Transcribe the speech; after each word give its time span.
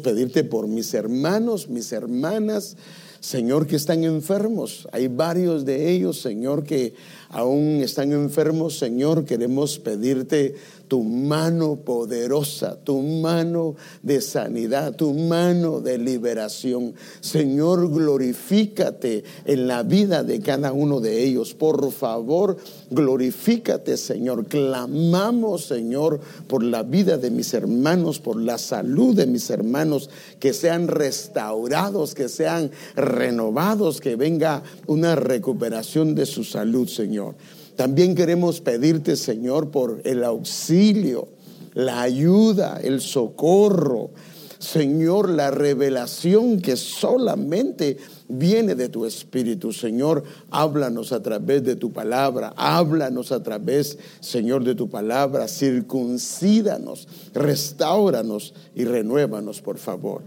pedirte 0.00 0.44
por 0.44 0.66
mis 0.66 0.92
hermanos, 0.94 1.68
mis 1.68 1.92
hermanas, 1.92 2.76
Señor, 3.20 3.66
que 3.66 3.76
están 3.76 4.02
enfermos. 4.04 4.88
Hay 4.92 5.08
varios 5.08 5.64
de 5.64 5.90
ellos, 5.90 6.20
Señor, 6.20 6.64
que 6.64 6.94
aún 7.28 7.80
están 7.82 8.12
enfermos. 8.12 8.78
Señor, 8.78 9.24
queremos 9.26 9.78
pedirte 9.78 10.56
tu 10.90 11.04
mano 11.04 11.76
poderosa, 11.76 12.76
tu 12.82 13.00
mano 13.00 13.76
de 14.02 14.20
sanidad, 14.20 14.96
tu 14.96 15.14
mano 15.14 15.80
de 15.80 15.96
liberación. 15.98 16.94
Señor, 17.20 17.88
glorifícate 17.92 19.22
en 19.44 19.68
la 19.68 19.84
vida 19.84 20.24
de 20.24 20.40
cada 20.40 20.72
uno 20.72 20.98
de 20.98 21.22
ellos. 21.22 21.54
Por 21.54 21.92
favor, 21.92 22.56
glorifícate, 22.90 23.96
Señor. 23.96 24.46
Clamamos, 24.46 25.66
Señor, 25.66 26.18
por 26.48 26.64
la 26.64 26.82
vida 26.82 27.18
de 27.18 27.30
mis 27.30 27.54
hermanos, 27.54 28.18
por 28.18 28.40
la 28.40 28.58
salud 28.58 29.14
de 29.14 29.28
mis 29.28 29.48
hermanos, 29.48 30.10
que 30.40 30.52
sean 30.52 30.88
restaurados, 30.88 32.16
que 32.16 32.28
sean 32.28 32.72
renovados, 32.96 34.00
que 34.00 34.16
venga 34.16 34.64
una 34.88 35.14
recuperación 35.14 36.16
de 36.16 36.26
su 36.26 36.42
salud, 36.42 36.88
Señor. 36.88 37.36
También 37.80 38.14
queremos 38.14 38.60
pedirte, 38.60 39.16
Señor, 39.16 39.70
por 39.70 40.02
el 40.04 40.22
auxilio, 40.22 41.28
la 41.72 42.02
ayuda, 42.02 42.78
el 42.78 43.00
socorro. 43.00 44.10
Señor, 44.58 45.30
la 45.30 45.50
revelación 45.50 46.60
que 46.60 46.76
solamente 46.76 47.96
viene 48.28 48.74
de 48.74 48.90
tu 48.90 49.06
Espíritu. 49.06 49.72
Señor, 49.72 50.24
háblanos 50.50 51.12
a 51.12 51.22
través 51.22 51.64
de 51.64 51.74
tu 51.74 51.90
palabra, 51.90 52.52
háblanos 52.54 53.32
a 53.32 53.42
través, 53.42 53.96
Señor, 54.20 54.62
de 54.62 54.74
tu 54.74 54.90
palabra, 54.90 55.48
circuncídanos, 55.48 57.08
restauranos 57.32 58.52
y 58.74 58.84
renuévanos, 58.84 59.62
por 59.62 59.78
favor. 59.78 60.20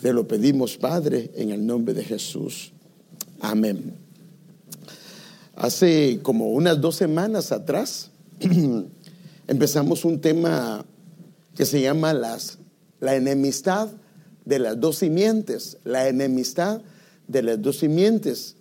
Te 0.00 0.12
lo 0.12 0.28
pedimos, 0.28 0.76
Padre, 0.76 1.32
en 1.34 1.50
el 1.50 1.66
nombre 1.66 1.92
de 1.92 2.04
Jesús. 2.04 2.70
Amén. 3.40 4.09
Hace 5.60 6.20
como 6.22 6.52
unas 6.52 6.80
dos 6.80 6.96
semanas 6.96 7.52
atrás 7.52 8.10
empezamos 9.46 10.06
un 10.06 10.18
tema 10.18 10.86
que 11.54 11.66
se 11.66 11.82
llama 11.82 12.14
las, 12.14 12.56
la 12.98 13.14
enemistad 13.14 13.90
de 14.46 14.58
las 14.58 14.80
dos 14.80 14.96
simientes, 14.96 15.76
la 15.84 16.08
enemistad 16.08 16.80
de 17.28 17.42
las 17.42 17.60
dos 17.60 17.76
simientes. 17.76 18.56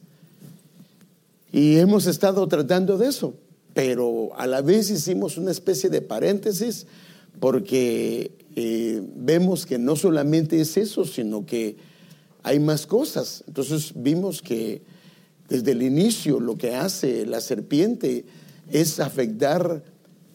Y 1.54 1.78
hemos 1.78 2.06
estado 2.06 2.46
tratando 2.50 2.98
de 2.98 3.08
eso, 3.08 3.34
pero 3.74 4.32
a 4.36 4.46
la 4.46 4.62
vez 4.62 4.90
hicimos 4.90 5.38
una 5.38 5.52
especie 5.52 5.90
de 5.90 6.02
paréntesis 6.02 6.86
porque 7.40 8.34
eh, 8.58 9.02
vemos 9.16 9.66
que 9.66 9.78
no 9.78 9.96
solamente 9.96 10.60
es 10.60 10.76
eso, 10.76 11.06
sino 11.06 11.46
que 11.46 11.78
hay 12.44 12.60
más 12.60 12.86
cosas. 12.86 13.46
Entonces 13.48 13.94
vimos 13.96 14.42
que 14.42 14.82
desde 15.50 15.72
el 15.72 15.82
inicio 15.82 16.40
lo 16.40 16.58
que 16.58 16.76
hace 16.76 17.26
la 17.26 17.42
serpiente 17.42 18.26
es 18.72 19.00
afectar 19.00 19.84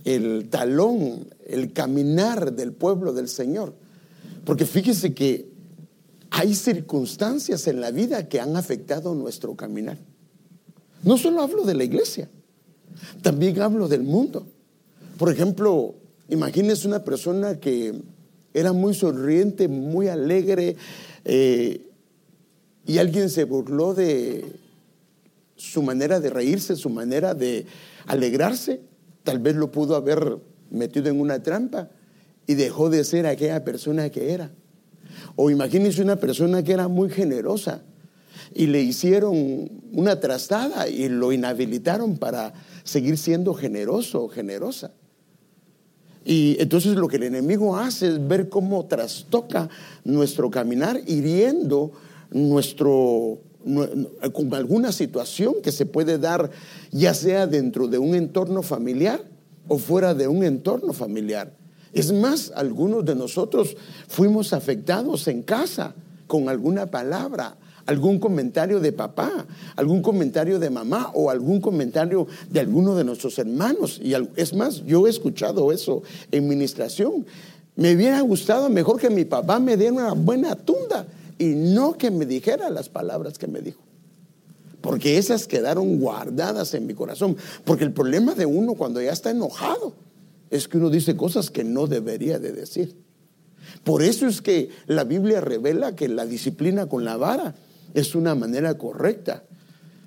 el 0.05 0.48
talón, 0.51 1.29
el 1.47 1.73
caminar 1.73 2.53
del 2.53 2.73
pueblo 2.73 3.12
del 3.12 3.29
Señor. 3.29 3.75
Porque 4.45 4.67
fíjese 4.67 5.15
que 5.15 5.48
hay 6.31 6.55
circunstancias 6.55 7.67
en 7.69 7.81
la 7.81 7.91
vida 7.91 8.29
que 8.29 8.41
han 8.41 8.57
afectado 8.57 9.15
nuestro 9.15 9.55
caminar. 9.55 9.98
No 11.03 11.17
solo 11.17 11.42
hablo 11.42 11.65
de 11.65 11.75
la 11.75 11.85
iglesia, 11.85 12.29
también 13.23 13.61
hablo 13.61 13.89
del 13.89 14.03
mundo. 14.03 14.47
Por 15.17 15.31
ejemplo, 15.31 15.95
imagínese 16.29 16.89
una 16.89 17.05
persona 17.05 17.61
que 17.61 18.03
era 18.53 18.73
muy 18.73 18.95
sonriente, 18.95 19.69
muy 19.69 20.09
alegre, 20.09 20.77
eh, 21.25 21.89
y 22.87 22.98
alguien 22.98 23.31
se 23.31 23.45
burló 23.45 23.95
de, 23.95 24.45
su 25.56 25.83
manera 25.83 26.20
de 26.20 26.30
reírse, 26.30 26.77
su 26.77 26.91
manera 26.91 27.34
de 27.34 27.66
alegrarse, 28.06 28.80
tal 29.23 29.39
vez 29.39 29.56
lo 29.56 29.70
pudo 29.70 29.96
haber 29.96 30.39
metido 30.70 31.08
en 31.08 31.20
una 31.20 31.42
trampa 31.42 31.90
y 32.46 32.55
dejó 32.55 32.90
de 32.90 33.05
ser 33.05 33.27
aquella 33.27 33.64
persona 33.64 34.11
que 34.11 34.33
era. 34.33 34.51
O 35.36 35.51
imagínense 35.51 36.02
una 36.02 36.17
persona 36.17 36.62
que 36.62 36.73
era 36.73 36.89
muy 36.89 37.08
generosa 37.08 37.83
y 38.55 38.67
le 38.67 38.83
hicieron 38.83 39.70
una 39.92 40.20
trastada 40.20 40.89
y 40.89 41.08
lo 41.08 41.33
inhabilitaron 41.33 42.18
para 42.18 42.52
seguir 42.83 43.18
siendo 43.18 43.55
generoso 43.55 44.24
o 44.24 44.29
generosa. 44.29 44.92
Y 46.24 46.56
entonces 46.58 46.95
lo 46.95 47.08
que 47.08 47.17
el 47.17 47.24
enemigo 47.24 47.77
hace 47.77 48.08
es 48.08 48.29
ver 48.29 48.48
cómo 48.48 48.86
trastoca 48.86 49.68
nuestro 50.05 50.50
caminar, 50.50 51.00
hiriendo 51.06 51.92
nuestro 52.30 53.40
con 54.33 54.55
alguna 54.55 54.92
situación 54.92 55.55
que 55.63 55.73
se 55.73 55.86
puede 55.86 56.19
dar, 56.19 56.51
ya 56.91 57.14
sea 57.14 57.47
dentro 57.47 57.89
de 57.89 57.98
un 57.98 58.14
entorno 58.14 58.63
familiar 58.63 59.23
o 59.69 59.79
fuera 59.79 60.14
de 60.14 60.29
un 60.29 60.45
entorno 60.45 60.92
familiar. 60.92 61.52
Es 61.92 62.13
más, 62.13 62.53
algunos 62.55 63.05
de 63.05 63.14
nosotros 63.14 63.77
fuimos 64.08 64.53
afectados 64.53 65.29
en 65.29 65.42
casa 65.42 65.95
con 66.27 66.48
alguna 66.48 66.86
palabra, 66.86 67.57
algún 67.86 68.19
comentario 68.19 68.80
de 68.80 68.92
papá, 68.92 69.47
algún 69.77 70.03
comentario 70.03 70.58
de 70.58 70.70
mamá 70.70 71.11
o 71.14 71.30
algún 71.30 71.61
comentario 71.61 72.27
de 72.51 72.61
alguno 72.61 72.95
de 72.95 73.05
nuestros 73.05 73.39
hermanos. 73.39 74.01
Y 74.03 74.14
es 74.36 74.55
más, 74.55 74.85
yo 74.85 75.07
he 75.07 75.11
escuchado 75.11 75.70
eso 75.70 76.03
en 76.30 76.48
ministración. 76.48 77.24
Me 77.77 77.95
hubiera 77.95 78.20
gustado 78.20 78.69
mejor 78.69 79.01
que 79.01 79.11
mi 79.11 79.24
papá 79.24 79.58
me 79.58 79.77
diera 79.77 79.92
una 79.92 80.13
buena 80.13 80.55
tunda 80.57 81.07
y 81.39 81.55
no 81.55 81.96
que 81.96 82.11
me 82.11 82.27
dijera 82.27 82.70
las 82.70 82.89
palabras 82.89 83.39
que 83.39 83.46
me 83.46 83.61
dijo. 83.61 83.80
Porque 84.80 85.17
esas 85.17 85.46
quedaron 85.46 85.98
guardadas 85.98 86.74
en 86.74 86.86
mi 86.86 86.95
corazón. 86.95 87.36
Porque 87.64 87.84
el 87.84 87.92
problema 87.92 88.34
de 88.34 88.45
uno 88.45 88.74
cuando 88.74 89.00
ya 89.00 89.12
está 89.12 89.30
enojado 89.30 89.94
es 90.50 90.68
que 90.68 90.77
uno 90.77 90.90
dice 90.90 91.17
cosas 91.17 91.50
que 91.50 91.64
no 91.64 91.86
debería 91.86 92.39
de 92.39 92.52
decir. 92.52 92.94
Por 93.83 94.02
eso 94.02 94.27
es 94.27 94.42
que 94.42 94.68
la 94.86 95.05
Biblia 95.05 95.40
revela 95.40 95.96
que 95.96 96.08
la 96.08 96.27
disciplina 96.27 96.86
con 96.86 97.05
la 97.05 97.17
vara 97.17 97.55
es 97.94 98.14
una 98.14 98.34
manera 98.34 98.77
correcta. 98.77 99.44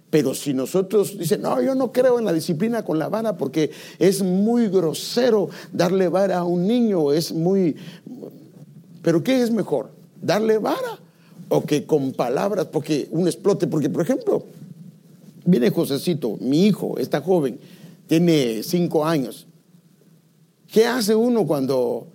Pero 0.09 0.35
si 0.35 0.53
nosotros 0.53 1.17
dicen, 1.17 1.41
no, 1.41 1.59
yo 1.61 1.75
no 1.75 1.91
creo 1.91 2.19
en 2.19 2.25
la 2.25 2.31
disciplina 2.31 2.85
con 2.85 2.99
la 2.99 3.09
vara 3.09 3.35
porque 3.35 3.71
es 3.99 4.21
muy 4.21 4.69
grosero 4.69 5.49
darle 5.73 6.07
vara 6.07 6.37
a 6.37 6.43
un 6.43 6.67
niño, 6.67 7.11
es 7.11 7.33
muy... 7.33 7.75
Pero 9.01 9.23
¿qué 9.23 9.41
es 9.41 9.51
mejor? 9.51 9.91
¿Darle 10.21 10.59
vara 10.59 10.99
o 11.49 11.61
que 11.61 11.85
con 11.85 12.11
palabras, 12.11 12.67
porque 12.67 13.07
un 13.11 13.27
explote, 13.27 13.67
porque 13.67 13.89
por 13.89 14.01
ejemplo, 14.01 14.43
viene 15.45 15.69
Josecito, 15.69 16.37
mi 16.41 16.65
hijo, 16.65 16.97
está 16.97 17.21
joven, 17.21 17.59
tiene 18.07 18.63
cinco 18.63 19.05
años. 19.05 19.47
¿Qué 20.71 20.85
hace 20.85 21.15
uno 21.15 21.47
cuando 21.47 22.07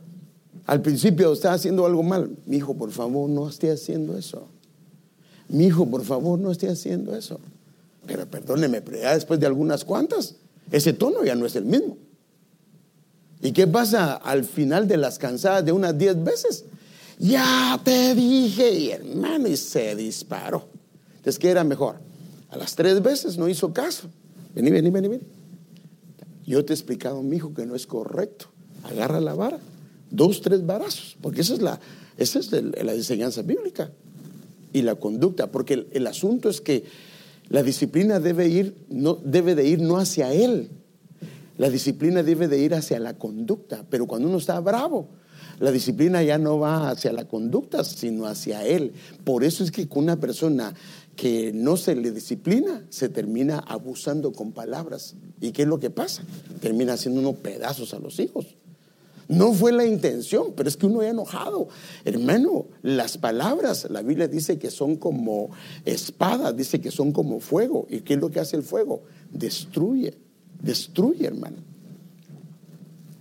al 0.67 0.83
principio 0.83 1.33
está 1.33 1.55
haciendo 1.55 1.87
algo 1.87 2.03
mal? 2.03 2.31
Mi 2.47 2.59
hijo, 2.59 2.75
por 2.75 2.91
favor, 2.91 3.29
no 3.29 3.49
esté 3.49 3.71
haciendo 3.71 4.17
eso. 4.17 4.47
Mi 5.49 5.67
hijo, 5.67 5.87
por 5.87 6.05
favor, 6.05 6.39
no 6.39 6.51
esté 6.51 6.69
haciendo 6.69 7.17
eso. 7.17 7.41
Pero 8.07 8.27
perdóneme, 8.27 8.83
pero 8.83 8.99
ya 8.99 9.15
después 9.15 9.41
de 9.41 9.47
algunas 9.47 9.85
cuantas, 9.85 10.35
ese 10.71 10.93
tono 10.93 11.25
ya 11.25 11.35
no 11.35 11.47
es 11.47 11.57
el 11.57 11.65
mismo. 11.65 11.97
¿Y 13.41 13.53
qué 13.53 13.67
pasa 13.67 14.15
al 14.15 14.45
final 14.45 14.87
de 14.87 14.97
las 14.97 15.19
cansadas 15.19 15.65
de 15.65 15.73
unas 15.73 15.97
diez 15.97 16.23
veces? 16.23 16.65
Ya 17.23 17.81
te 17.85 18.17
dije, 18.17 18.95
hermano, 18.95 19.47
y 19.47 19.57
se 19.57 19.95
disparó. 19.95 20.67
Entonces, 21.19 21.39
¿qué 21.39 21.51
era 21.51 21.63
mejor? 21.63 22.01
A 22.51 22.57
las 22.57 22.75
tres 22.75 23.01
veces 23.01 23.39
no 23.39 23.49
hizo 23.49 23.73
caso. 23.73 24.09
Vení, 24.57 24.73
vení, 24.73 24.91
vení, 24.91 25.07
vení. 25.07 25.23
Yo 26.45 26.65
te 26.65 26.73
he 26.73 26.75
explicado, 26.75 27.23
mi 27.23 27.37
hijo, 27.37 27.55
que 27.55 27.65
no 27.65 27.77
es 27.77 27.87
correcto. 27.87 28.47
Agarra 28.83 29.21
la 29.21 29.35
vara, 29.35 29.61
dos, 30.11 30.41
tres 30.41 30.67
varazos, 30.67 31.17
porque 31.23 31.43
esa 31.43 31.55
es 31.55 31.63
la, 31.63 31.79
esa 32.17 32.41
es 32.41 32.51
la 32.51 32.93
enseñanza 32.93 33.43
bíblica 33.43 33.93
y 34.73 34.83
la 34.83 34.97
conducta, 34.97 35.47
porque 35.53 35.75
el, 35.75 35.87
el, 35.93 36.09
asunto 36.09 36.49
es 36.49 36.61
que 36.61 36.83
la 37.49 37.63
disciplina 37.63 38.19
debe 38.19 38.49
ir, 38.49 38.75
no, 38.89 39.15
debe 39.15 39.55
de 39.55 39.69
ir 39.69 39.81
no 39.81 39.99
hacia 39.99 40.33
él, 40.33 40.71
la 41.57 41.71
disciplina 41.71 42.25
debe 42.25 42.49
de 42.49 42.59
ir 42.59 42.75
hacia 42.75 42.99
la 42.99 43.17
conducta, 43.17 43.85
pero 43.89 44.09
cuando 44.09 44.29
uno 44.29 44.39
está 44.39 44.59
bravo, 44.59 45.07
la 45.63 45.71
disciplina 45.71 46.25
ya 46.25 46.39
no 46.39 46.59
va 46.59 46.91
hacia 46.91 47.13
la 47.13 47.29
conducta, 47.29 47.85
sino 47.85 48.27
hacia 48.27 48.67
él. 48.67 48.95
Por 49.23 49.45
eso 49.45 49.63
es 49.63 49.71
que 49.71 49.87
con 49.87 50.03
una 50.03 50.19
persona 50.19 50.75
que 51.15 51.53
no 51.55 51.77
se 51.77 51.95
le 51.95 52.11
disciplina, 52.11 52.85
se 52.91 53.09
termina 53.09 53.61
abusando 53.61 54.33
con 54.33 54.51
palabras. 54.51 55.15
¿Y 55.41 55.53
qué 55.53 55.63
es 55.63 55.69
lo 55.69 55.79
que 55.79 55.89
pasa? 55.89 56.25
Termina 56.61 56.95
haciendo 56.95 57.21
unos 57.21 57.37
pedazos 57.37 57.95
a 57.95 58.01
los 58.01 58.19
hijos. 58.19 58.57
No 59.29 59.53
fue 59.53 59.71
la 59.71 59.87
intención, 59.87 60.53
pero 60.57 60.69
es 60.69 60.77
que 60.77 60.87
uno 60.87 60.99
ha 60.99 61.09
enojado. 61.09 61.69
Hermano, 62.05 62.67
las 62.83 63.17
palabras, 63.17 63.87
la 63.89 64.03
Biblia 64.03 64.27
dice 64.27 64.59
que 64.59 64.69
son 64.69 64.97
como 64.97 65.51
espada, 65.85 66.53
dice 66.53 66.81
que 66.81 66.91
son 66.91 67.13
como 67.13 67.39
fuego. 67.39 67.87
¿Y 67.89 68.01
qué 68.01 68.15
es 68.15 68.21
lo 68.21 68.33
que 68.33 68.41
hace 68.41 68.57
el 68.57 68.65
fuego? 68.65 69.05
Destruye, 69.31 70.19
destruye, 70.61 71.25
hermano. 71.25 71.72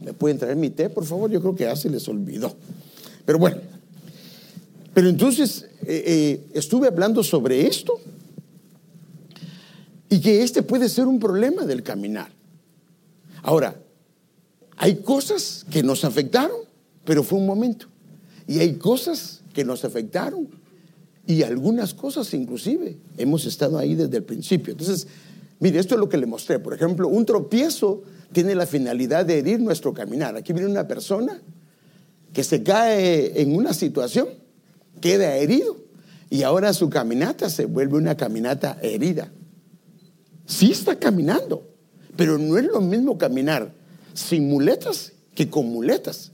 ¿Me 0.03 0.13
pueden 0.13 0.37
traer 0.37 0.55
mi 0.55 0.69
té, 0.69 0.89
por 0.89 1.05
favor? 1.05 1.29
Yo 1.29 1.39
creo 1.41 1.55
que 1.55 1.63
ya 1.65 1.75
se 1.75 1.89
les 1.89 2.07
olvidó. 2.07 2.55
Pero 3.25 3.39
bueno, 3.39 3.57
Pero 4.93 5.07
entonces 5.09 5.67
eh, 5.85 6.03
eh, 6.05 6.47
estuve 6.53 6.87
hablando 6.87 7.23
sobre 7.23 7.67
esto 7.67 7.99
y 10.09 10.19
que 10.19 10.43
este 10.43 10.63
puede 10.63 10.89
ser 10.89 11.07
un 11.07 11.19
problema 11.19 11.65
del 11.65 11.83
caminar. 11.83 12.29
Ahora, 13.43 13.75
hay 14.75 14.97
cosas 14.97 15.65
que 15.71 15.83
nos 15.83 16.03
afectaron, 16.03 16.57
pero 17.05 17.23
fue 17.23 17.39
un 17.39 17.45
momento. 17.45 17.87
Y 18.47 18.59
hay 18.59 18.73
cosas 18.73 19.41
que 19.53 19.63
nos 19.63 19.85
afectaron 19.85 20.49
y 21.25 21.43
algunas 21.43 21.93
cosas 21.93 22.33
inclusive 22.33 22.97
hemos 23.17 23.45
estado 23.45 23.77
ahí 23.77 23.95
desde 23.95 24.17
el 24.17 24.23
principio. 24.23 24.73
Entonces, 24.73 25.07
mire, 25.59 25.79
esto 25.79 25.95
es 25.95 25.99
lo 25.99 26.09
que 26.09 26.17
le 26.17 26.25
mostré. 26.25 26.59
Por 26.59 26.73
ejemplo, 26.73 27.07
un 27.07 27.25
tropiezo 27.25 28.03
tiene 28.31 28.55
la 28.55 28.65
finalidad 28.65 29.25
de 29.25 29.39
herir 29.39 29.59
nuestro 29.59 29.93
caminar. 29.93 30.35
Aquí 30.35 30.53
viene 30.53 30.69
una 30.69 30.87
persona 30.87 31.41
que 32.33 32.43
se 32.43 32.63
cae 32.63 33.41
en 33.41 33.55
una 33.55 33.73
situación, 33.73 34.29
queda 35.01 35.35
herido 35.35 35.77
y 36.29 36.43
ahora 36.43 36.73
su 36.73 36.89
caminata 36.89 37.49
se 37.49 37.65
vuelve 37.65 37.97
una 37.97 38.15
caminata 38.15 38.77
herida. 38.81 39.29
Sí 40.45 40.71
está 40.71 40.97
caminando, 40.97 41.67
pero 42.15 42.37
no 42.37 42.57
es 42.57 42.65
lo 42.65 42.81
mismo 42.81 43.17
caminar 43.17 43.73
sin 44.13 44.49
muletas 44.49 45.13
que 45.35 45.49
con 45.49 45.67
muletas. 45.67 46.31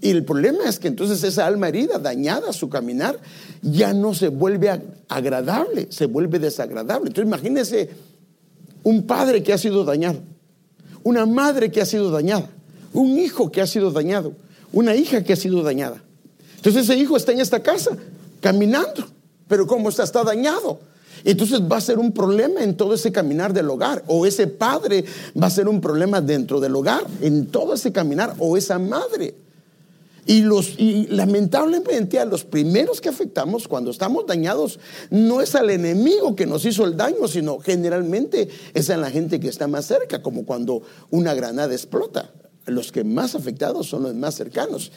Y 0.00 0.10
el 0.10 0.24
problema 0.24 0.64
es 0.68 0.78
que 0.78 0.88
entonces 0.88 1.22
esa 1.24 1.46
alma 1.46 1.68
herida, 1.68 1.98
dañada, 1.98 2.52
su 2.52 2.68
caminar, 2.68 3.18
ya 3.62 3.94
no 3.94 4.14
se 4.14 4.28
vuelve 4.28 4.82
agradable, 5.08 5.86
se 5.90 6.06
vuelve 6.06 6.38
desagradable. 6.38 7.08
Entonces 7.08 7.26
imagínese 7.26 7.90
un 8.82 9.06
padre 9.06 9.42
que 9.42 9.52
ha 9.52 9.58
sido 9.58 9.84
dañado, 9.84 10.20
una 11.04 11.26
madre 11.26 11.70
que 11.70 11.80
ha 11.80 11.86
sido 11.86 12.10
dañada, 12.10 12.50
un 12.92 13.16
hijo 13.18 13.52
que 13.52 13.60
ha 13.60 13.66
sido 13.66 13.92
dañado, 13.92 14.32
una 14.72 14.96
hija 14.96 15.22
que 15.22 15.34
ha 15.34 15.36
sido 15.36 15.62
dañada. 15.62 16.02
Entonces 16.56 16.84
ese 16.84 16.96
hijo 16.96 17.16
está 17.16 17.30
en 17.30 17.40
esta 17.40 17.62
casa 17.62 17.96
caminando, 18.40 19.06
pero 19.46 19.66
como 19.66 19.90
está, 19.90 20.02
está 20.02 20.24
dañado. 20.24 20.80
Entonces 21.22 21.60
va 21.60 21.76
a 21.76 21.80
ser 21.80 21.98
un 21.98 22.12
problema 22.12 22.62
en 22.62 22.76
todo 22.76 22.94
ese 22.94 23.12
caminar 23.12 23.52
del 23.52 23.70
hogar, 23.70 24.02
o 24.06 24.26
ese 24.26 24.46
padre 24.46 25.04
va 25.40 25.46
a 25.46 25.50
ser 25.50 25.68
un 25.68 25.80
problema 25.80 26.20
dentro 26.20 26.60
del 26.60 26.74
hogar, 26.74 27.06
en 27.20 27.46
todo 27.46 27.74
ese 27.74 27.92
caminar, 27.92 28.34
o 28.38 28.56
esa 28.56 28.78
madre. 28.78 29.34
Y, 30.26 30.40
los, 30.40 30.78
y 30.78 31.06
lamentablemente 31.08 32.18
a 32.18 32.24
los 32.24 32.44
primeros 32.44 33.00
que 33.00 33.10
afectamos 33.10 33.68
cuando 33.68 33.90
estamos 33.90 34.26
dañados 34.26 34.78
no 35.10 35.42
es 35.42 35.54
al 35.54 35.68
enemigo 35.68 36.34
que 36.34 36.46
nos 36.46 36.64
hizo 36.64 36.84
el 36.86 36.96
daño, 36.96 37.28
sino 37.28 37.58
generalmente 37.58 38.48
es 38.72 38.88
a 38.88 38.96
la 38.96 39.10
gente 39.10 39.38
que 39.38 39.48
está 39.48 39.68
más 39.68 39.86
cerca, 39.86 40.22
como 40.22 40.46
cuando 40.46 40.82
una 41.10 41.34
granada 41.34 41.72
explota. 41.72 42.30
Los 42.66 42.90
que 42.90 43.04
más 43.04 43.34
afectados 43.34 43.88
son 43.88 44.04
los 44.04 44.14
más 44.14 44.34
cercanos. 44.34 44.90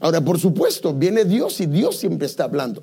Ahora, 0.00 0.20
por 0.20 0.38
supuesto, 0.38 0.92
viene 0.92 1.24
Dios 1.24 1.60
y 1.60 1.66
Dios 1.66 1.96
siempre 1.96 2.26
está 2.26 2.44
hablando. 2.44 2.82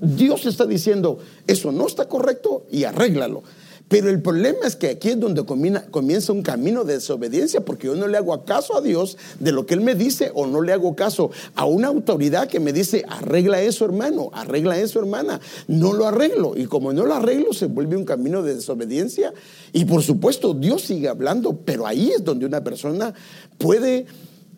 Dios 0.00 0.46
está 0.46 0.66
diciendo, 0.66 1.18
eso 1.46 1.72
no 1.72 1.86
está 1.86 2.08
correcto 2.08 2.66
y 2.70 2.84
arréglalo. 2.84 3.42
Pero 3.92 4.08
el 4.08 4.22
problema 4.22 4.66
es 4.66 4.74
que 4.74 4.88
aquí 4.88 5.10
es 5.10 5.20
donde 5.20 5.44
comienza 5.44 6.32
un 6.32 6.40
camino 6.40 6.82
de 6.82 6.94
desobediencia, 6.94 7.62
porque 7.62 7.88
yo 7.88 7.94
no 7.94 8.08
le 8.08 8.16
hago 8.16 8.42
caso 8.46 8.74
a 8.74 8.80
Dios 8.80 9.18
de 9.38 9.52
lo 9.52 9.66
que 9.66 9.74
Él 9.74 9.82
me 9.82 9.94
dice, 9.94 10.30
o 10.32 10.46
no 10.46 10.62
le 10.62 10.72
hago 10.72 10.96
caso 10.96 11.30
a 11.54 11.66
una 11.66 11.88
autoridad 11.88 12.48
que 12.48 12.58
me 12.58 12.72
dice, 12.72 13.04
arregla 13.06 13.60
eso 13.60 13.84
hermano, 13.84 14.30
arregla 14.32 14.78
eso 14.78 14.98
hermana. 14.98 15.42
No 15.68 15.92
lo 15.92 16.06
arreglo. 16.06 16.54
Y 16.56 16.64
como 16.64 16.94
no 16.94 17.04
lo 17.04 17.12
arreglo, 17.12 17.52
se 17.52 17.66
vuelve 17.66 17.94
un 17.98 18.06
camino 18.06 18.42
de 18.42 18.54
desobediencia. 18.54 19.34
Y 19.74 19.84
por 19.84 20.02
supuesto, 20.02 20.54
Dios 20.54 20.80
sigue 20.80 21.10
hablando, 21.10 21.54
pero 21.62 21.86
ahí 21.86 22.12
es 22.12 22.24
donde 22.24 22.46
una 22.46 22.64
persona 22.64 23.12
puede 23.58 24.06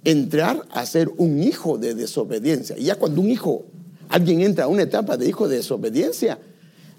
entrar 0.05 0.65
a 0.71 0.87
ser 0.87 1.11
un 1.17 1.43
hijo 1.43 1.77
de 1.77 1.97
desobediencia. 1.97 2.79
Y 2.79 2.85
ya 2.85 2.95
cuando 2.95 3.21
un 3.21 3.31
hijo, 3.31 3.65
alguien 4.11 4.43
entra 4.43 4.67
a 4.67 4.69
una 4.69 4.83
etapa 4.83 5.17
de 5.17 5.29
hijo 5.29 5.49
de 5.49 5.57
desobediencia, 5.57 6.39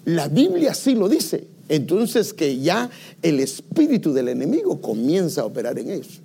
la 0.04 0.28
Biblia 0.28 0.74
sí 0.74 0.94
lo 0.94 1.08
dice 1.08 1.55
entonces 1.68 2.32
que 2.32 2.58
ya 2.58 2.90
el 3.22 3.40
espíritu 3.40 4.12
del 4.12 4.28
enemigo 4.28 4.80
comienza 4.80 5.42
a 5.42 5.44
operar 5.44 5.78
en 5.78 5.90
ellos. 5.90 6.20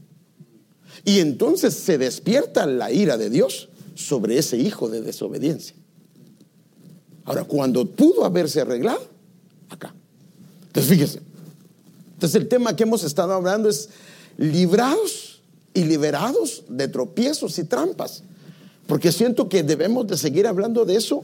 Y 1.03 1.19
entonces 1.19 1.73
se 1.73 1.97
despierta 1.97 2.65
la 2.65 2.91
ira 2.91 3.17
de 3.17 3.29
Dios 3.29 3.69
sobre 3.95 4.38
ese 4.38 4.57
hijo 4.57 4.89
de 4.89 5.01
desobediencia. 5.01 5.75
Ahora, 7.25 7.43
cuando 7.43 7.85
pudo 7.85 8.25
haberse 8.25 8.61
arreglado, 8.61 9.01
acá. 9.69 9.93
Entonces, 10.67 10.91
fíjese. 10.91 11.21
Entonces, 12.13 12.41
el 12.41 12.47
tema 12.47 12.75
que 12.75 12.83
hemos 12.83 13.03
estado 13.03 13.33
hablando 13.33 13.69
es 13.69 13.89
librados 14.37 15.41
y 15.73 15.83
liberados 15.83 16.63
de 16.67 16.87
tropiezos 16.87 17.57
y 17.57 17.63
trampas. 17.63 18.23
Porque 18.87 19.11
siento 19.11 19.47
que 19.47 19.63
debemos 19.63 20.07
de 20.07 20.17
seguir 20.17 20.47
hablando 20.47 20.85
de 20.85 20.95
eso 20.95 21.23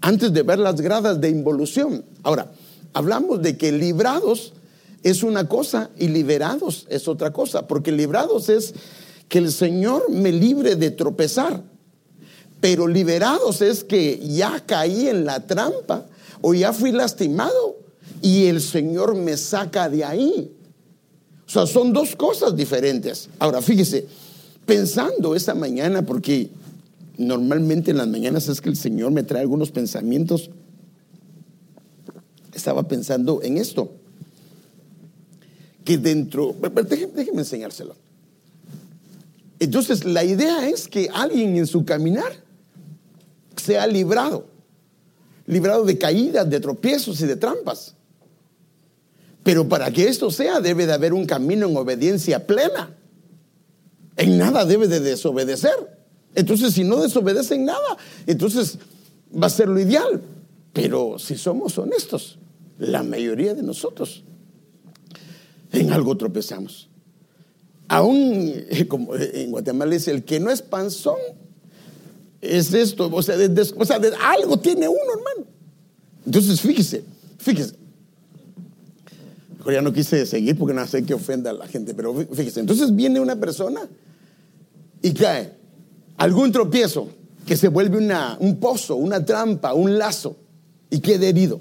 antes 0.00 0.32
de 0.32 0.42
ver 0.42 0.58
las 0.58 0.80
gradas 0.80 1.20
de 1.20 1.30
involución. 1.30 2.04
Ahora, 2.22 2.52
hablamos 2.94 3.42
de 3.42 3.58
que 3.58 3.72
librados 3.72 4.54
es 5.02 5.22
una 5.22 5.48
cosa 5.48 5.90
y 5.98 6.08
liberados 6.08 6.86
es 6.88 7.06
otra 7.08 7.32
cosa, 7.32 7.66
porque 7.66 7.92
librados 7.92 8.48
es 8.48 8.74
que 9.28 9.38
el 9.38 9.52
Señor 9.52 10.10
me 10.10 10.32
libre 10.32 10.76
de 10.76 10.90
tropezar, 10.90 11.62
pero 12.60 12.86
liberados 12.86 13.60
es 13.60 13.84
que 13.84 14.18
ya 14.26 14.64
caí 14.64 15.08
en 15.08 15.26
la 15.26 15.46
trampa 15.46 16.06
o 16.40 16.54
ya 16.54 16.72
fui 16.72 16.92
lastimado 16.92 17.76
y 18.22 18.46
el 18.46 18.62
Señor 18.62 19.14
me 19.14 19.36
saca 19.36 19.90
de 19.90 20.04
ahí. 20.04 20.50
O 21.46 21.50
sea, 21.50 21.66
son 21.66 21.92
dos 21.92 22.16
cosas 22.16 22.56
diferentes. 22.56 23.28
Ahora, 23.38 23.60
fíjese, 23.60 24.06
pensando 24.64 25.34
esta 25.34 25.54
mañana, 25.54 26.06
porque 26.06 26.48
normalmente 27.18 27.90
en 27.90 27.98
las 27.98 28.08
mañanas 28.08 28.48
es 28.48 28.62
que 28.62 28.70
el 28.70 28.76
Señor 28.76 29.12
me 29.12 29.22
trae 29.22 29.42
algunos 29.42 29.70
pensamientos 29.70 30.50
estaba 32.54 32.86
pensando 32.88 33.40
en 33.42 33.58
esto. 33.58 33.92
Que 35.84 35.98
dentro, 35.98 36.54
déjeme, 36.88 37.40
enseñárselo. 37.40 37.94
Entonces, 39.58 40.04
la 40.04 40.24
idea 40.24 40.68
es 40.68 40.88
que 40.88 41.08
alguien 41.12 41.56
en 41.56 41.66
su 41.66 41.84
caminar 41.84 42.32
sea 43.56 43.86
librado, 43.86 44.46
librado 45.46 45.84
de 45.84 45.98
caídas, 45.98 46.48
de 46.48 46.60
tropiezos 46.60 47.20
y 47.20 47.26
de 47.26 47.36
trampas. 47.36 47.94
Pero 49.42 49.68
para 49.68 49.90
que 49.90 50.08
esto 50.08 50.30
sea, 50.30 50.60
debe 50.60 50.86
de 50.86 50.94
haber 50.94 51.12
un 51.12 51.26
camino 51.26 51.68
en 51.68 51.76
obediencia 51.76 52.46
plena. 52.46 52.90
En 54.16 54.38
nada 54.38 54.64
debe 54.64 54.88
de 54.88 55.00
desobedecer. 55.00 55.94
Entonces, 56.34 56.74
si 56.74 56.82
no 56.82 57.00
desobedece 57.00 57.54
en 57.54 57.66
nada, 57.66 57.96
entonces 58.26 58.78
va 59.30 59.46
a 59.46 59.50
ser 59.50 59.68
lo 59.68 59.78
ideal. 59.78 60.22
Pero 60.72 61.18
si 61.18 61.36
somos 61.36 61.78
honestos, 61.78 62.38
la 62.78 63.02
mayoría 63.02 63.54
de 63.54 63.62
nosotros 63.62 64.24
en 65.72 65.92
algo 65.92 66.16
tropezamos. 66.16 66.88
Aún, 67.88 68.52
como 68.88 69.14
en 69.16 69.50
Guatemala 69.50 69.92
dice, 69.92 70.10
el 70.10 70.24
que 70.24 70.40
no 70.40 70.50
es 70.50 70.62
panzón 70.62 71.18
es 72.40 72.72
esto, 72.74 73.10
o 73.12 73.22
sea, 73.22 73.36
de, 73.36 74.12
algo 74.22 74.58
tiene 74.58 74.88
uno, 74.88 74.98
hermano. 75.16 75.46
Entonces, 76.26 76.60
fíjese, 76.60 77.04
fíjese. 77.38 77.74
ya 79.66 79.82
no 79.82 79.92
quise 79.92 80.26
seguir 80.26 80.58
porque 80.58 80.74
no 80.74 80.86
sé 80.86 81.04
que 81.04 81.14
ofenda 81.14 81.50
a 81.50 81.54
la 81.54 81.66
gente, 81.66 81.94
pero 81.94 82.14
fíjese. 82.14 82.60
Entonces 82.60 82.94
viene 82.94 83.20
una 83.20 83.36
persona 83.36 83.88
y 85.02 85.12
cae. 85.12 85.52
Algún 86.16 86.52
tropiezo 86.52 87.08
que 87.46 87.56
se 87.56 87.68
vuelve 87.68 87.98
una, 87.98 88.36
un 88.40 88.56
pozo, 88.56 88.96
una 88.96 89.24
trampa, 89.24 89.74
un 89.74 89.98
lazo 89.98 90.36
y 90.90 91.00
queda 91.00 91.26
herido. 91.26 91.60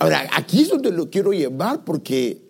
Ahora, 0.00 0.26
aquí 0.34 0.62
es 0.62 0.70
donde 0.70 0.90
lo 0.90 1.10
quiero 1.10 1.32
llevar 1.32 1.84
porque 1.84 2.40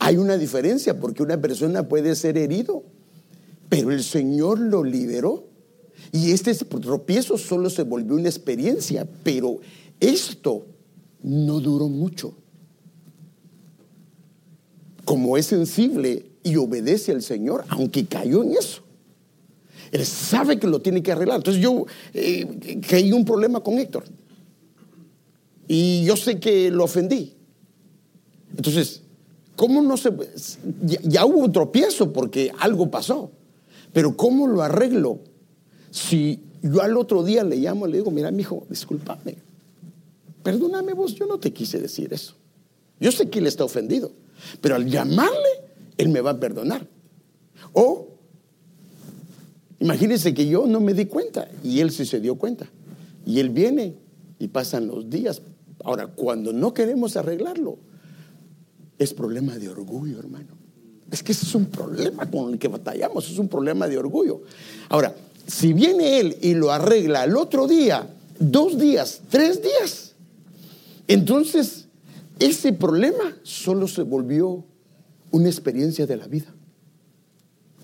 hay 0.00 0.16
una 0.16 0.36
diferencia, 0.36 0.98
porque 0.98 1.22
una 1.22 1.40
persona 1.40 1.88
puede 1.88 2.16
ser 2.16 2.36
herido, 2.36 2.82
pero 3.68 3.92
el 3.92 4.02
Señor 4.02 4.58
lo 4.58 4.82
liberó. 4.82 5.44
Y 6.10 6.32
este 6.32 6.52
tropiezo 6.56 7.38
solo 7.38 7.70
se 7.70 7.84
volvió 7.84 8.16
una 8.16 8.28
experiencia, 8.28 9.06
pero 9.22 9.60
esto 10.00 10.66
no 11.22 11.60
duró 11.60 11.86
mucho. 11.86 12.34
Como 15.04 15.36
es 15.36 15.46
sensible 15.46 16.26
y 16.42 16.56
obedece 16.56 17.12
al 17.12 17.22
Señor, 17.22 17.64
aunque 17.68 18.04
cayó 18.06 18.42
en 18.42 18.54
eso. 18.54 18.82
Él 19.92 20.04
sabe 20.04 20.58
que 20.58 20.66
lo 20.66 20.82
tiene 20.82 21.04
que 21.04 21.12
arreglar. 21.12 21.36
Entonces 21.36 21.62
yo 21.62 21.86
eh, 22.14 22.80
caí 22.88 23.12
un 23.12 23.24
problema 23.24 23.60
con 23.60 23.78
Héctor. 23.78 24.02
Y 25.72 26.02
yo 26.02 26.16
sé 26.16 26.40
que 26.40 26.68
lo 26.72 26.82
ofendí. 26.82 27.32
Entonces, 28.56 29.02
¿cómo 29.54 29.80
no 29.80 29.96
se... 29.96 30.10
Ya, 30.82 31.24
hubo 31.24 31.38
un 31.38 31.52
tropiezo 31.52 32.12
porque 32.12 32.50
algo 32.58 32.90
pasó. 32.90 33.30
Pero 33.92 34.16
¿cómo 34.16 34.48
lo 34.48 34.62
arreglo? 34.62 35.20
Si 35.92 36.40
yo 36.60 36.82
al 36.82 36.96
otro 36.96 37.22
día 37.22 37.44
le 37.44 37.54
llamo 37.54 37.86
y 37.86 37.92
le 37.92 37.98
digo, 37.98 38.10
mira, 38.10 38.32
mi 38.32 38.40
hijo, 38.40 38.66
discúlpame. 38.68 39.36
Perdóname 40.42 40.92
vos, 40.92 41.14
yo 41.14 41.26
no 41.26 41.38
te 41.38 41.52
quise 41.52 41.78
decir 41.78 42.12
eso. 42.12 42.34
Yo 42.98 43.12
sé 43.12 43.30
que 43.30 43.38
él 43.38 43.46
está 43.46 43.62
ofendido. 43.62 44.10
Pero 44.60 44.74
al 44.74 44.90
llamarle, 44.90 45.50
él 45.98 46.08
me 46.08 46.20
va 46.20 46.32
a 46.32 46.40
perdonar. 46.40 46.84
O 47.74 48.08
Imagínense 49.78 50.34
que 50.34 50.46
yo 50.46 50.66
no 50.66 50.78
me 50.78 50.92
di 50.92 51.06
cuenta 51.06 51.48
y 51.64 51.80
él 51.80 51.90
sí 51.90 52.04
se 52.04 52.20
dio 52.20 52.34
cuenta. 52.34 52.66
Y 53.24 53.40
él 53.40 53.48
viene 53.48 53.94
y 54.38 54.48
pasan 54.48 54.86
los 54.86 55.08
días. 55.08 55.40
Ahora, 55.84 56.06
cuando 56.08 56.52
no 56.52 56.74
queremos 56.74 57.16
arreglarlo, 57.16 57.78
es 58.98 59.14
problema 59.14 59.56
de 59.56 59.68
orgullo, 59.68 60.18
hermano. 60.18 60.58
Es 61.10 61.22
que 61.22 61.32
ese 61.32 61.46
es 61.46 61.54
un 61.54 61.66
problema 61.66 62.30
con 62.30 62.52
el 62.52 62.58
que 62.58 62.68
batallamos, 62.68 63.28
es 63.30 63.38
un 63.38 63.48
problema 63.48 63.88
de 63.88 63.98
orgullo. 63.98 64.42
Ahora, 64.88 65.14
si 65.46 65.72
viene 65.72 66.20
él 66.20 66.36
y 66.40 66.54
lo 66.54 66.70
arregla 66.70 67.24
el 67.24 67.36
otro 67.36 67.66
día, 67.66 68.08
dos 68.38 68.78
días, 68.78 69.22
tres 69.28 69.60
días, 69.62 70.14
entonces 71.08 71.88
ese 72.38 72.72
problema 72.72 73.36
solo 73.42 73.88
se 73.88 74.02
volvió 74.02 74.64
una 75.30 75.48
experiencia 75.48 76.06
de 76.06 76.16
la 76.16 76.26
vida. 76.26 76.54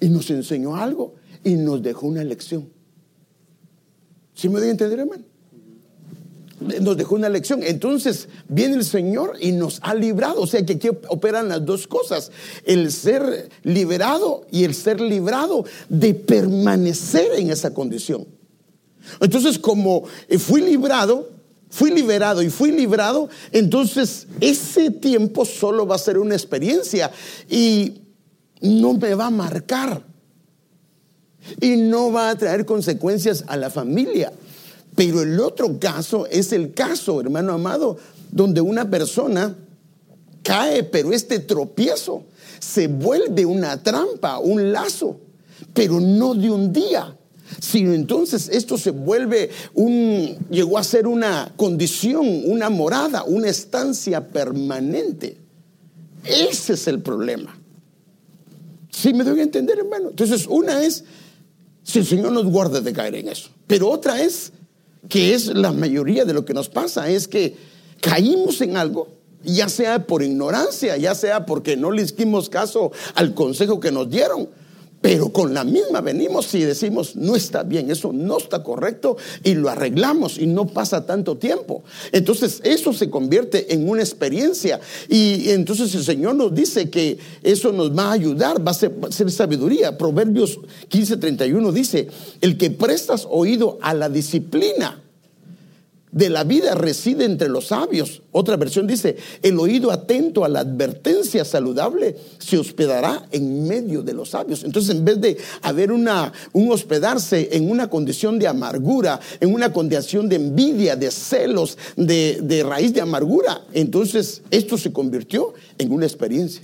Y 0.00 0.08
nos 0.08 0.30
enseñó 0.30 0.76
algo 0.76 1.14
y 1.42 1.54
nos 1.54 1.82
dejó 1.82 2.06
una 2.06 2.22
lección. 2.22 2.68
¿Sí 4.34 4.48
me 4.48 4.60
doy 4.60 4.68
a 4.68 4.72
entender, 4.72 4.98
hermano? 5.00 5.24
Nos 6.60 6.96
dejó 6.96 7.14
una 7.14 7.28
lección. 7.28 7.62
Entonces 7.62 8.28
viene 8.48 8.76
el 8.76 8.84
Señor 8.84 9.36
y 9.40 9.52
nos 9.52 9.78
ha 9.82 9.94
librado. 9.94 10.40
O 10.40 10.46
sea 10.46 10.64
que 10.64 10.74
aquí 10.74 10.88
operan 11.08 11.48
las 11.48 11.64
dos 11.64 11.86
cosas. 11.86 12.30
El 12.64 12.90
ser 12.92 13.50
liberado 13.62 14.46
y 14.50 14.64
el 14.64 14.74
ser 14.74 15.00
librado 15.00 15.64
de 15.88 16.14
permanecer 16.14 17.32
en 17.36 17.50
esa 17.50 17.74
condición. 17.74 18.26
Entonces 19.20 19.58
como 19.58 20.04
fui 20.38 20.62
librado, 20.62 21.28
fui 21.70 21.90
liberado 21.90 22.42
y 22.42 22.50
fui 22.50 22.72
librado, 22.72 23.28
entonces 23.52 24.26
ese 24.40 24.90
tiempo 24.90 25.44
solo 25.44 25.86
va 25.86 25.96
a 25.96 25.98
ser 25.98 26.18
una 26.18 26.34
experiencia 26.34 27.10
y 27.48 28.00
no 28.60 28.94
me 28.94 29.14
va 29.14 29.26
a 29.26 29.30
marcar 29.30 30.02
y 31.60 31.76
no 31.76 32.10
va 32.10 32.30
a 32.30 32.36
traer 32.36 32.64
consecuencias 32.64 33.44
a 33.46 33.56
la 33.56 33.70
familia. 33.70 34.32
Pero 34.96 35.22
el 35.22 35.38
otro 35.38 35.78
caso 35.78 36.26
es 36.26 36.52
el 36.52 36.74
caso, 36.74 37.20
hermano 37.20 37.52
amado, 37.52 37.96
donde 38.32 38.60
una 38.60 38.90
persona 38.90 39.54
cae, 40.42 40.82
pero 40.82 41.12
este 41.12 41.38
tropiezo 41.38 42.24
se 42.58 42.88
vuelve 42.88 43.46
una 43.46 43.80
trampa, 43.82 44.38
un 44.38 44.72
lazo, 44.72 45.20
pero 45.72 46.00
no 46.00 46.34
de 46.34 46.50
un 46.50 46.72
día, 46.72 47.16
sino 47.60 47.92
entonces 47.92 48.48
esto 48.48 48.78
se 48.78 48.90
vuelve 48.90 49.50
un, 49.74 50.36
llegó 50.50 50.78
a 50.78 50.84
ser 50.84 51.06
una 51.06 51.52
condición, 51.56 52.42
una 52.46 52.70
morada, 52.70 53.22
una 53.24 53.48
estancia 53.48 54.26
permanente. 54.26 55.36
Ese 56.24 56.72
es 56.72 56.88
el 56.88 57.00
problema. 57.00 57.56
Si 58.90 59.12
me 59.12 59.24
doy 59.24 59.40
a 59.40 59.42
entender, 59.42 59.78
hermano. 59.78 60.08
Entonces, 60.08 60.46
una 60.48 60.82
es 60.82 61.04
si 61.82 62.00
el 62.00 62.06
Señor 62.06 62.32
nos 62.32 62.46
guarda 62.46 62.80
de 62.80 62.92
caer 62.92 63.14
en 63.16 63.28
eso. 63.28 63.50
Pero 63.66 63.90
otra 63.90 64.20
es, 64.20 64.52
que 65.08 65.34
es 65.34 65.46
la 65.46 65.72
mayoría 65.72 66.24
de 66.24 66.34
lo 66.34 66.44
que 66.44 66.54
nos 66.54 66.68
pasa, 66.68 67.08
es 67.08 67.28
que 67.28 67.56
caímos 68.00 68.60
en 68.60 68.76
algo, 68.76 69.08
ya 69.42 69.68
sea 69.68 70.06
por 70.06 70.22
ignorancia, 70.22 70.96
ya 70.96 71.14
sea 71.14 71.46
porque 71.46 71.76
no 71.76 71.90
le 71.90 72.02
hicimos 72.02 72.48
caso 72.48 72.92
al 73.14 73.34
consejo 73.34 73.80
que 73.80 73.92
nos 73.92 74.10
dieron, 74.10 74.48
pero 75.06 75.28
con 75.28 75.54
la 75.54 75.62
misma 75.62 76.00
venimos 76.00 76.52
y 76.56 76.62
decimos, 76.62 77.14
no 77.14 77.36
está 77.36 77.62
bien, 77.62 77.92
eso 77.92 78.12
no 78.12 78.38
está 78.38 78.64
correcto 78.64 79.16
y 79.44 79.54
lo 79.54 79.68
arreglamos 79.68 80.36
y 80.36 80.48
no 80.48 80.66
pasa 80.66 81.06
tanto 81.06 81.36
tiempo. 81.36 81.84
Entonces 82.10 82.60
eso 82.64 82.92
se 82.92 83.08
convierte 83.08 83.72
en 83.72 83.88
una 83.88 84.02
experiencia 84.02 84.80
y 85.08 85.50
entonces 85.50 85.94
el 85.94 86.02
Señor 86.02 86.34
nos 86.34 86.52
dice 86.52 86.90
que 86.90 87.18
eso 87.44 87.70
nos 87.70 87.96
va 87.96 88.08
a 88.08 88.12
ayudar, 88.14 88.66
va 88.66 88.72
a 88.72 88.74
ser, 88.74 89.00
va 89.00 89.06
a 89.06 89.12
ser 89.12 89.30
sabiduría. 89.30 89.96
Proverbios 89.96 90.58
15:31 90.90 91.70
dice, 91.70 92.08
el 92.40 92.58
que 92.58 92.72
prestas 92.72 93.28
oído 93.30 93.78
a 93.82 93.94
la 93.94 94.08
disciplina 94.08 95.05
de 96.12 96.30
la 96.30 96.44
vida 96.44 96.74
reside 96.74 97.24
entre 97.24 97.48
los 97.48 97.66
sabios. 97.68 98.22
Otra 98.32 98.56
versión 98.56 98.86
dice, 98.86 99.16
el 99.42 99.58
oído 99.58 99.90
atento 99.90 100.44
a 100.44 100.48
la 100.48 100.60
advertencia 100.60 101.44
saludable 101.44 102.16
se 102.38 102.58
hospedará 102.58 103.26
en 103.32 103.66
medio 103.66 104.02
de 104.02 104.14
los 104.14 104.30
sabios. 104.30 104.64
Entonces, 104.64 104.96
en 104.96 105.04
vez 105.04 105.20
de 105.20 105.36
haber 105.62 105.92
una, 105.92 106.32
un 106.52 106.70
hospedarse 106.70 107.50
en 107.52 107.70
una 107.70 107.90
condición 107.90 108.38
de 108.38 108.46
amargura, 108.46 109.20
en 109.40 109.52
una 109.52 109.72
condición 109.72 110.28
de 110.28 110.36
envidia, 110.36 110.96
de 110.96 111.10
celos, 111.10 111.76
de, 111.96 112.40
de 112.42 112.62
raíz 112.62 112.94
de 112.94 113.00
amargura, 113.00 113.62
entonces 113.72 114.42
esto 114.50 114.78
se 114.78 114.92
convirtió 114.92 115.54
en 115.78 115.92
una 115.92 116.06
experiencia. 116.06 116.62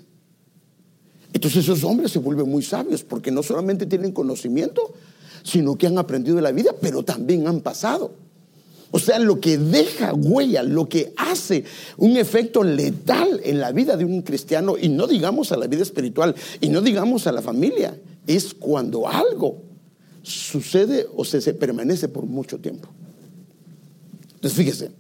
Entonces 1.33 1.65
esos 1.65 1.83
hombres 1.85 2.13
se 2.13 2.19
vuelven 2.19 2.49
muy 2.49 2.63
sabios 2.63 3.03
porque 3.03 3.31
no 3.31 3.43
solamente 3.43 3.87
tienen 3.87 4.13
conocimiento, 4.13 4.95
sino 5.43 5.77
que 5.77 5.87
han 5.87 5.99
aprendido 5.99 6.37
de 6.37 6.43
la 6.43 6.53
vida, 6.53 6.75
pero 6.81 7.03
también 7.03 7.47
han 7.47 7.61
pasado. 7.61 8.13
O 8.95 8.99
sea, 8.99 9.19
lo 9.19 9.41
que 9.41 9.57
deja 9.57 10.13
huella, 10.13 10.63
lo 10.63 10.87
que 10.87 11.15
hace 11.17 11.65
un 11.97 12.19
efecto 12.19 12.63
letal 12.63 13.41
en 13.43 13.59
la 13.59 13.73
vida 13.73 13.97
de 13.97 14.05
un 14.05 14.21
cristiano, 14.21 14.77
y 14.79 14.91
no 14.91 15.07
digamos 15.07 15.51
a 15.51 15.57
la 15.57 15.67
vida 15.67 15.83
espiritual, 15.83 16.35
y 16.61 16.69
no 16.69 16.83
digamos 16.83 17.27
a 17.27 17.33
la 17.33 17.41
familia, 17.41 17.99
es 18.27 18.53
cuando 18.53 19.09
algo 19.09 19.63
sucede 20.23 21.07
o 21.17 21.25
se, 21.25 21.41
permanece 21.55 22.07
por 22.09 22.27
mucho 22.27 22.59
tiempo. 22.59 22.91
Entonces, 24.35 24.59
fíjese. 24.59 24.91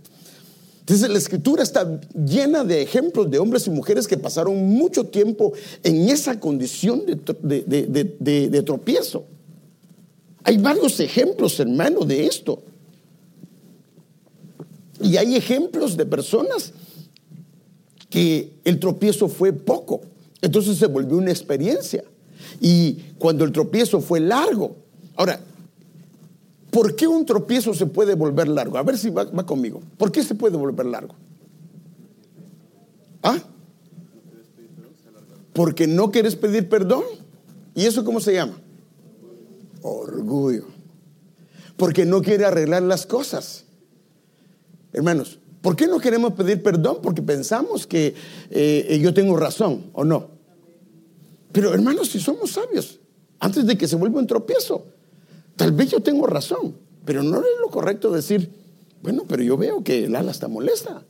Entonces, 0.80 1.10
la 1.10 1.18
escritura 1.18 1.62
está 1.62 2.00
llena 2.14 2.64
de 2.64 2.80
ejemplos 2.80 3.30
de 3.30 3.38
hombres 3.38 3.66
y 3.66 3.70
mujeres 3.70 4.08
que 4.08 4.16
pasaron 4.16 4.56
mucho 4.56 5.04
tiempo 5.04 5.52
en 5.82 6.08
esa 6.08 6.40
condición 6.40 7.04
de, 7.06 8.16
de 8.18 8.62
tropiezo. 8.62 9.26
Hay 10.44 10.56
varios 10.56 10.98
ejemplos, 10.98 11.60
hermano, 11.60 12.06
de 12.06 12.24
esto. 12.24 12.62
Y 15.02 15.16
hay 15.16 15.36
ejemplos 15.36 15.96
de 15.96 16.06
personas 16.06 16.72
que 18.08 18.54
el 18.64 18.78
tropiezo 18.78 19.28
fue 19.28 19.52
poco, 19.52 20.02
entonces 20.40 20.76
se 20.76 20.86
volvió 20.86 21.16
una 21.16 21.30
experiencia. 21.30 22.04
Y 22.60 22.94
cuando 23.18 23.44
el 23.44 23.52
tropiezo 23.52 24.00
fue 24.00 24.20
largo, 24.20 24.76
ahora, 25.16 25.40
¿por 26.70 26.94
qué 26.94 27.06
un 27.06 27.24
tropiezo 27.24 27.72
se 27.74 27.86
puede 27.86 28.14
volver 28.14 28.48
largo? 28.48 28.76
A 28.76 28.82
ver 28.82 28.98
si 28.98 29.10
va, 29.10 29.26
conmigo. 29.46 29.80
¿Por 29.96 30.12
qué 30.12 30.22
se 30.22 30.34
puede 30.34 30.56
volver 30.56 30.86
largo? 30.86 31.14
¿Ah? 33.22 33.38
Porque 35.52 35.86
no 35.86 36.10
quieres 36.10 36.36
pedir 36.36 36.68
perdón. 36.68 37.04
¿Y 37.74 37.86
eso 37.86 38.04
cómo 38.04 38.20
se 38.20 38.34
llama? 38.34 38.60
Orgullo. 39.80 40.66
Porque 41.76 42.04
no 42.04 42.20
quiere 42.20 42.44
arreglar 42.44 42.82
las 42.82 43.06
cosas. 43.06 43.64
Hermanos, 44.92 45.38
¿por 45.60 45.76
qué 45.76 45.86
no 45.86 45.98
queremos 45.98 46.34
pedir 46.34 46.62
perdón? 46.62 46.98
Porque 47.02 47.22
pensamos 47.22 47.86
que 47.86 48.14
eh, 48.50 48.98
yo 49.02 49.14
tengo 49.14 49.36
razón 49.36 49.84
o 49.92 50.04
no. 50.04 50.28
Pero 51.52 51.72
hermanos, 51.72 52.10
si 52.10 52.20
somos 52.20 52.52
sabios, 52.52 53.00
antes 53.38 53.66
de 53.66 53.76
que 53.76 53.88
se 53.88 53.96
vuelva 53.96 54.20
un 54.20 54.26
tropiezo, 54.26 54.86
tal 55.56 55.72
vez 55.72 55.90
yo 55.90 56.00
tengo 56.00 56.26
razón, 56.26 56.76
pero 57.04 57.22
no 57.22 57.38
es 57.38 57.46
lo 57.60 57.68
correcto 57.68 58.10
decir, 58.10 58.50
bueno, 59.02 59.24
pero 59.28 59.42
yo 59.42 59.56
veo 59.56 59.82
que 59.82 60.04
el 60.04 60.16
ala 60.16 60.30
está 60.30 60.48
molesta. 60.48 61.04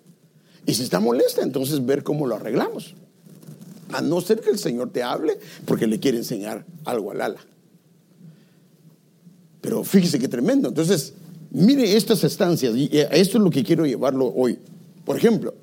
Y 0.67 0.75
si 0.75 0.83
está 0.83 1.01
molesta, 1.01 1.43
entonces 1.43 1.85
ver 1.85 2.03
cómo 2.03 2.27
lo 2.27 2.37
arreglamos. 2.37 2.95
A 3.93 4.01
no 4.01 4.21
ser 4.21 4.41
que 4.41 4.51
el 4.51 4.59
Señor 4.59 4.91
te 4.91 5.03
hable 5.03 5.39
porque 5.67 5.87
le 5.87 6.01
quiere 6.01 6.19
enseñar 6.19 6.65
algo 6.85 7.11
al 7.11 7.21
ala. 7.21 7.41
Pero 9.61 9.85
fíjese 9.85 10.19
qué 10.19 10.29
tremendo. 10.29 10.69
Entonces, 10.69 11.15
Mire 11.55 11.97
estas 11.97 12.25
estancias, 12.25 12.75
y 12.75 12.89
eh, 12.91 13.09
esto 13.13 13.37
es 13.37 13.45
lo 13.45 13.51
que 13.51 13.63
quiero 13.63 13.85
llevarlo 13.85 14.33
hoy. 14.35 14.59
Por 15.05 15.19
ejemplo, 15.19 15.55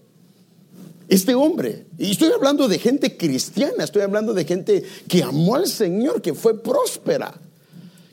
este 1.08 1.34
hombre, 1.34 1.88
y 1.98 2.12
estoy 2.12 2.32
hablando 2.32 2.68
de 2.68 2.78
gente 2.78 3.18
cristiana, 3.18 3.84
estoy 3.84 4.04
hablando 4.04 4.36
de 4.36 4.46
gente 4.46 4.84
que 5.08 5.24
amó 5.24 5.56
al 5.56 5.66
Señor, 5.66 6.22
que 6.22 6.36
fue 6.36 6.62
próspera, 6.62 7.34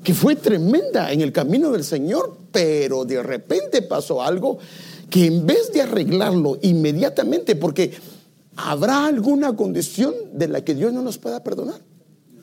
que 0.03 0.15
fue 0.15 0.37
tremenda 0.37 1.13
en 1.13 1.21
el 1.21 1.33
camino 1.33 1.71
del 1.71 1.85
Señor, 1.85 2.39
pero 2.51 3.05
de 3.05 3.23
repente 3.23 3.83
pasó 3.83 4.23
algo 4.23 4.59
que 5.11 5.27
en 5.27 5.47
vez 5.47 5.71
de 5.71 5.83
arreglarlo 5.83 6.59
inmediatamente, 6.63 7.57
porque 7.57 7.93
habrá 8.57 9.05
alguna 9.05 9.55
condición 9.55 10.15
de 10.33 10.49
la 10.49 10.65
que 10.65 10.75
Dios 10.75 10.95
no 10.95 11.03
nos 11.03 11.19
pueda 11.19 11.45
perdonar. 11.45 11.83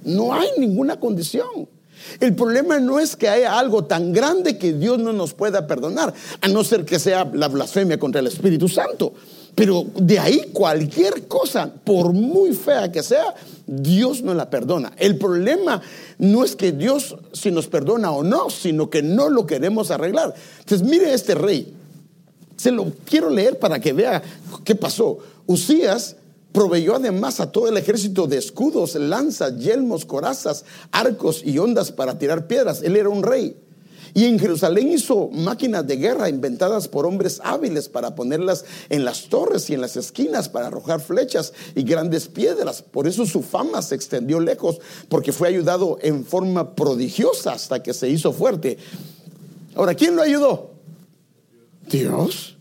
No 0.05 0.31
hay 0.31 0.49
ninguna 0.59 0.99
condición. 0.99 1.67
El 2.19 2.35
problema 2.35 2.79
no 2.79 2.99
es 2.99 3.15
que 3.15 3.29
haya 3.29 3.57
algo 3.57 3.85
tan 3.85 4.13
grande 4.13 4.57
que 4.57 4.73
Dios 4.73 4.99
no 4.99 5.13
nos 5.13 5.33
pueda 5.33 5.67
perdonar, 5.67 6.13
a 6.41 6.47
no 6.47 6.63
ser 6.63 6.85
que 6.85 6.99
sea 6.99 7.29
la 7.33 7.47
blasfemia 7.47 7.99
contra 7.99 8.21
el 8.21 8.27
Espíritu 8.27 8.67
Santo. 8.67 9.13
Pero 9.55 9.85
de 9.95 10.17
ahí 10.17 10.49
cualquier 10.51 11.27
cosa, 11.27 11.71
por 11.71 12.11
muy 12.13 12.53
fea 12.53 12.91
que 12.91 13.03
sea, 13.03 13.35
Dios 13.67 14.23
no 14.23 14.33
la 14.33 14.49
perdona. 14.49 14.93
El 14.97 15.17
problema 15.17 15.81
no 16.17 16.43
es 16.43 16.55
que 16.55 16.71
Dios 16.71 17.15
si 17.33 17.51
nos 17.51 17.67
perdona 17.67 18.11
o 18.11 18.23
no, 18.23 18.49
sino 18.49 18.89
que 18.89 19.03
no 19.03 19.29
lo 19.29 19.45
queremos 19.45 19.91
arreglar. 19.91 20.33
Entonces 20.59 20.87
mire 20.87 21.13
este 21.13 21.35
rey. 21.35 21.73
Se 22.57 22.71
lo 22.71 22.91
quiero 23.05 23.29
leer 23.29 23.59
para 23.59 23.79
que 23.79 23.93
vea 23.93 24.23
qué 24.63 24.73
pasó. 24.73 25.19
Usías 25.45 26.15
Proveyó 26.53 26.95
además 26.95 27.39
a 27.39 27.51
todo 27.51 27.67
el 27.67 27.77
ejército 27.77 28.27
de 28.27 28.37
escudos, 28.37 28.95
lanzas, 28.95 29.57
yelmos, 29.57 30.05
corazas, 30.05 30.63
arcos 30.91 31.41
y 31.43 31.57
ondas 31.57 31.91
para 31.91 32.17
tirar 32.17 32.47
piedras. 32.47 32.83
Él 32.83 32.95
era 32.95 33.09
un 33.09 33.23
rey. 33.23 33.57
Y 34.13 34.25
en 34.25 34.37
Jerusalén 34.37 34.91
hizo 34.91 35.29
máquinas 35.29 35.87
de 35.87 35.97
guerra 35.97 36.29
inventadas 36.29 36.87
por 36.87 37.07
hombres 37.07 37.41
hábiles 37.43 37.89
para 37.89 38.13
ponerlas 38.13 38.63
en 38.89 39.03
las 39.03 39.23
torres 39.23 39.69
y 39.69 39.73
en 39.73 39.81
las 39.81 39.97
esquinas 39.97 40.49
para 40.49 40.67
arrojar 40.67 41.01
flechas 41.01 41.53
y 41.73 41.81
grandes 41.81 42.27
piedras. 42.27 42.83
Por 42.83 43.07
eso 43.07 43.25
su 43.25 43.41
fama 43.41 43.81
se 43.81 43.95
extendió 43.95 44.39
lejos, 44.39 44.79
porque 45.09 45.33
fue 45.33 45.47
ayudado 45.47 45.97
en 46.01 46.23
forma 46.23 46.75
prodigiosa 46.75 47.53
hasta 47.53 47.81
que 47.81 47.95
se 47.95 48.07
hizo 48.09 48.31
fuerte. 48.31 48.77
Ahora, 49.73 49.95
¿quién 49.95 50.15
lo 50.15 50.21
ayudó? 50.21 50.73
Dios. 51.89 52.57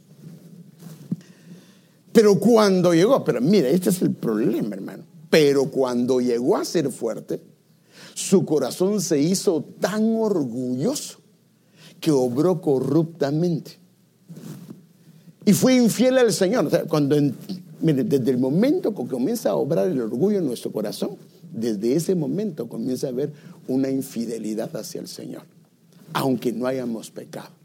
Pero 2.12 2.38
cuando 2.38 2.92
llegó, 2.92 3.24
pero 3.24 3.40
mira, 3.40 3.68
este 3.68 3.90
es 3.90 4.02
el 4.02 4.12
problema, 4.12 4.74
hermano. 4.74 5.04
Pero 5.30 5.70
cuando 5.70 6.20
llegó 6.20 6.56
a 6.56 6.64
ser 6.64 6.90
fuerte, 6.90 7.40
su 8.14 8.44
corazón 8.44 9.00
se 9.00 9.18
hizo 9.18 9.64
tan 9.80 10.14
orgulloso 10.16 11.18
que 12.00 12.10
obró 12.10 12.60
corruptamente. 12.60 13.78
Y 15.44 15.54
fue 15.54 15.74
infiel 15.74 16.18
al 16.18 16.32
Señor. 16.32 16.68
cuando, 16.88 17.16
mire, 17.80 18.04
desde 18.04 18.30
el 18.30 18.38
momento 18.38 18.94
que 18.94 19.06
comienza 19.06 19.50
a 19.50 19.56
obrar 19.56 19.88
el 19.88 20.00
orgullo 20.00 20.38
en 20.38 20.46
nuestro 20.46 20.70
corazón, 20.70 21.16
desde 21.52 21.94
ese 21.94 22.14
momento 22.14 22.68
comienza 22.68 23.06
a 23.06 23.10
haber 23.10 23.32
una 23.68 23.90
infidelidad 23.90 24.74
hacia 24.76 25.00
el 25.00 25.08
Señor, 25.08 25.42
aunque 26.12 26.52
no 26.52 26.66
hayamos 26.66 27.10
pecado. 27.10 27.61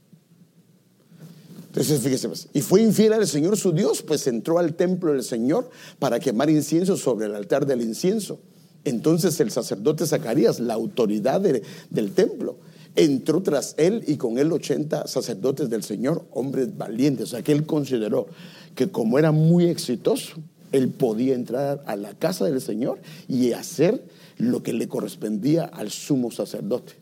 Entonces, 1.77 2.01
fíjese, 2.01 2.27
pues, 2.27 2.48
y 2.53 2.62
fue 2.62 2.81
infiel 2.81 3.13
al 3.13 3.27
Señor 3.27 3.55
su 3.55 3.72
Dios, 3.72 4.01
pues 4.01 4.25
entró 4.25 4.57
al 4.57 4.74
templo 4.74 5.13
del 5.13 5.22
Señor 5.22 5.69
para 6.00 6.19
quemar 6.19 6.50
incienso 6.50 6.98
sobre 6.98 7.27
el 7.27 7.36
altar 7.36 7.67
del 7.67 7.84
incienso. 7.84 8.39
Entonces 8.84 9.39
el 9.41 9.51
sacerdote 9.51 10.07
Zacarías, 10.07 10.60
la 10.60 10.74
autoridad 10.74 11.39
del 11.39 12.12
templo, 12.13 12.57
entró 12.96 13.43
tras 13.43 13.75
él 13.77 14.03
y 14.07 14.17
con 14.17 14.39
él 14.39 14.51
80 14.51 15.05
sacerdotes 15.05 15.69
del 15.69 15.84
Señor, 15.84 16.25
hombres 16.31 16.75
valientes. 16.75 17.25
O 17.25 17.27
sea, 17.27 17.43
que 17.43 17.51
él 17.51 17.67
consideró 17.67 18.25
que 18.74 18.89
como 18.89 19.19
era 19.19 19.31
muy 19.31 19.65
exitoso, 19.65 20.38
él 20.72 20.89
podía 20.89 21.36
entrar 21.36 21.84
a 21.86 21.96
la 21.96 22.15
casa 22.15 22.46
del 22.46 22.60
Señor 22.60 22.98
y 23.27 23.51
hacer 23.51 24.03
lo 24.39 24.63
que 24.63 24.74
le 24.74 24.88
correspondía 24.88 25.65
al 25.65 25.91
sumo 25.91 26.31
sacerdote. 26.31 26.93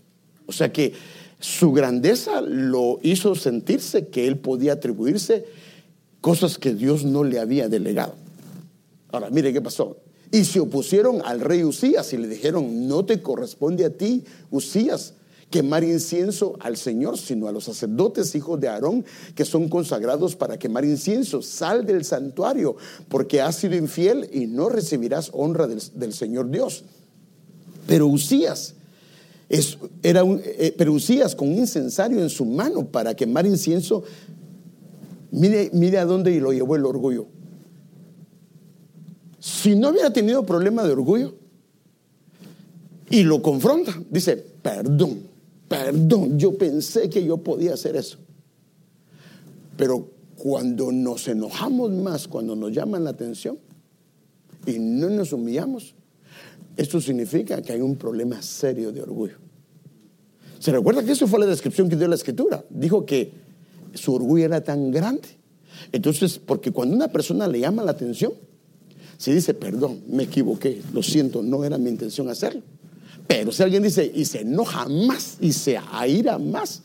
O 0.47 0.51
sea 0.51 0.73
que 0.73 0.91
su 1.45 1.71
grandeza 1.73 2.41
lo 2.41 2.97
hizo 3.03 3.35
sentirse 3.35 4.07
que 4.07 4.27
él 4.27 4.39
podía 4.39 4.73
atribuirse 4.73 5.45
cosas 6.19 6.57
que 6.57 6.73
Dios 6.73 7.05
no 7.05 7.23
le 7.23 7.39
había 7.39 7.69
delegado. 7.69 8.15
Ahora, 9.11 9.29
mire 9.29 9.53
qué 9.53 9.61
pasó. 9.61 9.97
Y 10.31 10.43
se 10.45 10.59
opusieron 10.59 11.21
al 11.23 11.41
rey 11.41 11.63
Usías 11.63 12.11
y 12.13 12.17
le 12.17 12.27
dijeron, 12.27 12.87
no 12.87 13.05
te 13.05 13.21
corresponde 13.21 13.85
a 13.85 13.91
ti, 13.91 14.23
Usías, 14.49 15.13
quemar 15.51 15.83
incienso 15.83 16.55
al 16.61 16.77
Señor, 16.77 17.19
sino 17.19 17.47
a 17.47 17.51
los 17.51 17.65
sacerdotes, 17.65 18.33
hijos 18.33 18.59
de 18.59 18.67
Aarón, 18.67 19.05
que 19.35 19.45
son 19.45 19.69
consagrados 19.69 20.35
para 20.35 20.57
quemar 20.57 20.83
incienso. 20.83 21.43
Sal 21.43 21.85
del 21.85 22.05
santuario, 22.05 22.75
porque 23.07 23.41
has 23.41 23.57
sido 23.57 23.75
infiel 23.75 24.27
y 24.33 24.47
no 24.47 24.67
recibirás 24.69 25.29
honra 25.31 25.67
del, 25.67 25.79
del 25.93 26.13
Señor 26.13 26.49
Dios. 26.49 26.85
Pero 27.85 28.07
Usías 28.07 28.74
era 30.01 30.23
eh, 30.23 30.73
pero 30.77 30.93
Usías 30.93 31.35
con 31.35 31.49
un 31.49 31.55
incensario 31.55 32.19
en 32.21 32.29
su 32.29 32.45
mano 32.45 32.85
para 32.85 33.13
quemar 33.15 33.45
incienso, 33.45 34.03
mire, 35.31 35.69
mire 35.73 35.99
a 35.99 36.05
dónde 36.05 36.39
lo 36.39 36.51
llevó 36.51 36.75
el 36.75 36.85
orgullo. 36.85 37.27
Si 39.39 39.75
no 39.75 39.89
hubiera 39.89 40.11
tenido 40.11 40.45
problema 40.45 40.83
de 40.83 40.91
orgullo 40.91 41.35
y 43.09 43.23
lo 43.23 43.41
confronta, 43.41 43.93
dice, 44.09 44.37
perdón, 44.37 45.19
perdón, 45.67 46.39
yo 46.39 46.57
pensé 46.57 47.09
que 47.09 47.23
yo 47.23 47.37
podía 47.37 47.75
hacer 47.75 47.95
eso. 47.95 48.17
Pero 49.77 50.09
cuando 50.35 50.91
nos 50.91 51.27
enojamos 51.27 51.91
más, 51.91 52.27
cuando 52.27 52.55
nos 52.55 52.71
llaman 52.71 53.03
la 53.03 53.11
atención 53.11 53.59
y 54.65 54.79
no 54.79 55.09
nos 55.09 55.31
humillamos, 55.33 55.95
esto 56.77 56.99
significa 56.99 57.61
que 57.61 57.73
hay 57.73 57.81
un 57.81 57.95
problema 57.95 58.41
serio 58.41 58.91
de 58.91 59.01
orgullo. 59.01 59.37
¿Se 60.59 60.71
recuerda 60.71 61.03
que 61.03 61.11
eso 61.11 61.27
fue 61.27 61.39
la 61.39 61.45
descripción 61.45 61.89
que 61.89 61.95
dio 61.95 62.07
la 62.07 62.15
escritura? 62.15 62.65
Dijo 62.69 63.05
que 63.05 63.33
su 63.93 64.13
orgullo 64.13 64.45
era 64.45 64.63
tan 64.63 64.91
grande. 64.91 65.27
Entonces, 65.91 66.39
porque 66.39 66.71
cuando 66.71 66.95
una 66.95 67.07
persona 67.07 67.47
le 67.47 67.59
llama 67.59 67.83
la 67.83 67.91
atención, 67.91 68.33
si 69.17 69.31
dice, 69.31 69.53
perdón, 69.53 70.01
me 70.07 70.23
equivoqué, 70.23 70.81
lo 70.93 71.01
siento, 71.03 71.41
no 71.41 71.63
era 71.63 71.77
mi 71.77 71.89
intención 71.89 72.29
hacerlo. 72.29 72.61
Pero 73.27 73.51
si 73.51 73.63
alguien 73.63 73.83
dice 73.83 74.11
y 74.13 74.25
se 74.25 74.41
enoja 74.41 74.87
más 74.87 75.37
y 75.39 75.53
se 75.53 75.77
aira 75.91 76.37
más, 76.37 76.83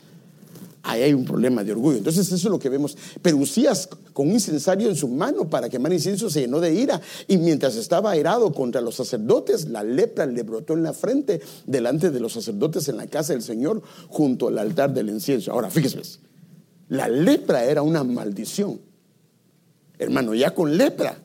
ahí 0.82 1.02
hay 1.02 1.14
un 1.14 1.24
problema 1.24 1.62
de 1.64 1.72
orgullo. 1.72 1.98
Entonces 1.98 2.26
eso 2.26 2.34
es 2.34 2.44
lo 2.44 2.58
que 2.58 2.68
vemos. 2.68 2.96
Pero 3.22 3.36
Usías 3.36 3.88
con 4.12 4.28
un 4.28 4.34
incensario 4.34 4.88
en 4.88 4.96
su 4.96 5.08
mano 5.08 5.48
para 5.48 5.68
quemar 5.68 5.92
incienso 5.92 6.30
se 6.30 6.40
llenó 6.40 6.60
de 6.60 6.74
ira 6.74 7.00
y 7.28 7.38
mientras 7.38 7.76
estaba 7.76 8.10
airado 8.10 8.52
contra 8.52 8.80
los 8.80 8.96
sacerdotes, 8.96 9.68
la 9.68 9.82
lepra 9.82 10.26
le 10.26 10.42
brotó 10.42 10.74
en 10.74 10.82
la 10.82 10.92
frente 10.92 11.40
delante 11.66 12.10
de 12.10 12.20
los 12.20 12.32
sacerdotes 12.32 12.88
en 12.88 12.96
la 12.96 13.06
casa 13.06 13.32
del 13.32 13.42
Señor 13.42 13.82
junto 14.08 14.48
al 14.48 14.58
altar 14.58 14.92
del 14.92 15.08
incienso. 15.08 15.52
Ahora 15.52 15.70
fíjese, 15.70 16.00
la 16.88 17.08
lepra 17.08 17.64
era 17.64 17.82
una 17.82 18.04
maldición. 18.04 18.80
Hermano, 19.98 20.34
ya 20.34 20.54
con 20.54 20.76
lepra. 20.76 21.22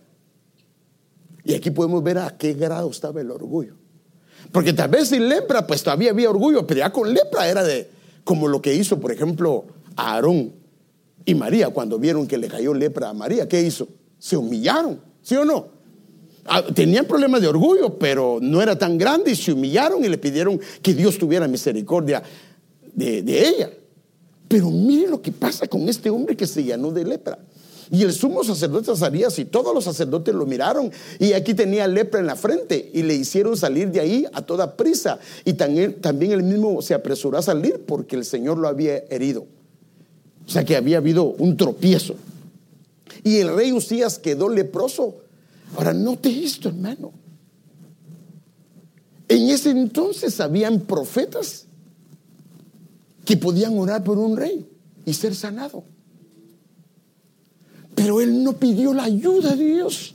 Y 1.43 1.53
aquí 1.53 1.71
podemos 1.71 2.03
ver 2.03 2.17
a 2.17 2.35
qué 2.37 2.53
grado 2.53 2.89
estaba 2.89 3.21
el 3.21 3.31
orgullo. 3.31 3.75
Porque 4.51 4.73
tal 4.73 4.89
vez 4.89 5.09
sin 5.09 5.27
lepra, 5.27 5.65
pues 5.65 5.83
todavía 5.83 6.11
había 6.11 6.29
orgullo, 6.29 6.65
pero 6.67 6.79
ya 6.79 6.91
con 6.91 7.13
lepra 7.13 7.47
era 7.47 7.63
de, 7.63 7.89
como 8.25 8.49
lo 8.49 8.61
que 8.61 8.75
hizo, 8.75 8.99
por 8.99 9.13
ejemplo, 9.13 9.65
Aarón 9.95 10.51
y 11.23 11.35
María 11.35 11.69
cuando 11.69 11.97
vieron 11.97 12.27
que 12.27 12.37
le 12.37 12.49
cayó 12.49 12.73
lepra 12.73 13.09
a 13.09 13.13
María. 13.13 13.47
¿Qué 13.47 13.61
hizo? 13.61 13.87
Se 14.19 14.35
humillaron, 14.35 14.99
¿sí 15.21 15.35
o 15.35 15.45
no? 15.45 15.67
Ah, 16.45 16.63
tenían 16.63 17.05
problemas 17.05 17.41
de 17.41 17.47
orgullo, 17.47 17.97
pero 17.97 18.39
no 18.41 18.61
era 18.61 18.77
tan 18.77 18.97
grande 18.97 19.31
y 19.31 19.35
se 19.35 19.53
humillaron 19.53 20.03
y 20.03 20.09
le 20.09 20.17
pidieron 20.17 20.59
que 20.81 20.93
Dios 20.93 21.17
tuviera 21.17 21.47
misericordia 21.47 22.21
de, 22.93 23.21
de 23.21 23.47
ella. 23.47 23.69
Pero 24.47 24.69
mire 24.69 25.07
lo 25.07 25.21
que 25.21 25.31
pasa 25.31 25.67
con 25.67 25.87
este 25.87 26.09
hombre 26.09 26.35
que 26.35 26.45
se 26.45 26.63
llenó 26.63 26.91
de 26.91 27.05
lepra. 27.05 27.39
Y 27.91 28.03
el 28.03 28.13
sumo 28.13 28.43
sacerdote 28.43 28.91
Azarías 28.91 29.37
y 29.39 29.45
todos 29.45 29.73
los 29.73 29.83
sacerdotes 29.83 30.33
lo 30.33 30.45
miraron 30.45 30.91
y 31.19 31.33
aquí 31.33 31.53
tenía 31.53 31.87
lepra 31.87 32.19
en 32.19 32.27
la 32.27 32.35
frente 32.35 32.89
y 32.93 33.03
le 33.03 33.13
hicieron 33.13 33.55
salir 33.55 33.91
de 33.91 33.99
ahí 33.99 34.25
a 34.33 34.41
toda 34.41 34.75
prisa. 34.75 35.19
Y 35.43 35.53
también, 35.53 36.01
también 36.01 36.31
él 36.31 36.43
mismo 36.43 36.81
se 36.81 36.93
apresuró 36.93 37.37
a 37.37 37.41
salir 37.41 37.83
porque 37.85 38.15
el 38.15 38.25
Señor 38.25 38.57
lo 38.57 38.67
había 38.67 38.97
herido. 39.09 39.45
O 40.45 40.49
sea 40.49 40.63
que 40.63 40.75
había 40.75 40.97
habido 40.97 41.25
un 41.25 41.57
tropiezo. 41.57 42.15
Y 43.23 43.37
el 43.37 43.55
rey 43.55 43.71
Usías 43.71 44.19
quedó 44.19 44.49
leproso. 44.49 45.17
Ahora, 45.75 45.93
note 45.93 46.43
esto, 46.43 46.69
hermano. 46.69 47.11
En 49.27 49.49
ese 49.49 49.71
entonces 49.71 50.39
habían 50.39 50.81
profetas 50.81 51.65
que 53.25 53.37
podían 53.37 53.77
orar 53.77 54.03
por 54.03 54.19
un 54.19 54.37
rey 54.37 54.67
y 55.05 55.13
ser 55.13 55.33
sanado. 55.33 55.83
Él 58.21 58.43
no 58.43 58.53
pidió 58.53 58.93
la 58.93 59.03
ayuda 59.03 59.55
de 59.55 59.65
Dios. 59.65 60.13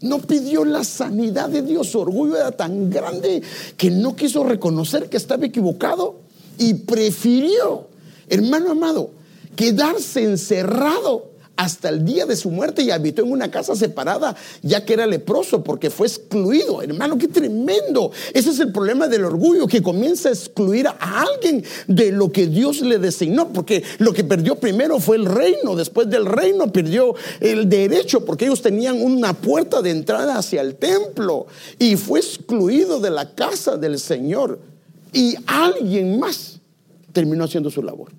No 0.00 0.18
pidió 0.18 0.64
la 0.64 0.84
sanidad 0.84 1.48
de 1.48 1.62
Dios. 1.62 1.88
Su 1.88 2.00
orgullo 2.00 2.36
era 2.36 2.52
tan 2.52 2.90
grande 2.90 3.42
que 3.76 3.90
no 3.90 4.16
quiso 4.16 4.44
reconocer 4.44 5.08
que 5.08 5.16
estaba 5.16 5.46
equivocado 5.46 6.16
y 6.58 6.74
prefirió, 6.74 7.86
hermano 8.28 8.72
amado, 8.72 9.10
quedarse 9.54 10.24
encerrado 10.24 11.31
hasta 11.56 11.90
el 11.90 12.04
día 12.04 12.26
de 12.26 12.36
su 12.36 12.50
muerte 12.50 12.82
y 12.82 12.90
habitó 12.90 13.22
en 13.22 13.30
una 13.30 13.50
casa 13.50 13.76
separada, 13.76 14.34
ya 14.62 14.84
que 14.84 14.94
era 14.94 15.06
leproso, 15.06 15.62
porque 15.62 15.90
fue 15.90 16.06
excluido. 16.06 16.82
Hermano, 16.82 17.18
qué 17.18 17.28
tremendo. 17.28 18.10
Ese 18.32 18.50
es 18.50 18.60
el 18.60 18.72
problema 18.72 19.08
del 19.08 19.24
orgullo, 19.24 19.66
que 19.66 19.82
comienza 19.82 20.28
a 20.28 20.32
excluir 20.32 20.88
a 20.88 20.96
alguien 21.22 21.64
de 21.86 22.12
lo 22.12 22.32
que 22.32 22.46
Dios 22.46 22.80
le 22.80 22.98
designó, 22.98 23.52
porque 23.52 23.82
lo 23.98 24.12
que 24.12 24.24
perdió 24.24 24.56
primero 24.56 24.98
fue 24.98 25.16
el 25.16 25.26
reino, 25.26 25.76
después 25.76 26.08
del 26.08 26.26
reino 26.26 26.72
perdió 26.72 27.14
el 27.40 27.68
derecho, 27.68 28.24
porque 28.24 28.46
ellos 28.46 28.62
tenían 28.62 29.00
una 29.02 29.34
puerta 29.34 29.82
de 29.82 29.90
entrada 29.90 30.38
hacia 30.38 30.62
el 30.62 30.76
templo 30.76 31.46
y 31.78 31.96
fue 31.96 32.20
excluido 32.20 32.98
de 33.00 33.10
la 33.10 33.34
casa 33.34 33.76
del 33.76 33.98
Señor. 33.98 34.58
Y 35.12 35.34
alguien 35.46 36.18
más 36.18 36.58
terminó 37.12 37.44
haciendo 37.44 37.70
su 37.70 37.82
labor. 37.82 38.10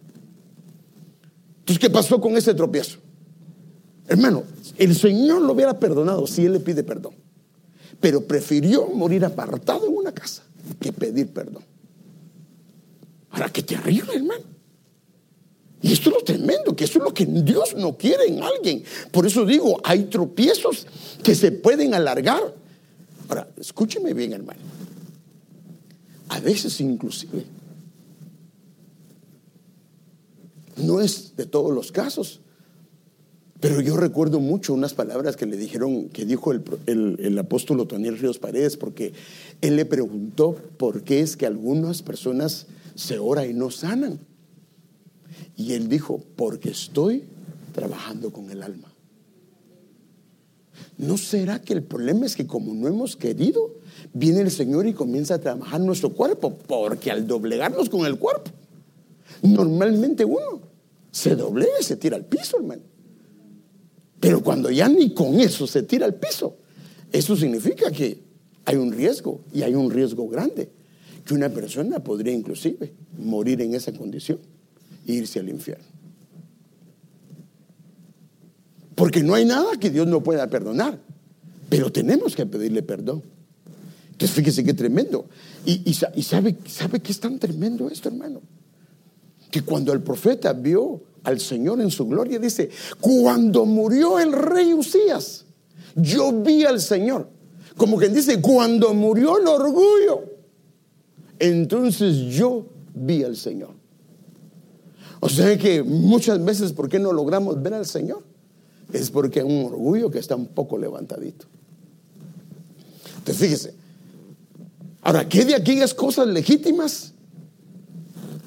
Entonces, 1.59 1.79
¿qué 1.79 1.89
pasó 1.89 2.21
con 2.21 2.37
ese 2.37 2.53
tropiezo? 2.53 3.02
Hermano, 4.07 4.43
el 4.77 4.95
Señor 4.95 5.41
lo 5.41 5.53
hubiera 5.53 5.79
perdonado 5.79 6.27
si 6.27 6.45
Él 6.45 6.53
le 6.53 6.59
pide 6.59 6.83
perdón. 6.83 7.13
Pero 7.99 8.25
prefirió 8.25 8.87
morir 8.87 9.23
apartado 9.23 9.87
en 9.87 9.95
una 9.95 10.11
casa 10.11 10.43
que 10.79 10.91
pedir 10.91 11.29
perdón. 11.29 11.63
Ahora, 13.31 13.49
qué 13.49 13.63
terrible, 13.63 14.15
hermano. 14.15 14.43
Y 15.81 15.91
esto 15.91 16.09
es 16.09 16.15
lo 16.15 16.23
tremendo, 16.23 16.75
que 16.75 16.85
eso 16.85 16.99
es 16.99 17.03
lo 17.03 17.13
que 17.13 17.25
Dios 17.25 17.75
no 17.75 17.97
quiere 17.97 18.27
en 18.27 18.41
alguien. 18.41 18.83
Por 19.11 19.25
eso 19.25 19.45
digo, 19.45 19.81
hay 19.83 20.05
tropiezos 20.05 20.87
que 21.21 21.35
se 21.35 21.51
pueden 21.51 21.93
alargar. 21.93 22.41
Ahora, 23.27 23.49
escúcheme 23.57 24.13
bien, 24.13 24.33
hermano. 24.33 24.61
A 26.29 26.39
veces 26.39 26.79
inclusive, 26.79 27.45
no 30.77 31.01
es 31.01 31.35
de 31.35 31.45
todos 31.45 31.73
los 31.73 31.91
casos, 31.91 32.39
pero 33.63 33.79
yo 33.79 33.95
recuerdo 33.95 34.41
mucho 34.41 34.73
unas 34.73 34.93
palabras 34.93 35.37
que 35.37 35.45
le 35.45 35.55
dijeron, 35.55 36.09
que 36.09 36.25
dijo 36.25 36.51
el, 36.51 36.65
el, 36.85 37.39
apóstol 37.39 37.79
Otoniel 37.79 38.19
Ríos 38.19 38.37
Paredes, 38.37 38.75
porque 38.75 39.13
él 39.61 39.77
le 39.77 39.85
preguntó 39.85 40.57
por 40.75 41.03
qué 41.03 41.21
es 41.21 41.37
que 41.37 41.45
algunas 41.45 42.01
personas 42.01 42.67
se 42.95 43.19
oran 43.19 43.49
y 43.49 43.53
no 43.53 43.71
sanan. 43.71 44.19
Y 45.55 45.75
él 45.75 45.87
dijo, 45.87 46.21
porque 46.35 46.71
estoy 46.71 47.23
trabajando 47.73 48.33
con 48.33 48.51
el 48.51 48.63
alma. 48.63 48.91
¿No 50.97 51.15
será 51.15 51.61
que 51.61 51.71
el 51.71 51.83
problema 51.83 52.25
es 52.25 52.35
que 52.35 52.45
como 52.45 52.73
no 52.73 52.89
hemos 52.89 53.15
querido, 53.15 53.75
viene 54.11 54.41
el 54.41 54.51
Señor 54.51 54.87
y 54.87 54.93
comienza 54.93 55.35
a 55.35 55.39
trabajar 55.39 55.79
nuestro 55.79 56.09
cuerpo? 56.09 56.53
Porque 56.67 57.11
al 57.11 57.27
doblegarnos 57.27 57.89
con 57.89 58.05
el 58.05 58.19
cuerpo, 58.19 58.51
normalmente 59.41 60.25
uno 60.25 60.59
se 61.11 61.37
doblega 61.37 61.79
y 61.79 61.83
se 61.83 61.95
tira 61.95 62.17
al 62.17 62.25
piso, 62.25 62.57
hermano. 62.57 62.91
Pero 64.23 64.41
cuando 64.41 64.71
ya 64.71 64.87
ni 64.87 65.13
con 65.13 65.37
eso 65.41 65.67
se 65.67 65.83
tira 65.83 66.05
al 66.05 66.15
piso, 66.15 66.55
eso 67.11 67.35
significa 67.35 67.91
que 67.91 68.21
hay 68.63 68.77
un 68.77 68.93
riesgo 68.93 69.41
y 69.51 69.63
hay 69.63 69.75
un 69.75 69.91
riesgo 69.91 70.29
grande, 70.29 70.69
que 71.25 71.33
una 71.33 71.49
persona 71.49 71.99
podría 71.99 72.31
inclusive 72.31 72.93
morir 73.17 73.59
en 73.59 73.75
esa 73.75 73.91
condición 73.91 74.39
e 75.05 75.11
irse 75.11 75.41
al 75.41 75.49
infierno. 75.49 75.83
Porque 78.95 79.21
no 79.21 79.33
hay 79.33 79.43
nada 79.43 79.75
que 79.77 79.89
Dios 79.89 80.07
no 80.07 80.23
pueda 80.23 80.49
perdonar, 80.49 81.01
pero 81.67 81.91
tenemos 81.91 82.33
que 82.33 82.45
pedirle 82.45 82.81
perdón. 82.81 83.23
Entonces 84.13 84.33
fíjese 84.33 84.63
qué 84.63 84.73
tremendo. 84.73 85.25
Y, 85.65 85.93
sabe, 85.95 86.55
sabe 86.65 87.01
que 87.01 87.11
es 87.11 87.19
tan 87.19 87.39
tremendo 87.39 87.89
esto, 87.89 88.07
hermano. 88.07 88.41
Que 89.51 89.63
cuando 89.63 89.91
el 89.91 90.01
profeta 90.01 90.53
vio 90.53 91.03
al 91.23 91.39
Señor 91.39 91.81
en 91.81 91.91
su 91.91 92.07
gloria. 92.07 92.39
Dice, 92.39 92.69
cuando 92.99 93.65
murió 93.65 94.19
el 94.19 94.31
rey 94.33 94.73
Usías, 94.73 95.45
yo 95.95 96.31
vi 96.31 96.63
al 96.63 96.81
Señor. 96.81 97.29
Como 97.77 97.97
quien 97.97 98.13
dice, 98.13 98.41
cuando 98.41 98.93
murió 98.93 99.39
el 99.39 99.47
orgullo, 99.47 100.23
entonces 101.39 102.15
yo 102.35 102.65
vi 102.93 103.23
al 103.23 103.35
Señor. 103.35 103.71
O 105.19 105.29
sea 105.29 105.57
que 105.57 105.81
muchas 105.83 106.43
veces, 106.43 106.73
¿por 106.73 106.89
qué 106.89 106.99
no 106.99 107.13
logramos 107.13 107.61
ver 107.61 107.73
al 107.73 107.85
Señor? 107.85 108.23
Es 108.91 109.09
porque 109.09 109.39
hay 109.39 109.45
un 109.45 109.65
orgullo 109.65 110.11
que 110.11 110.19
está 110.19 110.35
un 110.35 110.47
poco 110.47 110.77
levantadito. 110.77 111.45
Entonces 113.19 113.37
fíjese, 113.37 113.73
ahora, 115.01 115.27
¿qué 115.27 115.45
de 115.45 115.55
aquellas 115.55 115.93
cosas 115.93 116.27
legítimas? 116.27 117.12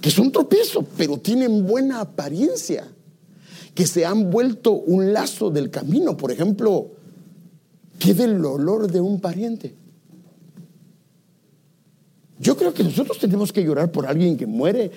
Que 0.00 0.10
son 0.10 0.30
tropiezos, 0.30 0.84
pero 0.96 1.18
tienen 1.18 1.66
buena 1.66 2.00
apariencia, 2.00 2.86
que 3.74 3.86
se 3.86 4.06
han 4.06 4.30
vuelto 4.30 4.72
un 4.72 5.12
lazo 5.12 5.50
del 5.50 5.70
camino. 5.70 6.16
Por 6.16 6.30
ejemplo, 6.32 6.92
¿qué 7.98 8.14
del 8.14 8.44
olor 8.44 8.90
de 8.90 9.00
un 9.00 9.20
pariente? 9.20 9.74
Yo 12.38 12.56
creo 12.56 12.74
que 12.74 12.84
nosotros 12.84 13.18
tenemos 13.18 13.52
que 13.52 13.64
llorar 13.64 13.90
por 13.90 14.06
alguien 14.06 14.36
que 14.36 14.46
muere, 14.46 14.90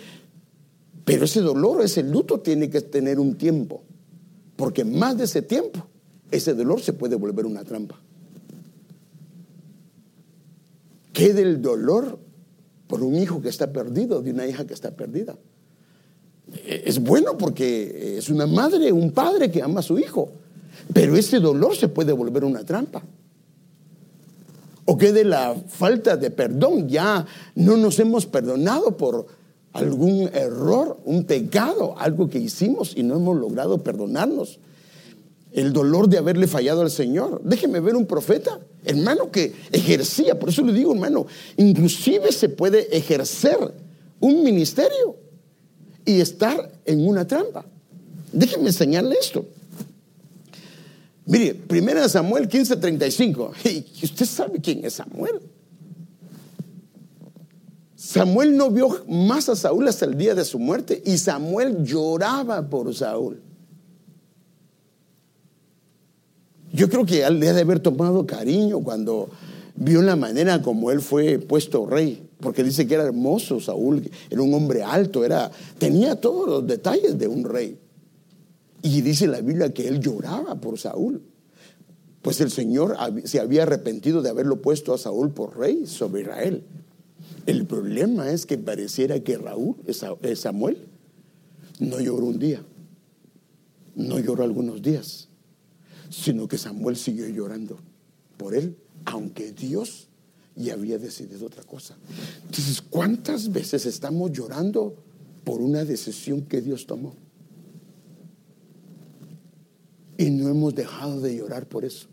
pero 1.06 1.26
ese 1.26 1.42
dolor, 1.42 1.82
ese 1.82 2.04
luto 2.04 2.42
tiene 2.42 2.70
que 2.70 2.82
tener 2.82 3.20
un 3.20 3.36
tiempo, 3.36 3.84
porque 4.56 4.84
más 4.84 5.18
de 5.18 5.24
ese 5.24 5.42
tiempo, 5.42 5.88
ese 6.32 6.54
dolor 6.54 6.82
se 6.82 6.94
puede 6.94 7.16
volver 7.16 7.46
una 7.46 7.64
trampa. 7.64 8.00
¿Qué 11.14 11.34
del 11.34 11.62
dolor 11.62 12.20
por 12.90 13.04
un 13.04 13.14
hijo 13.16 13.40
que 13.40 13.50
está 13.50 13.72
perdido, 13.72 14.20
de 14.20 14.32
una 14.32 14.48
hija 14.48 14.66
que 14.66 14.74
está 14.74 14.90
perdida. 14.90 15.38
Es 16.66 16.98
bueno 16.98 17.38
porque 17.38 18.18
es 18.18 18.30
una 18.30 18.48
madre, 18.48 18.92
un 18.92 19.12
padre 19.12 19.52
que 19.52 19.62
ama 19.62 19.82
a 19.82 19.84
su 19.84 20.00
hijo, 20.00 20.32
pero 20.92 21.16
ese 21.16 21.40
dolor 21.40 21.76
se 21.76 21.88
puede 21.88 22.12
volver 22.14 22.44
una 22.44 22.64
trampa. 22.64 23.04
O 24.86 24.98
que 24.98 25.14
de 25.14 25.24
la 25.24 25.56
falta 25.68 26.18
de 26.18 26.32
perdón 26.32 26.90
ya 26.90 27.28
no 27.54 27.78
nos 27.78 28.00
hemos 28.00 28.26
perdonado 28.26 28.98
por 28.98 29.28
algún 29.74 30.28
error, 30.34 31.00
un 31.06 31.26
pecado, 31.26 31.94
algo 31.96 32.28
que 32.28 32.40
hicimos 32.40 32.98
y 32.98 33.04
no 33.04 33.18
hemos 33.18 33.38
logrado 33.38 33.84
perdonarnos 33.84 34.58
el 35.52 35.74
dolor 35.74 36.08
de 36.08 36.18
haberle 36.18 36.48
fallado 36.48 36.82
al 36.82 36.92
Señor. 36.92 37.42
Déjeme 37.44 37.80
ver 37.80 37.96
un 37.96 38.06
profeta, 38.06 38.60
hermano, 38.86 39.32
que 39.32 39.54
ejercía, 39.72 40.38
por 40.38 40.50
eso 40.50 40.64
le 40.64 40.74
digo, 40.74 40.94
hermano, 40.94 41.26
inclusive 41.58 42.32
se 42.32 42.50
puede 42.50 42.96
ejercer 42.96 43.58
un 44.20 44.44
ministerio 44.44 45.16
y 46.06 46.22
estar 46.22 46.72
en 46.86 47.08
una 47.08 47.26
trampa. 47.26 47.66
Déjeme 48.32 48.68
enseñarle 48.68 49.16
esto. 49.20 49.46
Mire, 51.26 51.54
primera 51.54 52.08
Samuel 52.10 52.48
15:35. 52.48 53.52
Y 54.02 54.06
usted 54.06 54.26
sabe 54.26 54.60
quién 54.60 54.84
es 54.84 54.94
Samuel. 54.94 55.42
Samuel 57.96 58.56
no 58.58 58.72
vio 58.72 59.04
más 59.08 59.50
a 59.50 59.56
Saúl 59.56 59.88
hasta 59.88 60.06
el 60.06 60.18
día 60.18 60.34
de 60.34 60.46
su 60.46 60.58
muerte 60.58 61.02
y 61.06 61.18
Samuel 61.18 61.84
lloraba 61.84 62.68
por 62.68 62.96
Saúl. 62.96 63.42
Yo 66.72 66.90
creo 66.90 67.06
que 67.06 67.24
él 67.24 67.40
de 67.40 67.50
haber 67.50 67.80
tomado 67.80 68.26
cariño 68.26 68.80
cuando 68.82 69.30
vio 69.76 70.02
la 70.02 70.16
manera 70.16 70.62
como 70.62 70.92
él 70.92 71.02
fue 71.02 71.40
puesto 71.40 71.86
rey, 71.86 72.28
porque 72.40 72.64
dice 72.64 72.86
que 72.86 72.96
era 72.96 73.04
hermoso 73.04 73.60
Saúl, 73.60 74.10
era 74.30 74.42
un 74.42 74.54
hombre 74.54 74.84
alto, 74.84 75.26
era, 75.26 75.52
tenía 75.78 76.20
todos 76.20 76.48
los 76.48 76.68
detalles 76.68 77.18
de 77.18 77.28
un 77.28 77.44
rey. 77.44 77.78
Y 78.82 79.02
dice 79.02 79.28
la 79.28 79.42
Biblia 79.42 79.74
que 79.74 79.88
él 79.88 80.00
lloraba 80.00 80.56
por 80.56 80.78
Saúl. 80.78 81.22
Pues 82.22 82.40
el 82.42 82.52
Señor 82.52 82.98
se 83.24 83.40
había 83.40 83.64
arrepentido 83.64 84.22
de 84.22 84.30
haberlo 84.30 84.62
puesto 84.62 84.94
a 84.94 84.98
Saúl 84.98 85.32
por 85.32 85.58
rey 85.58 85.86
sobre 85.86 86.22
Israel. 86.22 86.64
El 87.46 87.66
problema 87.66 88.32
es 88.32 88.46
que 88.46 88.58
pareciera 88.58 89.20
que 89.22 89.38
Raúl, 89.38 89.78
Samuel, 90.36 90.86
no 91.80 92.00
lloró 92.00 92.26
un 92.26 92.40
día, 92.40 92.62
no 93.96 94.20
lloró 94.20 94.44
algunos 94.44 94.82
días 94.82 95.29
sino 96.10 96.48
que 96.48 96.58
Samuel 96.58 96.98
siguió 96.98 97.28
llorando 97.28 97.80
por 98.38 98.56
él, 98.56 98.76
aunque 99.06 99.52
Dios 99.52 100.08
ya 100.56 100.74
había 100.74 100.98
decidido 100.98 101.46
otra 101.46 101.64
cosa. 101.64 101.96
Entonces, 102.46 102.82
¿cuántas 102.82 103.52
veces 103.52 103.86
estamos 103.86 104.32
llorando 104.32 104.96
por 105.44 105.62
una 105.62 105.86
decisión 105.86 106.42
que 106.42 106.62
Dios 106.62 106.86
tomó? 106.86 107.16
Y 110.18 110.30
no 110.32 110.50
hemos 110.50 110.76
dejado 110.76 111.22
de 111.22 111.38
llorar 111.38 111.66
por 111.68 111.86
eso. 111.86 112.08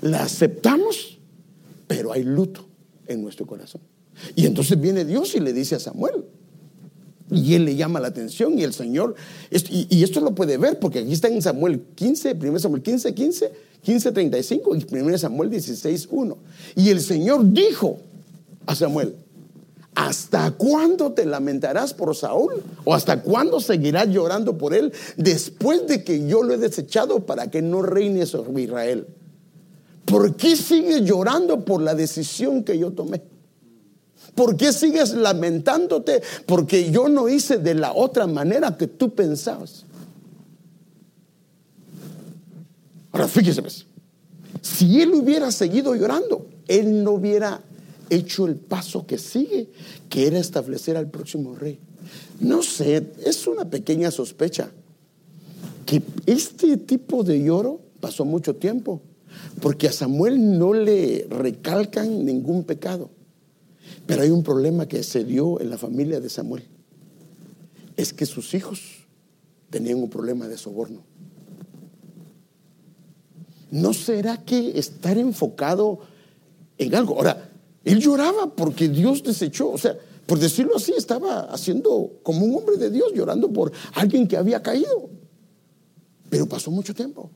La 0.00 0.22
aceptamos, 0.22 1.18
pero 1.88 2.12
hay 2.12 2.22
luto 2.22 2.66
en 3.08 3.22
nuestro 3.22 3.46
corazón. 3.46 3.80
Y 4.36 4.46
entonces 4.46 4.80
viene 4.80 5.04
Dios 5.04 5.34
y 5.34 5.40
le 5.40 5.52
dice 5.52 5.74
a 5.74 5.80
Samuel, 5.80 6.24
y 7.30 7.54
él 7.54 7.64
le 7.64 7.76
llama 7.76 8.00
la 8.00 8.08
atención 8.08 8.58
y 8.58 8.64
el 8.64 8.72
Señor, 8.72 9.14
y, 9.50 10.02
esto 10.02 10.20
lo 10.20 10.34
puede 10.34 10.56
ver 10.56 10.78
porque 10.78 11.00
aquí 11.00 11.12
está 11.12 11.28
en 11.28 11.40
Samuel 11.42 11.82
15, 11.94 12.36
1 12.40 12.58
Samuel 12.58 12.82
15, 12.82 13.14
15, 13.14 13.52
15, 13.82 14.12
35 14.12 14.76
y 14.76 14.86
1 14.90 15.18
Samuel 15.18 15.50
16, 15.50 16.08
1. 16.10 16.38
Y 16.76 16.90
el 16.90 17.00
Señor 17.00 17.52
dijo 17.52 17.98
a 18.66 18.74
Samuel, 18.74 19.14
¿hasta 19.94 20.50
cuándo 20.52 21.12
te 21.12 21.24
lamentarás 21.24 21.94
por 21.94 22.14
Saúl? 22.16 22.62
¿O 22.84 22.94
hasta 22.94 23.22
cuándo 23.22 23.60
seguirás 23.60 24.08
llorando 24.08 24.58
por 24.58 24.74
él 24.74 24.92
después 25.16 25.86
de 25.86 26.02
que 26.02 26.26
yo 26.26 26.42
lo 26.42 26.54
he 26.54 26.58
desechado 26.58 27.26
para 27.26 27.50
que 27.50 27.62
no 27.62 27.82
reine 27.82 28.26
sobre 28.26 28.62
Israel? 28.62 29.06
¿Por 30.04 30.34
qué 30.34 30.56
sigues 30.56 31.02
llorando 31.02 31.64
por 31.64 31.80
la 31.80 31.94
decisión 31.94 32.64
que 32.64 32.76
yo 32.76 32.90
tomé? 32.90 33.22
¿Por 34.34 34.56
qué 34.56 34.72
sigues 34.72 35.12
lamentándote? 35.12 36.22
Porque 36.46 36.90
yo 36.90 37.08
no 37.08 37.28
hice 37.28 37.58
de 37.58 37.74
la 37.74 37.92
otra 37.92 38.26
manera 38.26 38.76
que 38.76 38.86
tú 38.86 39.14
pensabas. 39.14 39.84
Ahora 43.12 43.26
fíjese, 43.26 43.60
pues, 43.60 43.86
si 44.62 45.00
él 45.00 45.12
hubiera 45.14 45.50
seguido 45.50 45.94
llorando, 45.94 46.46
él 46.68 47.02
no 47.02 47.12
hubiera 47.12 47.60
hecho 48.08 48.46
el 48.46 48.56
paso 48.56 49.06
que 49.06 49.18
sigue, 49.18 49.68
que 50.08 50.26
era 50.26 50.38
establecer 50.38 50.96
al 50.96 51.08
próximo 51.08 51.54
rey. 51.54 51.78
No 52.40 52.62
sé, 52.62 53.12
es 53.24 53.46
una 53.46 53.68
pequeña 53.68 54.10
sospecha 54.10 54.70
que 55.86 56.02
este 56.26 56.76
tipo 56.76 57.24
de 57.24 57.42
lloro 57.42 57.80
pasó 58.00 58.24
mucho 58.24 58.56
tiempo, 58.56 59.00
porque 59.60 59.88
a 59.88 59.92
Samuel 59.92 60.58
no 60.58 60.72
le 60.72 61.26
recalcan 61.28 62.24
ningún 62.24 62.64
pecado. 62.64 63.10
Pero 64.10 64.22
hay 64.22 64.30
un 64.30 64.42
problema 64.42 64.88
que 64.88 65.04
se 65.04 65.22
dio 65.22 65.60
en 65.60 65.70
la 65.70 65.78
familia 65.78 66.18
de 66.18 66.28
Samuel. 66.28 66.64
es 67.96 68.12
que 68.12 68.26
sus 68.26 68.54
hijos 68.54 69.06
tenían 69.70 69.98
un 69.98 70.10
problema 70.10 70.48
de 70.48 70.58
soborno. 70.58 71.04
¿No 73.70 73.92
será 73.92 74.44
que 74.44 74.76
estar 74.76 75.16
enfocado 75.16 76.00
en 76.76 76.92
algo? 76.96 77.18
Ahora, 77.18 77.52
él 77.84 78.00
lloraba 78.00 78.52
porque 78.52 78.88
Dios 78.88 79.22
desechó, 79.22 79.70
o 79.70 79.78
sea, 79.78 79.96
por 80.26 80.40
decirlo 80.40 80.74
así, 80.74 80.92
estaba 80.96 81.42
haciendo 81.42 82.18
como 82.24 82.44
un 82.44 82.56
hombre 82.56 82.78
de 82.78 82.90
Dios, 82.90 83.12
llorando 83.14 83.52
por 83.52 83.70
alguien 83.94 84.26
que 84.26 84.36
había 84.36 84.60
caído. 84.60 85.08
Pero 86.28 86.48
pasó 86.48 86.72
mucho 86.72 86.92
tiempo. 86.92 87.30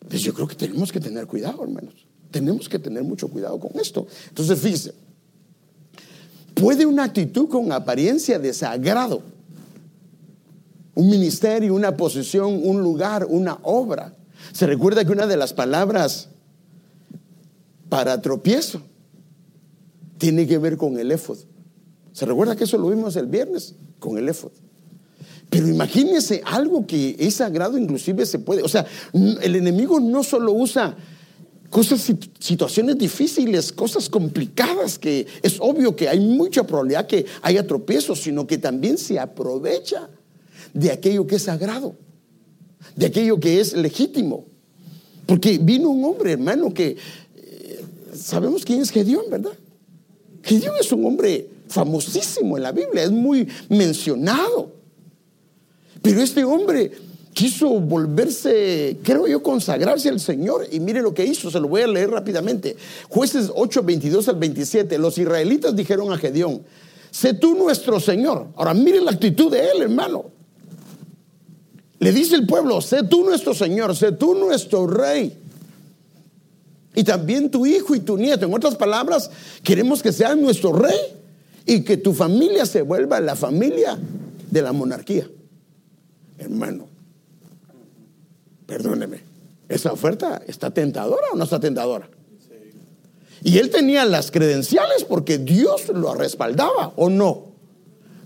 Entonces 0.00 0.22
yo 0.22 0.32
creo 0.32 0.48
que 0.48 0.56
tenemos 0.56 0.90
que 0.90 1.00
tener 1.00 1.26
cuidado, 1.26 1.62
hermanos. 1.62 2.06
Tenemos 2.34 2.68
que 2.68 2.80
tener 2.80 3.04
mucho 3.04 3.28
cuidado 3.28 3.60
con 3.60 3.78
esto. 3.78 4.08
Entonces, 4.28 4.58
fíjese, 4.58 4.92
puede 6.52 6.84
una 6.84 7.04
actitud 7.04 7.48
con 7.48 7.70
apariencia 7.70 8.40
de 8.40 8.52
sagrado, 8.52 9.22
un 10.96 11.10
ministerio, 11.10 11.72
una 11.72 11.96
posición, 11.96 12.58
un 12.64 12.82
lugar, 12.82 13.24
una 13.30 13.60
obra. 13.62 14.16
Se 14.52 14.66
recuerda 14.66 15.04
que 15.04 15.12
una 15.12 15.28
de 15.28 15.36
las 15.36 15.52
palabras 15.52 16.30
para 17.88 18.20
tropiezo 18.20 18.80
tiene 20.18 20.48
que 20.48 20.58
ver 20.58 20.76
con 20.76 20.98
el 20.98 21.12
éfod. 21.12 21.38
¿Se 22.10 22.26
recuerda 22.26 22.56
que 22.56 22.64
eso 22.64 22.78
lo 22.78 22.88
vimos 22.88 23.14
el 23.14 23.26
viernes? 23.26 23.76
Con 24.00 24.18
el 24.18 24.28
éfod. 24.28 24.50
Pero 25.50 25.68
imagínese 25.68 26.42
algo 26.44 26.84
que 26.84 27.14
es 27.16 27.36
sagrado, 27.36 27.78
inclusive 27.78 28.26
se 28.26 28.40
puede. 28.40 28.64
O 28.64 28.68
sea, 28.68 28.84
el 29.12 29.54
enemigo 29.54 30.00
no 30.00 30.24
solo 30.24 30.52
usa 30.52 30.96
cosas, 31.74 32.08
situaciones 32.38 32.96
difíciles, 32.96 33.72
cosas 33.72 34.08
complicadas, 34.08 34.96
que 34.96 35.26
es 35.42 35.56
obvio 35.58 35.96
que 35.96 36.08
hay 36.08 36.20
mucha 36.20 36.64
probabilidad 36.64 37.08
que 37.08 37.26
haya 37.42 37.66
tropiezos, 37.66 38.20
sino 38.22 38.46
que 38.46 38.58
también 38.58 38.96
se 38.96 39.18
aprovecha 39.18 40.08
de 40.72 40.92
aquello 40.92 41.26
que 41.26 41.34
es 41.34 41.42
sagrado, 41.42 41.96
de 42.94 43.06
aquello 43.06 43.40
que 43.40 43.58
es 43.58 43.72
legítimo. 43.72 44.44
Porque 45.26 45.58
vino 45.58 45.90
un 45.90 46.04
hombre, 46.04 46.30
hermano, 46.30 46.72
que 46.72 46.96
eh, 47.36 47.84
sabemos 48.14 48.64
quién 48.64 48.80
es 48.80 48.90
Gedeón, 48.90 49.24
¿verdad? 49.28 49.58
Gedeón 50.44 50.76
es 50.78 50.92
un 50.92 51.04
hombre 51.04 51.48
famosísimo 51.66 52.56
en 52.56 52.62
la 52.62 52.70
Biblia, 52.70 53.02
es 53.02 53.10
muy 53.10 53.48
mencionado. 53.68 54.70
Pero 56.00 56.22
este 56.22 56.44
hombre 56.44 56.92
quiso 57.34 57.68
volverse, 57.80 58.96
creo 59.02 59.26
yo, 59.26 59.42
consagrarse 59.42 60.08
al 60.08 60.20
Señor. 60.20 60.66
Y 60.70 60.80
mire 60.80 61.02
lo 61.02 61.12
que 61.12 61.26
hizo, 61.26 61.50
se 61.50 61.60
lo 61.60 61.68
voy 61.68 61.82
a 61.82 61.86
leer 61.86 62.10
rápidamente. 62.10 62.76
Jueces 63.08 63.50
8, 63.54 63.82
22 63.82 64.28
al 64.28 64.36
27. 64.36 64.96
Los 64.98 65.18
israelitas 65.18 65.76
dijeron 65.76 66.12
a 66.12 66.16
Gedeón, 66.16 66.62
sé 67.10 67.34
tú 67.34 67.54
nuestro 67.54 68.00
Señor. 68.00 68.46
Ahora 68.56 68.72
mire 68.72 69.00
la 69.00 69.10
actitud 69.10 69.50
de 69.50 69.60
él, 69.60 69.82
hermano. 69.82 70.26
Le 71.98 72.12
dice 72.12 72.36
el 72.36 72.46
pueblo, 72.46 72.80
sé 72.80 73.02
tú 73.02 73.24
nuestro 73.24 73.52
Señor, 73.52 73.94
sé 73.96 74.12
tú 74.12 74.34
nuestro 74.34 74.86
rey. 74.86 75.36
Y 76.94 77.02
también 77.02 77.50
tu 77.50 77.66
hijo 77.66 77.94
y 77.94 78.00
tu 78.00 78.16
nieto. 78.16 78.46
En 78.46 78.54
otras 78.54 78.76
palabras, 78.76 79.30
queremos 79.64 80.02
que 80.02 80.12
seas 80.12 80.36
nuestro 80.36 80.72
rey 80.72 80.96
y 81.66 81.82
que 81.82 81.96
tu 81.96 82.12
familia 82.12 82.64
se 82.66 82.82
vuelva 82.82 83.20
la 83.20 83.34
familia 83.34 83.98
de 84.50 84.62
la 84.62 84.72
monarquía. 84.72 85.28
Hermano, 86.38 86.93
Perdóneme, 88.66 89.20
¿esa 89.68 89.92
oferta 89.92 90.42
está 90.46 90.70
tentadora 90.70 91.28
o 91.32 91.36
no 91.36 91.44
está 91.44 91.60
tentadora? 91.60 92.08
Y 93.42 93.58
él 93.58 93.70
tenía 93.70 94.06
las 94.06 94.30
credenciales 94.30 95.04
porque 95.04 95.38
Dios 95.38 95.88
lo 95.88 96.14
respaldaba 96.14 96.94
o 96.96 97.10
no. 97.10 97.52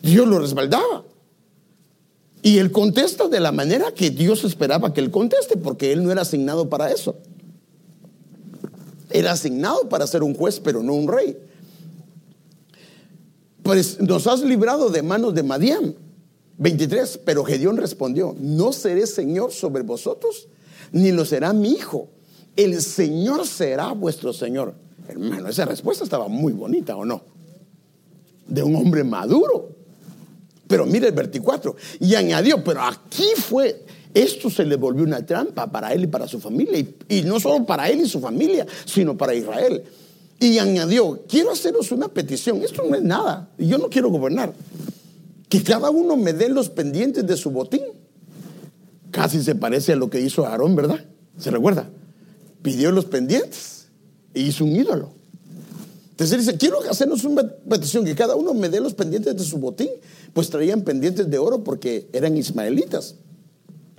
Dios 0.00 0.28
lo 0.28 0.38
respaldaba. 0.38 1.04
Y 2.40 2.58
él 2.58 2.70
contesta 2.70 3.26
de 3.26 3.40
la 3.40 3.50
manera 3.50 3.92
que 3.92 4.10
Dios 4.10 4.44
esperaba 4.44 4.94
que 4.94 5.00
él 5.00 5.10
conteste, 5.10 5.56
porque 5.56 5.92
él 5.92 6.04
no 6.04 6.12
era 6.12 6.22
asignado 6.22 6.68
para 6.68 6.92
eso. 6.92 7.16
Era 9.10 9.32
asignado 9.32 9.88
para 9.88 10.06
ser 10.06 10.22
un 10.22 10.34
juez, 10.34 10.60
pero 10.60 10.84
no 10.84 10.94
un 10.94 11.08
rey. 11.08 11.36
Pues 13.64 14.00
nos 14.00 14.28
has 14.28 14.42
librado 14.42 14.88
de 14.88 15.02
manos 15.02 15.34
de 15.34 15.42
Madián 15.42 15.96
23, 16.58 17.20
pero 17.24 17.44
Gedeón 17.44 17.76
respondió, 17.76 18.34
no 18.38 18.72
seré 18.72 19.06
Señor 19.06 19.52
sobre 19.52 19.82
vosotros, 19.82 20.48
ni 20.92 21.12
lo 21.12 21.24
será 21.24 21.52
mi 21.52 21.70
hijo. 21.70 22.08
El 22.56 22.82
Señor 22.82 23.46
será 23.46 23.92
vuestro 23.92 24.32
Señor. 24.32 24.74
Hermano, 25.08 25.48
esa 25.48 25.64
respuesta 25.64 26.04
estaba 26.04 26.28
muy 26.28 26.52
bonita, 26.52 26.96
¿o 26.96 27.04
no? 27.04 27.22
De 28.46 28.62
un 28.62 28.74
hombre 28.74 29.04
maduro. 29.04 29.70
Pero 30.66 30.84
mire 30.84 31.08
el 31.08 31.14
24, 31.14 31.76
y 32.00 32.14
añadió, 32.14 32.62
pero 32.62 32.82
aquí 32.82 33.24
fue, 33.36 33.84
esto 34.12 34.50
se 34.50 34.66
le 34.66 34.76
volvió 34.76 35.02
una 35.04 35.24
trampa 35.24 35.70
para 35.70 35.94
él 35.94 36.04
y 36.04 36.06
para 36.08 36.28
su 36.28 36.40
familia, 36.40 36.84
y, 37.08 37.22
no 37.22 37.40
solo 37.40 37.64
para 37.64 37.88
él 37.88 38.02
y 38.02 38.08
su 38.08 38.20
familia, 38.20 38.66
sino 38.84 39.16
para 39.16 39.34
Israel. 39.34 39.82
Y 40.38 40.58
añadió, 40.58 41.22
quiero 41.26 41.52
haceros 41.52 41.90
una 41.90 42.08
petición, 42.08 42.62
esto 42.62 42.82
no 42.86 42.94
es 42.96 43.02
nada, 43.02 43.48
yo 43.56 43.78
no 43.78 43.88
quiero 43.88 44.10
gobernar, 44.10 44.52
que 45.48 45.62
cada 45.62 45.90
uno 45.90 46.16
me 46.16 46.32
dé 46.32 46.48
los 46.48 46.68
pendientes 46.68 47.26
de 47.26 47.36
su 47.36 47.50
botín. 47.50 47.82
Casi 49.10 49.42
se 49.42 49.54
parece 49.54 49.92
a 49.92 49.96
lo 49.96 50.10
que 50.10 50.20
hizo 50.20 50.46
Aarón, 50.46 50.76
¿verdad? 50.76 51.04
¿Se 51.38 51.50
recuerda? 51.50 51.88
Pidió 52.62 52.92
los 52.92 53.06
pendientes 53.06 53.88
e 54.34 54.40
hizo 54.40 54.64
un 54.64 54.76
ídolo. 54.76 55.12
Entonces 56.10 56.38
dice, 56.38 56.58
quiero 56.58 56.80
hacernos 56.90 57.24
una 57.24 57.48
petición, 57.48 58.04
que 58.04 58.14
cada 58.14 58.34
uno 58.34 58.52
me 58.52 58.68
dé 58.68 58.80
los 58.80 58.92
pendientes 58.92 59.36
de 59.36 59.44
su 59.44 59.58
botín. 59.58 59.88
Pues 60.32 60.50
traían 60.50 60.82
pendientes 60.82 61.30
de 61.30 61.38
oro 61.38 61.64
porque 61.64 62.08
eran 62.12 62.36
ismaelitas. 62.36 63.14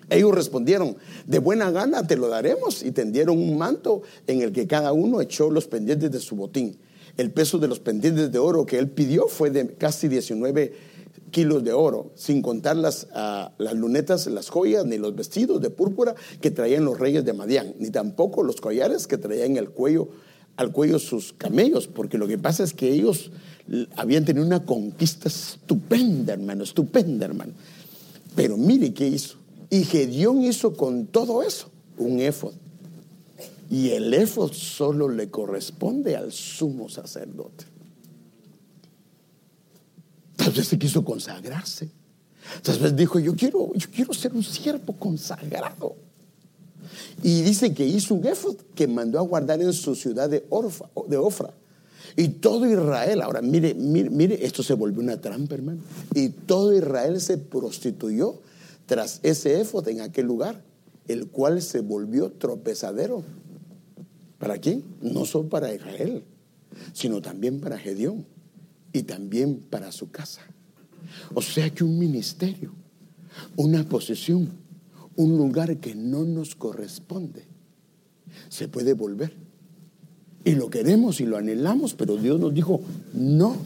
Ellos 0.10 0.34
respondieron, 0.34 0.98
de 1.28 1.40
buena 1.40 1.72
gana 1.72 2.06
te 2.06 2.18
lo 2.18 2.28
daremos 2.28 2.84
y 2.84 2.92
tendieron 2.92 3.38
un 3.38 3.58
manto 3.58 4.02
en 4.28 4.42
el 4.42 4.52
que 4.52 4.68
cada 4.68 4.92
uno 4.92 5.22
echó 5.22 5.50
los 5.50 5.68
pendientes 5.68 6.12
de 6.12 6.20
su 6.20 6.36
botín. 6.36 6.78
El 7.16 7.32
peso 7.32 7.58
de 7.58 7.68
los 7.68 7.80
pendientes 7.80 8.32
de 8.32 8.40
oro 8.40 8.66
que 8.66 8.80
él 8.80 8.90
pidió 8.90 9.28
fue 9.28 9.50
de 9.50 9.76
casi 9.76 10.08
19 10.08 10.74
kilos 11.30 11.64
de 11.64 11.74
oro, 11.74 12.12
sin 12.16 12.42
contar 12.42 12.76
las, 12.76 13.08
ah, 13.14 13.52
las 13.58 13.74
lunetas, 13.74 14.28
las 14.28 14.50
joyas, 14.50 14.86
ni 14.86 14.98
los 14.98 15.16
vestidos 15.16 15.62
de 15.62 15.70
púrpura 15.70 16.16
que 16.42 16.52
traían 16.52 16.86
los 16.86 17.00
reyes 17.00 17.26
de 17.26 17.34
Madián, 17.34 17.74
ni 17.80 17.90
tampoco 17.90 18.44
los 18.44 18.62
collares 18.62 19.08
que 19.08 19.18
traían 19.18 19.58
el 19.58 19.70
cuello, 19.70 20.10
al 20.58 20.72
cuello 20.72 21.00
sus 21.00 21.34
camellos, 21.34 21.88
porque 21.88 22.18
lo 22.18 22.28
que 22.28 22.38
pasa 22.38 22.64
es 22.64 22.74
que 22.74 22.92
ellos 22.92 23.32
habían 23.96 24.26
tenido 24.26 24.46
una 24.46 24.66
conquista 24.66 25.30
estupenda, 25.30 26.34
hermano, 26.34 26.64
estupenda, 26.64 27.26
hermano. 27.26 27.54
Pero 28.36 28.58
mire 28.58 28.94
qué 28.94 29.08
hizo. 29.08 29.38
Y 29.70 29.84
Gedeón 29.84 30.44
hizo 30.44 30.74
con 30.74 31.08
todo 31.08 31.44
eso 31.44 31.70
un 31.98 32.20
éfod. 32.20 32.54
Y 33.70 33.92
el 33.92 34.14
éfod 34.14 34.52
solo 34.52 35.10
le 35.10 35.30
corresponde 35.30 36.16
al 36.16 36.32
sumo 36.32 36.90
sacerdote. 36.90 37.66
Tal 40.50 40.58
vez 40.58 40.68
se 40.68 40.80
quiso 40.80 41.06
consagrarse. 41.06 41.92
Tal 42.64 42.96
dijo, 42.96 43.20
yo 43.20 43.36
quiero, 43.36 43.72
yo 43.76 43.88
quiero 43.92 44.12
ser 44.16 44.34
un 44.34 44.42
siervo 44.42 44.94
consagrado. 44.94 45.96
Y 47.22 47.44
dice 47.44 47.72
que 47.72 47.86
hizo 47.86 48.16
un 48.16 48.26
éfod 48.26 48.56
que 48.74 48.88
mandó 48.88 49.20
a 49.20 49.22
guardar 49.22 49.62
en 49.62 49.72
su 49.74 49.94
ciudad 49.94 50.28
de, 50.28 50.44
de 51.08 51.18
Ofra. 51.18 51.54
Y 52.16 52.30
todo 52.30 52.66
Israel, 52.66 53.22
ahora 53.22 53.44
mire, 53.44 53.76
mire, 53.76 54.10
mire, 54.10 54.44
esto 54.44 54.64
se 54.64 54.74
volvió 54.74 55.04
una 55.04 55.22
trampa, 55.22 55.54
hermano. 55.54 55.82
Y 56.16 56.30
todo 56.30 56.76
Israel 56.76 57.22
se 57.22 57.38
prostituyó 57.38 58.42
tras 58.88 59.20
ese 59.22 59.62
éfod 59.62 59.88
en 59.88 60.02
aquel 60.02 60.26
lugar, 60.26 60.64
el 61.08 61.28
cual 61.28 61.62
se 61.62 61.82
volvió 61.82 62.32
tropezadero. 62.32 63.22
¿Para 64.40 64.58
quién? 64.58 64.84
No 65.00 65.26
solo 65.26 65.48
para 65.48 65.72
Israel, 65.72 66.24
sino 66.94 67.22
también 67.22 67.62
para 67.62 67.78
Gedeón 67.78 68.26
y 68.94 69.04
también 69.04 69.60
para 69.70 69.92
su 69.92 70.12
casa. 70.12 70.42
O 71.34 71.42
sea 71.42 71.70
que 71.70 71.84
un 71.84 71.98
ministerio, 71.98 72.74
una 73.56 73.84
posesión, 73.84 74.50
un 75.16 75.38
lugar 75.38 75.78
que 75.78 75.96
no 75.96 76.24
nos 76.24 76.56
corresponde, 76.56 77.44
se 78.50 78.68
puede 78.68 78.94
volver. 78.94 79.34
Y 80.44 80.56
lo 80.56 80.70
queremos 80.70 81.20
y 81.20 81.26
lo 81.26 81.38
anhelamos, 81.38 81.94
pero 81.94 82.16
Dios 82.16 82.40
nos 82.40 82.54
dijo, 82.54 82.82
no, 83.14 83.58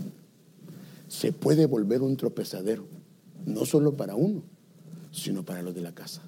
se 1.07 1.31
puede 1.31 1.67
volver 1.67 2.01
un 2.01 2.17
tropezadero, 2.17 2.85
no 3.45 3.65
solo 3.65 3.93
para 3.93 4.15
uno, 4.15 4.41
sino 5.11 5.43
para 5.43 5.61
los 5.61 5.75
de 5.75 5.81
la 5.81 5.93
casa. 5.93 6.23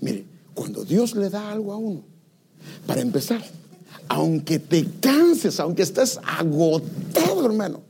Mire, 0.00 0.24
cuando 0.54 0.84
Dios 0.84 1.14
le 1.14 1.30
da 1.30 1.52
algo 1.52 1.72
a 1.72 1.76
uno, 1.76 2.02
para 2.86 3.00
empezar, 3.00 3.44
aunque 4.08 4.58
te 4.58 4.84
canses, 5.00 5.58
aunque 5.60 5.82
estés 5.82 6.18
agotado, 6.24 7.44
hermano, 7.44 7.82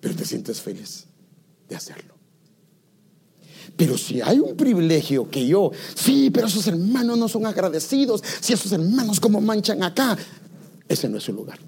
pero 0.00 0.14
te 0.14 0.24
sientes 0.24 0.60
feliz 0.60 1.06
de 1.68 1.76
hacerlo. 1.76 2.14
Pero 3.76 3.98
si 3.98 4.20
hay 4.20 4.38
un 4.38 4.56
privilegio 4.56 5.28
que 5.28 5.46
yo, 5.46 5.72
sí, 5.94 6.30
pero 6.30 6.46
esos 6.46 6.66
hermanos 6.66 7.18
no 7.18 7.28
son 7.28 7.46
agradecidos, 7.46 8.22
si 8.40 8.52
esos 8.52 8.70
hermanos 8.72 9.18
como 9.18 9.40
manchan 9.40 9.82
acá, 9.82 10.16
ese 10.88 11.08
no 11.08 11.18
es 11.18 11.24
su 11.24 11.32
lugar. 11.32 11.58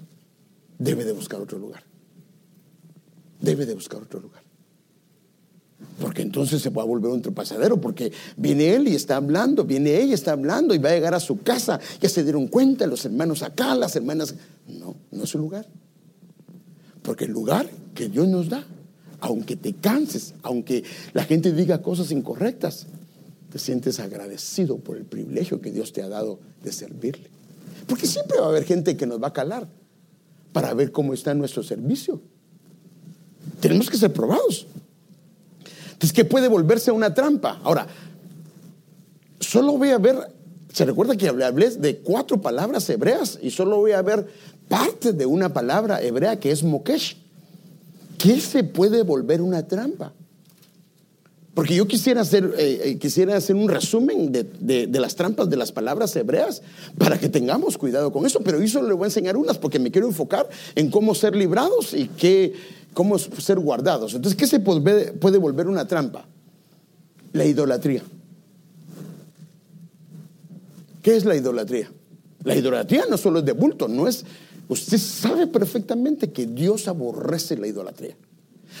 Debe 0.77 1.03
de 1.03 1.11
buscar 1.11 1.41
otro 1.41 1.57
lugar. 1.57 1.83
debe 3.39 3.65
de 3.65 3.73
buscar 3.75 4.01
otro 4.01 4.19
lugar. 4.19 4.46
Porque 5.99 6.21
entonces 6.21 6.61
se 6.61 6.69
va 6.69 6.83
a 6.83 6.85
volver 6.85 7.11
un 7.11 7.21
pasadero, 7.21 7.79
porque 7.79 8.11
viene 8.35 8.73
él 8.75 8.87
y 8.87 8.95
está 8.95 9.17
hablando, 9.17 9.63
viene 9.63 9.95
ella 9.95 10.11
y 10.11 10.13
está 10.13 10.31
hablando 10.31 10.75
y 10.75 10.77
va 10.77 10.89
a 10.89 10.93
llegar 10.93 11.13
a 11.13 11.19
su 11.19 11.41
casa. 11.41 11.79
Ya 12.01 12.09
se 12.09 12.23
dieron 12.23 12.47
cuenta 12.47 12.85
los 12.87 13.05
hermanos 13.05 13.41
acá, 13.43 13.73
las 13.75 13.95
hermanas. 13.95 14.35
No, 14.67 14.95
no 15.11 15.23
es 15.23 15.29
su 15.29 15.39
lugar. 15.39 15.67
Porque 17.01 17.25
el 17.25 17.31
lugar 17.31 17.69
que 17.95 18.09
Dios 18.09 18.27
nos 18.27 18.49
da, 18.49 18.63
aunque 19.19 19.55
te 19.55 19.73
canses, 19.73 20.33
aunque 20.43 20.83
la 21.13 21.23
gente 21.23 21.51
diga 21.51 21.81
cosas 21.81 22.11
incorrectas, 22.11 22.87
te 23.51 23.59
sientes 23.59 23.99
agradecido 23.99 24.77
por 24.77 24.97
el 24.97 25.05
privilegio 25.05 25.61
que 25.61 25.71
Dios 25.71 25.93
te 25.93 26.01
ha 26.01 26.09
dado 26.09 26.39
de 26.63 26.71
servirle. 26.71 27.29
Porque 27.87 28.05
siempre 28.05 28.39
va 28.39 28.47
a 28.47 28.49
haber 28.49 28.65
gente 28.65 28.97
que 28.97 29.07
nos 29.07 29.21
va 29.21 29.27
a 29.27 29.33
calar 29.33 29.67
para 30.51 30.73
ver 30.73 30.91
cómo 30.91 31.13
está 31.13 31.33
nuestro 31.33 31.63
servicio. 31.63 32.21
Tenemos 33.59 33.89
que 33.89 33.97
ser 33.97 34.11
probados. 34.11 34.67
Entonces, 35.97 36.13
¿qué 36.13 36.25
puede 36.25 36.47
volverse 36.47 36.91
una 36.91 37.11
trampa? 37.15 37.59
Ahora, 37.63 37.87
solo 39.39 39.79
voy 39.79 39.89
a 39.89 39.97
ver, 39.97 40.31
se 40.71 40.85
recuerda 40.85 41.17
que 41.17 41.27
hablé 41.27 41.71
de 41.71 41.97
cuatro 41.97 42.39
palabras 42.39 42.87
hebreas 42.91 43.39
y 43.41 43.49
solo 43.49 43.77
voy 43.77 43.93
a 43.93 44.03
ver 44.03 44.27
parte 44.67 45.11
de 45.11 45.25
una 45.25 45.51
palabra 45.51 45.99
hebrea 45.99 46.39
que 46.39 46.51
es 46.51 46.63
mokesh. 46.63 47.17
¿Qué 48.19 48.39
se 48.39 48.63
puede 48.63 49.01
volver 49.01 49.41
una 49.41 49.67
trampa? 49.67 50.13
Porque 51.57 51.73
yo 51.73 51.87
quisiera 51.87 52.21
hacer, 52.21 52.53
eh, 52.59 52.81
eh, 52.83 52.97
quisiera 52.99 53.35
hacer 53.35 53.55
un 53.55 53.67
resumen 53.67 54.31
de, 54.31 54.43
de, 54.43 54.99
las 54.99 55.15
trampas 55.15 55.49
de 55.49 55.57
las 55.57 55.71
palabras 55.71 56.15
hebreas 56.15 56.61
para 56.99 57.19
que 57.19 57.29
tengamos 57.29 57.79
cuidado 57.79 58.11
con 58.11 58.27
eso, 58.27 58.41
pero 58.41 58.61
yo 58.61 58.67
solo 58.67 58.87
le 58.87 58.93
voy 58.93 59.05
a 59.05 59.07
enseñar 59.07 59.35
unas 59.35 59.57
porque 59.57 59.79
me 59.79 59.89
quiero 59.89 60.05
enfocar 60.05 60.47
en 60.75 60.91
cómo 60.91 61.15
ser 61.15 61.35
librados 61.35 61.95
y 61.95 62.09
qué, 62.09 62.53
cómo 62.93 63.17
ser 63.17 63.57
guardados. 63.57 64.13
Entonces, 64.13 64.37
¿qué 64.37 64.45
se 64.45 64.59
puede, 64.59 65.13
puede 65.13 65.39
volver 65.39 65.67
una 65.67 65.87
trampa? 65.87 66.27
La 67.33 67.43
idolatría. 67.43 68.03
¿Qué 71.01 71.15
es 71.15 71.25
la 71.25 71.35
idolatría? 71.35 71.91
La 72.43 72.53
idolatría 72.53 73.05
no 73.09 73.17
solo 73.17 73.39
es 73.39 73.45
de 73.45 73.53
bulto, 73.53 73.87
no 73.87 74.07
es... 74.07 74.25
Usted 74.67 74.99
sabe 74.99 75.47
perfectamente 75.47 76.31
que 76.31 76.45
Dios 76.45 76.87
aborrece 76.87 77.57
la 77.57 77.65
idolatría. 77.65 78.15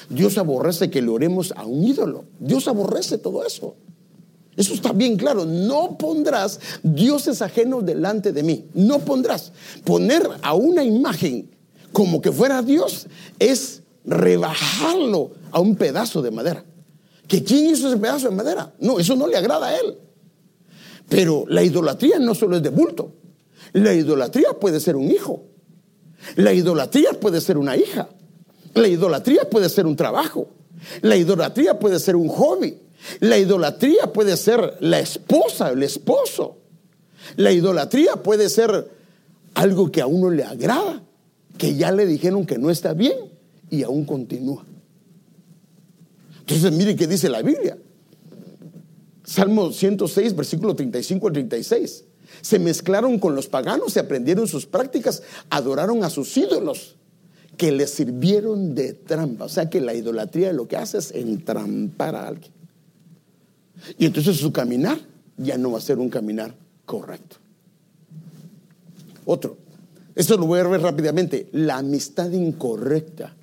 Dios 0.09 0.37
aborrece 0.37 0.89
que 0.89 1.01
le 1.01 1.09
oremos 1.09 1.53
a 1.55 1.65
un 1.65 1.83
ídolo. 1.83 2.25
Dios 2.39 2.67
aborrece 2.67 3.17
todo 3.17 3.45
eso. 3.45 3.75
Eso 4.55 4.73
está 4.73 4.91
bien 4.91 5.17
claro. 5.17 5.45
No 5.45 5.97
pondrás 5.97 6.59
dioses 6.81 7.41
ajenos 7.41 7.85
delante 7.85 8.33
de 8.33 8.43
mí. 8.43 8.65
No 8.73 8.99
pondrás. 8.99 9.51
Poner 9.83 10.27
a 10.41 10.55
una 10.55 10.83
imagen 10.83 11.49
como 11.91 12.21
que 12.21 12.31
fuera 12.31 12.61
Dios 12.61 13.07
es 13.39 13.83
rebajarlo 14.03 15.31
a 15.51 15.59
un 15.59 15.75
pedazo 15.75 16.21
de 16.21 16.31
madera. 16.31 16.65
¿Que 17.27 17.43
quién 17.43 17.69
hizo 17.69 17.89
ese 17.89 17.97
pedazo 17.97 18.29
de 18.29 18.35
madera? 18.35 18.73
No, 18.79 18.99
eso 18.99 19.15
no 19.15 19.27
le 19.27 19.37
agrada 19.37 19.67
a 19.67 19.75
él. 19.77 19.97
Pero 21.09 21.45
la 21.47 21.63
idolatría 21.63 22.19
no 22.19 22.33
solo 22.33 22.57
es 22.57 22.63
de 22.63 22.69
bulto. 22.69 23.13
La 23.73 23.93
idolatría 23.93 24.53
puede 24.59 24.79
ser 24.79 24.95
un 24.95 25.11
hijo. 25.11 25.43
La 26.35 26.53
idolatría 26.53 27.11
puede 27.19 27.41
ser 27.41 27.57
una 27.57 27.77
hija. 27.77 28.09
La 28.77 28.87
idolatría 28.87 29.49
puede 29.49 29.69
ser 29.69 29.85
un 29.85 29.95
trabajo. 29.95 30.47
La 31.01 31.15
idolatría 31.15 31.79
puede 31.79 31.99
ser 31.99 32.15
un 32.15 32.27
hobby. 32.27 32.77
La 33.19 33.37
idolatría 33.37 34.13
puede 34.13 34.37
ser 34.37 34.77
la 34.79 34.99
esposa, 34.99 35.69
el 35.69 35.83
esposo. 35.83 36.57
La 37.35 37.51
idolatría 37.51 38.15
puede 38.17 38.49
ser 38.49 38.89
algo 39.53 39.91
que 39.91 40.01
a 40.01 40.07
uno 40.07 40.29
le 40.29 40.43
agrada, 40.43 41.01
que 41.57 41.75
ya 41.75 41.91
le 41.91 42.05
dijeron 42.05 42.45
que 42.45 42.57
no 42.57 42.69
está 42.69 42.93
bien 42.93 43.17
y 43.69 43.83
aún 43.83 44.05
continúa. 44.05 44.63
Entonces, 46.39 46.71
miren 46.71 46.95
qué 46.95 47.07
dice 47.07 47.29
la 47.29 47.41
Biblia. 47.41 47.77
Salmo 49.23 49.71
106, 49.71 50.35
versículo 50.35 50.75
35 50.75 51.27
al 51.27 51.33
36. 51.33 52.05
Se 52.41 52.59
mezclaron 52.59 53.19
con 53.19 53.35
los 53.35 53.47
paganos, 53.47 53.93
se 53.93 53.99
aprendieron 53.99 54.47
sus 54.47 54.65
prácticas, 54.65 55.23
adoraron 55.49 56.03
a 56.03 56.09
sus 56.09 56.35
ídolos 56.37 56.95
que 57.57 57.71
les 57.71 57.89
sirvieron 57.89 58.75
de 58.75 58.93
trampa. 58.93 59.45
O 59.45 59.49
sea 59.49 59.69
que 59.69 59.81
la 59.81 59.93
idolatría 59.93 60.53
lo 60.53 60.67
que 60.67 60.77
hace 60.77 60.99
es 60.99 61.11
entrampar 61.11 62.15
a 62.15 62.27
alguien. 62.27 62.51
Y 63.97 64.05
entonces 64.05 64.37
su 64.37 64.51
caminar 64.51 64.99
ya 65.37 65.57
no 65.57 65.71
va 65.71 65.79
a 65.79 65.81
ser 65.81 65.99
un 65.99 66.09
caminar 66.09 66.55
correcto. 66.85 67.37
Otro, 69.25 69.57
esto 70.15 70.37
lo 70.37 70.45
voy 70.45 70.59
a 70.59 70.67
ver 70.67 70.81
rápidamente, 70.81 71.49
la 71.51 71.77
amistad 71.77 72.31
incorrecta. 72.31 73.35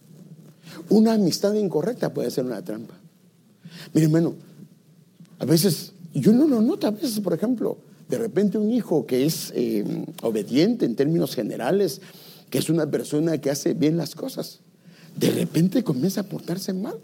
Una 0.88 1.14
amistad 1.14 1.55
incorrecta 1.55 2.12
puede 2.12 2.31
ser 2.31 2.44
una 2.44 2.62
trampa. 2.62 2.94
Mire, 3.92 4.07
hermano, 4.07 4.35
a 5.38 5.44
veces, 5.44 5.92
yo 6.12 6.33
no 6.33 6.46
lo 6.46 6.61
noto, 6.61 6.87
a 6.87 6.90
veces, 6.90 7.20
por 7.20 7.33
ejemplo, 7.33 7.77
de 8.09 8.18
repente 8.18 8.59
un 8.59 8.70
hijo 8.70 9.07
que 9.07 9.24
es 9.27 9.53
eh, 9.55 9.85
obediente 10.22 10.85
en 10.85 10.96
términos 10.96 11.35
generales, 11.35 12.00
que 12.54 12.58
es 12.58 12.70
una 12.70 12.88
persona 12.88 13.36
que 13.38 13.50
hace 13.50 13.74
bien 13.74 13.96
las 13.96 14.14
cosas, 14.14 14.60
de 15.16 15.28
repente 15.32 15.82
comienza 15.82 16.20
a 16.20 16.22
portarse 16.22 16.72
mal. 16.72 17.00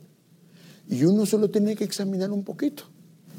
Y 0.88 1.02
uno 1.02 1.26
solo 1.26 1.50
tiene 1.50 1.74
que 1.74 1.82
examinar 1.82 2.30
un 2.30 2.44
poquito. 2.44 2.84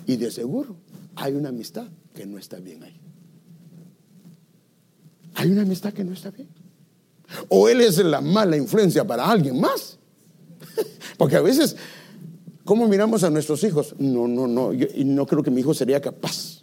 Y 0.05 0.17
de 0.17 0.29
seguro 0.29 0.75
hay 1.15 1.35
una 1.35 1.47
amistad 1.47 1.87
que 2.13 2.25
no 2.25 2.37
está 2.37 2.57
bien 2.57 2.83
ahí. 2.83 2.99
Hay 5.35 5.51
una 5.51 5.61
amistad 5.61 5.93
que 5.93 6.03
no 6.03 6.11
está 6.11 6.31
bien. 6.31 6.49
O 7.47 7.69
él 7.69 7.79
es 7.79 7.97
la 7.99 8.19
mala 8.19 8.57
influencia 8.57 9.07
para 9.07 9.31
alguien 9.31 9.61
más. 9.61 9.97
Porque 11.17 11.37
a 11.37 11.41
veces, 11.41 11.77
¿cómo 12.65 12.89
miramos 12.89 13.23
a 13.23 13.29
nuestros 13.29 13.63
hijos? 13.63 13.95
No, 13.99 14.27
no, 14.27 14.47
no, 14.47 14.73
y 14.73 15.05
no 15.05 15.25
creo 15.25 15.43
que 15.43 15.49
mi 15.49 15.61
hijo 15.61 15.73
sería 15.73 16.01
capaz. 16.01 16.60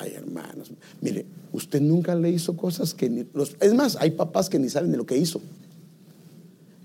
Ay, 0.00 0.12
hermanos, 0.14 0.70
mire, 1.00 1.26
usted 1.52 1.80
nunca 1.80 2.14
le 2.14 2.30
hizo 2.30 2.56
cosas 2.56 2.94
que 2.94 3.10
ni 3.10 3.26
los, 3.34 3.56
es 3.60 3.74
más, 3.74 3.96
hay 3.96 4.12
papás 4.12 4.48
que 4.48 4.58
ni 4.58 4.68
saben 4.68 4.92
de 4.92 4.96
lo 4.96 5.06
que 5.06 5.16
hizo. 5.16 5.40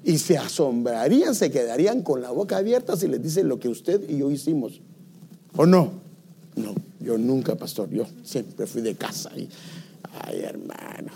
Y 0.04 0.18
se 0.18 0.38
asombrarían, 0.38 1.36
se 1.36 1.52
quedarían 1.52 2.02
con 2.02 2.22
la 2.22 2.32
boca 2.32 2.58
abierta 2.58 2.98
si 2.98 3.08
les 3.08 3.22
dicen 3.22 3.48
lo 3.48 3.60
que 3.60 3.70
usted 3.70 4.10
y 4.10 4.18
yo 4.18 4.32
hicimos. 4.32 4.82
¿O 5.56 5.66
no? 5.66 5.92
No, 6.56 6.74
yo 7.00 7.18
nunca, 7.18 7.56
pastor, 7.56 7.90
yo 7.90 8.06
siempre 8.24 8.68
fui 8.68 8.82
de 8.82 8.96
casa. 8.96 9.32
Y, 9.38 9.48
ay, 10.22 10.42
hermano. 10.42 11.12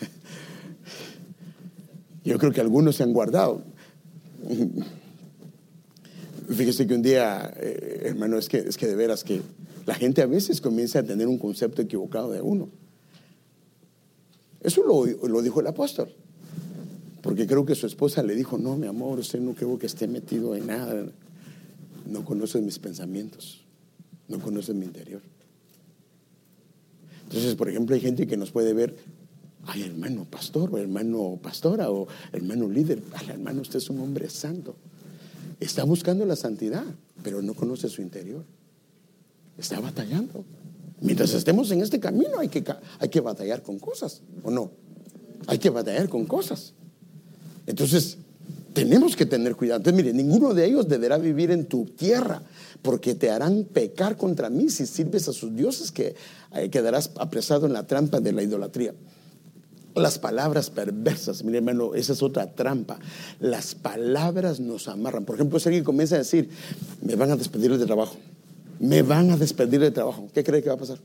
Yo 2.24 2.38
creo 2.38 2.50
que 2.50 2.60
algunos 2.60 2.96
se 2.96 3.04
han 3.04 3.12
guardado. 3.12 3.62
Fíjese 6.48 6.86
que 6.86 6.94
un 6.94 7.02
día, 7.02 7.52
eh, 7.56 8.02
hermano, 8.06 8.36
es 8.36 8.48
que, 8.48 8.58
es 8.58 8.76
que 8.76 8.88
de 8.88 8.96
veras 8.96 9.22
que 9.22 9.42
la 9.86 9.94
gente 9.94 10.20
a 10.20 10.26
veces 10.26 10.60
comienza 10.60 10.98
a 10.98 11.02
tener 11.02 11.28
un 11.28 11.38
concepto 11.38 11.80
equivocado 11.80 12.30
de 12.30 12.42
uno. 12.42 12.68
Eso 14.60 14.82
lo, 14.82 15.06
lo 15.28 15.42
dijo 15.42 15.60
el 15.60 15.66
apóstol. 15.68 16.12
Porque 17.22 17.46
creo 17.46 17.64
que 17.64 17.74
su 17.74 17.86
esposa 17.86 18.22
le 18.22 18.34
dijo, 18.34 18.58
no, 18.58 18.76
mi 18.76 18.86
amor, 18.86 19.18
usted 19.18 19.40
no 19.40 19.54
creo 19.54 19.78
que 19.78 19.86
esté 19.86 20.06
metido 20.06 20.54
en 20.54 20.66
nada. 20.66 21.06
No 22.06 22.24
conoce 22.24 22.60
mis 22.60 22.78
pensamientos. 22.78 23.64
No 24.28 24.40
conoce 24.40 24.74
mi 24.74 24.84
interior. 24.84 25.22
Entonces, 27.24 27.54
por 27.54 27.68
ejemplo, 27.68 27.94
hay 27.94 28.00
gente 28.00 28.26
que 28.26 28.36
nos 28.36 28.50
puede 28.50 28.72
ver 28.72 28.96
ay 29.66 29.82
hermano 29.82 30.24
pastor 30.24 30.72
o 30.72 30.78
hermano 30.78 31.38
pastora 31.42 31.90
o 31.90 32.06
hermano 32.32 32.68
líder, 32.68 33.02
ay 33.14 33.30
hermano, 33.30 33.62
usted 33.62 33.78
es 33.78 33.90
un 33.90 34.00
hombre 34.00 34.30
santo. 34.30 34.76
Está 35.58 35.84
buscando 35.84 36.24
la 36.26 36.36
santidad, 36.36 36.84
pero 37.22 37.42
no 37.42 37.54
conoce 37.54 37.88
su 37.88 38.02
interior. 38.02 38.44
Está 39.58 39.80
batallando. 39.80 40.44
Mientras 41.00 41.34
estemos 41.34 41.70
en 41.70 41.82
este 41.82 42.00
camino 42.00 42.38
hay 42.38 42.48
que, 42.48 42.64
hay 42.98 43.08
que 43.08 43.20
batallar 43.20 43.62
con 43.62 43.78
cosas, 43.78 44.22
¿o 44.42 44.50
no? 44.50 44.70
Hay 45.46 45.58
que 45.58 45.70
batallar 45.70 46.08
con 46.08 46.24
cosas. 46.24 46.72
Entonces, 47.66 48.18
tenemos 48.72 49.16
que 49.16 49.26
tener 49.26 49.56
cuidado. 49.56 49.78
Entonces, 49.78 50.04
mire, 50.04 50.14
ninguno 50.14 50.54
de 50.54 50.66
ellos 50.66 50.88
deberá 50.88 51.18
vivir 51.18 51.50
en 51.50 51.66
tu 51.66 51.86
tierra, 51.86 52.42
porque 52.82 53.14
te 53.14 53.30
harán 53.30 53.64
pecar 53.64 54.16
contra 54.16 54.50
mí 54.50 54.68
si 54.68 54.86
sirves 54.86 55.28
a 55.28 55.32
sus 55.32 55.54
dioses, 55.54 55.90
que 55.90 56.14
eh, 56.54 56.68
quedarás 56.70 57.10
apresado 57.16 57.66
en 57.66 57.72
la 57.72 57.86
trampa 57.86 58.20
de 58.20 58.32
la 58.32 58.42
idolatría. 58.42 58.94
Las 59.94 60.18
palabras 60.18 60.68
perversas, 60.68 61.42
mi 61.42 61.56
hermano, 61.56 61.94
esa 61.94 62.12
es 62.12 62.22
otra 62.22 62.54
trampa. 62.54 62.98
Las 63.40 63.74
palabras 63.74 64.60
nos 64.60 64.88
amarran. 64.88 65.24
Por 65.24 65.36
ejemplo, 65.36 65.58
si 65.58 65.70
alguien 65.70 65.84
comienza 65.84 66.16
a 66.16 66.18
decir, 66.18 66.50
me 67.00 67.16
van 67.16 67.30
a 67.30 67.36
despedir 67.36 67.76
de 67.78 67.86
trabajo, 67.86 68.16
me 68.78 69.02
van 69.02 69.30
a 69.30 69.36
despedir 69.36 69.80
de 69.80 69.90
trabajo, 69.90 70.28
¿qué 70.32 70.44
cree 70.44 70.62
que 70.62 70.68
va 70.68 70.74
a 70.74 70.78
pasar? 70.78 70.98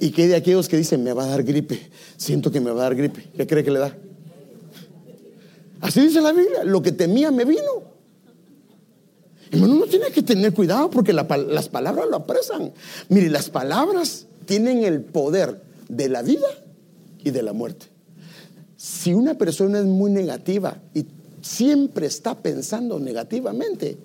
¿Y 0.00 0.10
qué 0.10 0.26
de 0.26 0.34
aquellos 0.34 0.68
que 0.68 0.76
dicen, 0.76 1.04
me 1.04 1.12
va 1.12 1.24
a 1.24 1.28
dar 1.28 1.44
gripe? 1.44 1.80
Siento 2.16 2.50
que 2.50 2.60
me 2.60 2.72
va 2.72 2.80
a 2.80 2.84
dar 2.84 2.96
gripe. 2.96 3.28
¿Qué 3.36 3.46
cree 3.46 3.62
que 3.62 3.70
le 3.70 3.78
da? 3.78 3.96
Así 5.80 6.00
dice 6.00 6.20
la 6.20 6.32
Biblia, 6.32 6.64
lo 6.64 6.82
que 6.82 6.90
temía 6.90 7.30
me 7.30 7.44
vino. 7.44 7.92
Hermano, 9.52 9.74
uno 9.74 9.86
tiene 9.86 10.10
que 10.10 10.22
tener 10.22 10.52
cuidado 10.54 10.90
porque 10.90 11.12
las 11.12 11.68
palabras 11.68 12.06
lo 12.10 12.16
apresan. 12.16 12.72
Mire, 13.10 13.30
las 13.30 13.48
palabras 13.48 14.26
tienen 14.44 14.82
el 14.82 15.02
poder 15.02 15.62
de 15.88 16.08
la 16.08 16.22
vida 16.22 16.48
y 17.22 17.30
de 17.30 17.42
la 17.42 17.52
muerte. 17.52 17.86
Si 18.76 19.14
una 19.14 19.34
persona 19.34 19.78
es 19.78 19.84
muy 19.84 20.10
negativa 20.10 20.82
y 20.94 21.06
siempre 21.42 22.06
está 22.06 22.40
pensando 22.40 22.98
negativamente, 22.98 23.98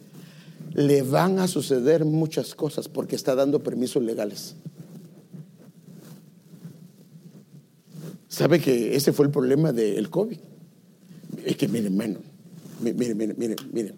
le 0.73 1.01
van 1.01 1.39
a 1.39 1.47
suceder 1.47 2.03
muchas 2.03 2.53
cosas 2.53 2.89
porque 2.89 3.15
está 3.15 3.35
dando 3.35 3.63
permisos 3.63 4.03
legales. 4.03 4.55
¿Sabe 8.27 8.59
que 8.59 8.95
ese 8.95 9.13
fue 9.13 9.25
el 9.25 9.31
problema 9.31 9.71
del 9.71 10.09
COVID? 10.09 10.37
Es 11.45 11.55
que 11.55 11.67
miren, 11.67 11.93
hermano, 11.93 12.19
miren, 12.81 13.17
miren, 13.17 13.35
miren, 13.37 13.57
miren. 13.71 13.95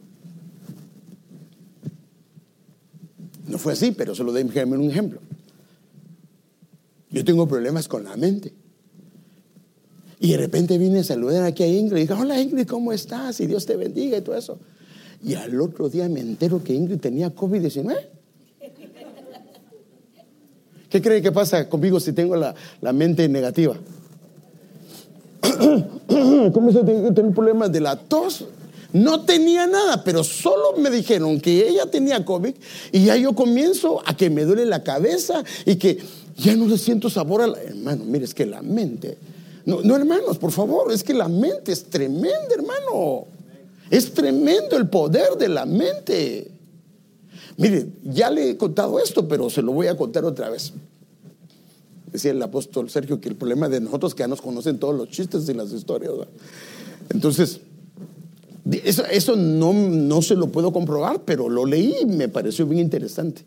No 3.48 3.58
fue 3.58 3.74
así, 3.74 3.92
pero 3.92 4.14
solo 4.14 4.32
déjenme 4.32 4.78
un 4.78 4.90
ejemplo. 4.90 5.20
Yo 7.10 7.26
tengo 7.26 7.48
problemas 7.48 7.88
con 7.88 8.04
la 8.04 8.16
mente. 8.16 8.54
Y 10.20 10.32
de 10.32 10.38
repente 10.38 10.78
vine 10.78 11.00
a 11.00 11.04
saludar 11.04 11.44
aquí 11.46 11.64
a 11.64 11.68
Ingrid 11.68 11.98
y 11.98 12.02
dije, 12.02 12.14
hola 12.14 12.42
Ingrid, 12.42 12.68
¿cómo 12.68 12.92
estás? 12.92 13.40
Y 13.40 13.48
Dios 13.48 13.66
te 13.66 13.78
bendiga 13.78 14.18
y 14.18 14.22
todo 14.22 14.36
eso. 14.36 14.60
Y 15.24 15.36
al 15.36 15.60
otro 15.62 15.90
día 15.90 16.10
me 16.10 16.20
entero 16.20 16.62
que 16.62 16.74
Ingrid 16.74 17.00
tenía 17.00 17.34
COVID-19. 17.34 17.96
¿Qué 20.90 21.02
cree 21.02 21.22
que 21.22 21.32
pasa 21.32 21.70
conmigo 21.70 22.00
si 22.00 22.14
tengo 22.14 22.36
la, 22.36 22.54
mente 22.94 23.30
negativa? 23.30 23.78
Comienzo 26.52 26.82
a 26.82 27.14
tener 27.14 27.32
problemas 27.34 27.72
de 27.72 27.80
la 27.80 27.96
tos. 27.96 28.46
No 28.92 29.24
tenía 29.24 29.68
nada, 29.68 30.04
pero 30.04 30.24
solo 30.24 30.76
me 30.78 30.90
dijeron 30.90 31.40
que 31.40 31.70
ella 31.70 31.86
tenía 31.86 32.26
COVID 32.26 32.56
y 32.92 33.06
ya 33.06 33.16
yo 33.16 33.34
comienzo 33.34 34.02
a 34.04 34.18
que 34.18 34.32
me 34.32 34.46
duele 34.46 34.66
la 34.66 34.84
cabeza 34.84 35.44
y 35.64 35.76
que 35.76 36.00
ya 36.36 36.56
no 36.56 36.68
le 36.68 36.78
siento 36.78 37.10
sabor 37.10 37.44
a 37.44 37.48
la... 37.48 37.62
Hermano, 37.62 38.04
mire, 38.04 38.26
es 38.26 38.34
que 38.34 38.46
la 38.46 38.62
mente... 38.62 39.18
No, 39.70 39.82
no, 39.84 39.96
hermanos, 39.96 40.40
por 40.40 40.52
favor, 40.52 40.92
es 40.92 41.04
que 41.04 41.14
la 41.14 41.28
mente 41.28 41.72
es 41.72 41.84
tremenda, 41.84 42.56
hermano. 42.56 43.28
Es 43.92 44.12
tremendo 44.12 44.76
el 44.76 44.90
poder 44.90 45.38
de 45.38 45.48
la 45.48 45.68
mente. 45.68 46.50
Mire, 47.56 47.86
ya 48.04 48.32
le 48.32 48.50
he 48.50 48.58
contado 48.58 49.00
esto, 49.00 49.28
pero 49.28 49.48
se 49.48 49.62
lo 49.62 49.72
voy 49.72 49.86
a 49.86 49.96
contar 49.96 50.26
otra 50.26 50.50
vez. 50.50 50.74
Decía 52.12 52.32
el 52.32 52.42
apóstol 52.42 52.90
Sergio 52.90 53.22
que 53.22 53.30
el 53.30 53.36
problema 53.36 53.70
de 53.70 53.80
nosotros 53.80 54.16
que 54.16 54.22
ya 54.22 54.28
nos 54.28 54.42
conocen 54.42 54.80
todos 54.80 54.96
los 54.96 55.10
chistes 55.10 55.48
y 55.48 55.54
las 55.54 55.72
historias. 55.72 56.14
Entonces, 57.12 57.62
eso, 58.84 59.06
eso 59.06 59.36
no, 59.36 59.72
no, 59.72 60.24
se 60.24 60.34
lo 60.34 60.48
puedo 60.48 60.74
comprobar, 60.74 61.22
pero 61.26 61.48
lo 61.48 61.68
leí 61.68 61.94
y 62.02 62.06
me 62.08 62.28
pareció 62.28 62.66
bien 62.66 62.82
interesante. 62.82 63.44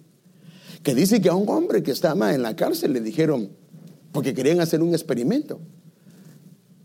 Que 0.85 0.95
dice 0.95 1.21
que 1.21 1.29
a 1.29 1.35
un 1.35 1.49
hombre 1.49 1.83
que 1.83 1.91
estaba 1.91 2.33
en 2.33 2.43
la 2.43 2.55
cárcel 2.55 2.93
le 2.93 3.01
dijeron, 3.01 3.51
porque 4.13 4.35
querían 4.35 4.61
hacer 4.61 4.83
un 4.83 4.91
experimento. 4.91 5.59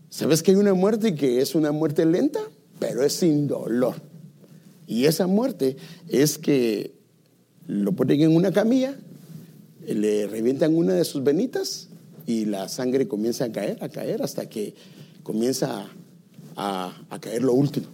¿Sabes 0.09 0.43
que 0.43 0.51
hay 0.51 0.57
una 0.57 0.73
muerte 0.73 1.15
que 1.15 1.41
es 1.41 1.55
una 1.55 1.71
muerte 1.71 2.05
lenta? 2.05 2.39
pero 2.79 3.03
es 3.03 3.13
sin 3.13 3.47
dolor. 3.47 3.95
Y 4.85 5.05
esa 5.05 5.27
muerte 5.27 5.77
es 6.07 6.37
que 6.37 6.93
lo 7.67 7.91
ponen 7.91 8.21
en 8.21 8.35
una 8.35 8.51
camilla, 8.51 8.95
le 9.85 10.27
revientan 10.27 10.75
una 10.75 10.93
de 10.93 11.05
sus 11.05 11.23
venitas 11.23 11.89
y 12.25 12.45
la 12.45 12.69
sangre 12.69 13.07
comienza 13.07 13.45
a 13.45 13.51
caer, 13.51 13.83
a 13.83 13.89
caer, 13.89 14.21
hasta 14.21 14.47
que 14.47 14.75
comienza 15.23 15.87
a, 16.55 16.93
caer 17.19 17.43
lo 17.43 17.53
último. 17.53 17.87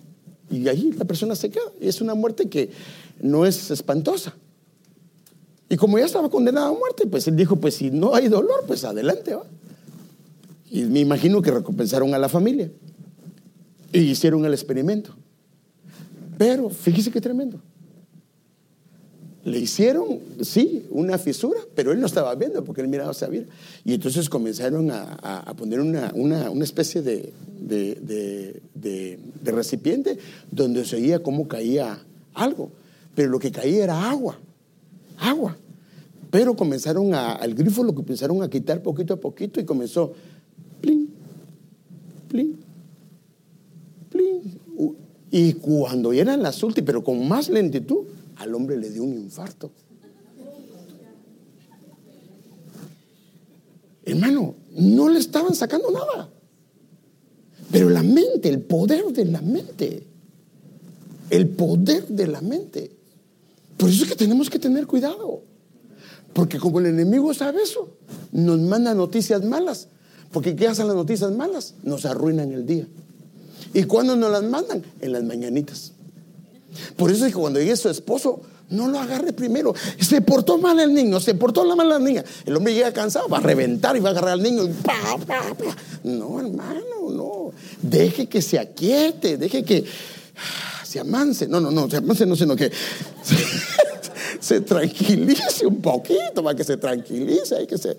Y 0.51 0.67
ahí 0.67 0.91
la 0.91 1.05
persona 1.05 1.35
se 1.35 1.49
queda. 1.49 1.63
Es 1.79 2.01
una 2.01 2.13
muerte 2.13 2.47
que 2.47 2.69
no 3.21 3.45
es 3.45 3.71
espantosa. 3.71 4.35
Y 5.69 5.77
como 5.77 5.97
ya 5.97 6.05
estaba 6.05 6.29
condenado 6.29 6.75
a 6.75 6.77
muerte, 6.77 7.07
pues 7.07 7.27
él 7.27 7.35
dijo, 7.35 7.55
pues 7.55 7.75
si 7.75 7.89
no 7.89 8.13
hay 8.13 8.27
dolor, 8.27 8.63
pues 8.67 8.83
adelante 8.83 9.33
va. 9.33 9.45
Y 10.73 10.85
me 10.85 11.01
imagino 11.01 11.39
que 11.43 11.51
recompensaron 11.51 12.15
a 12.15 12.17
la 12.17 12.27
familia. 12.27 12.71
Y 13.91 13.99
hicieron 13.99 14.43
el 14.43 14.53
experimento. 14.53 15.13
Pero 16.39 16.71
fíjese 16.71 17.11
qué 17.11 17.21
tremendo. 17.21 17.61
Le 19.45 19.59
hicieron, 19.59 20.17
sí, 20.41 20.87
una 20.89 21.19
fisura, 21.19 21.59
pero 21.75 21.91
él 21.91 21.99
no 21.99 22.07
estaba 22.07 22.33
viendo 22.33 22.63
porque 22.63 22.81
él 22.81 22.87
miraba 22.87 23.11
hacia 23.11 23.27
vida. 23.27 23.45
Y 23.85 23.93
entonces 23.93 24.27
comenzaron 24.29 24.89
a, 24.89 25.53
poner 25.55 25.79
una, 25.79 26.51
especie 26.63 27.03
de, 27.03 27.31
de, 27.61 29.19
recipiente 29.43 30.17
donde 30.49 30.85
se 30.85 30.95
oía 30.95 31.21
cómo 31.21 31.47
caía 31.47 31.99
algo. 32.33 32.71
Pero 33.13 33.29
lo 33.29 33.37
que 33.37 33.51
caía 33.51 33.83
era 33.83 34.09
agua, 34.09 34.39
agua. 35.19 35.55
Pero 36.31 36.55
comenzaron 36.55 37.13
a, 37.13 37.33
al 37.33 37.53
grifo 37.53 37.83
lo 37.83 37.91
que 37.91 38.01
comenzaron 38.01 38.41
a 38.41 38.49
quitar 38.49 38.81
poquito 38.81 39.13
a 39.13 39.17
poquito 39.17 39.59
y 39.59 39.65
comenzó, 39.65 40.13
plin, 42.33 42.57
y 45.31 45.53
cuando 45.53 46.13
eran 46.13 46.43
las 46.43 46.61
últimas, 46.61 46.85
pero 46.85 47.03
con 47.03 47.27
más 47.27 47.49
lentitud, 47.49 48.05
al 48.35 48.53
hombre 48.53 48.77
le 48.77 48.89
dio 48.89 49.03
un 49.03 49.13
infarto. 49.13 49.71
Hermano, 54.05 54.55
no 54.75 55.09
le 55.09 55.19
estaban 55.19 55.55
sacando 55.55 55.89
nada. 55.89 56.29
Pero 57.71 57.89
la 57.89 58.03
mente, 58.03 58.49
el 58.49 58.61
poder 58.61 59.05
de 59.05 59.25
la 59.25 59.41
mente, 59.41 60.03
el 61.31 61.47
poder 61.49 62.07
de 62.07 62.27
la 62.27 62.41
mente. 62.41 62.91
Por 63.77 63.89
eso 63.89 64.03
es 64.03 64.09
que 64.09 64.15
tenemos 64.15 64.49
que 64.51 64.59
tener 64.59 64.85
cuidado. 64.85 65.41
Porque 66.33 66.59
como 66.59 66.79
el 66.79 66.87
enemigo 66.87 67.33
sabe 67.33 67.63
eso, 67.63 67.97
nos 68.31 68.59
manda 68.59 68.93
noticias 68.93 69.43
malas. 69.43 69.87
Porque 70.33 70.55
¿qué 70.55 70.67
hacen 70.67 70.87
las 70.87 70.95
noticias 70.95 71.31
malas? 71.31 71.75
Nos 71.83 72.05
arruinan 72.05 72.51
el 72.51 72.65
día. 72.65 72.87
¿Y 73.73 73.83
cuándo 73.83 74.15
nos 74.15 74.31
las 74.31 74.43
mandan? 74.43 74.83
En 74.99 75.13
las 75.13 75.23
mañanitas. 75.23 75.93
Por 76.97 77.11
eso 77.11 77.25
es 77.25 77.33
que 77.33 77.39
cuando 77.39 77.59
llegue 77.59 77.77
su 77.77 77.87
esposo, 77.87 78.41
no 78.69 78.87
lo 78.87 78.99
agarre 78.99 79.31
primero. 79.31 79.73
Se 79.99 80.21
portó 80.21 80.57
mal 80.57 80.79
el 80.79 80.91
niño, 80.91 81.19
se 81.19 81.35
portó 81.35 81.63
mal 81.75 81.87
la 81.87 81.99
niña. 81.99 82.23
El 82.45 82.57
hombre 82.57 82.73
llega 82.73 82.91
cansado, 82.91 83.29
va 83.29 83.37
a 83.37 83.41
reventar 83.41 83.95
y 83.95 83.99
va 83.99 84.09
a 84.09 84.11
agarrar 84.11 84.31
al 84.33 84.43
niño 84.43 84.63
y. 84.63 84.71
No, 86.03 86.39
hermano, 86.39 87.11
no. 87.11 87.51
Deje 87.81 88.27
que 88.27 88.41
se 88.41 88.57
aquiete, 88.57 89.37
deje 89.37 89.63
que 89.63 89.85
se 90.83 90.99
amance. 90.99 91.47
No, 91.47 91.59
no, 91.59 91.69
no, 91.69 91.87
se 91.89 91.97
amance 91.97 92.25
no, 92.25 92.35
sino 92.35 92.55
que 92.55 92.71
se, 93.23 93.35
se 94.39 94.61
tranquilice 94.61 95.67
un 95.67 95.79
poquito, 95.79 96.43
para 96.43 96.55
que 96.55 96.63
se 96.63 96.77
tranquilice, 96.77 97.55
hay 97.55 97.67
que 97.67 97.77
se... 97.77 97.95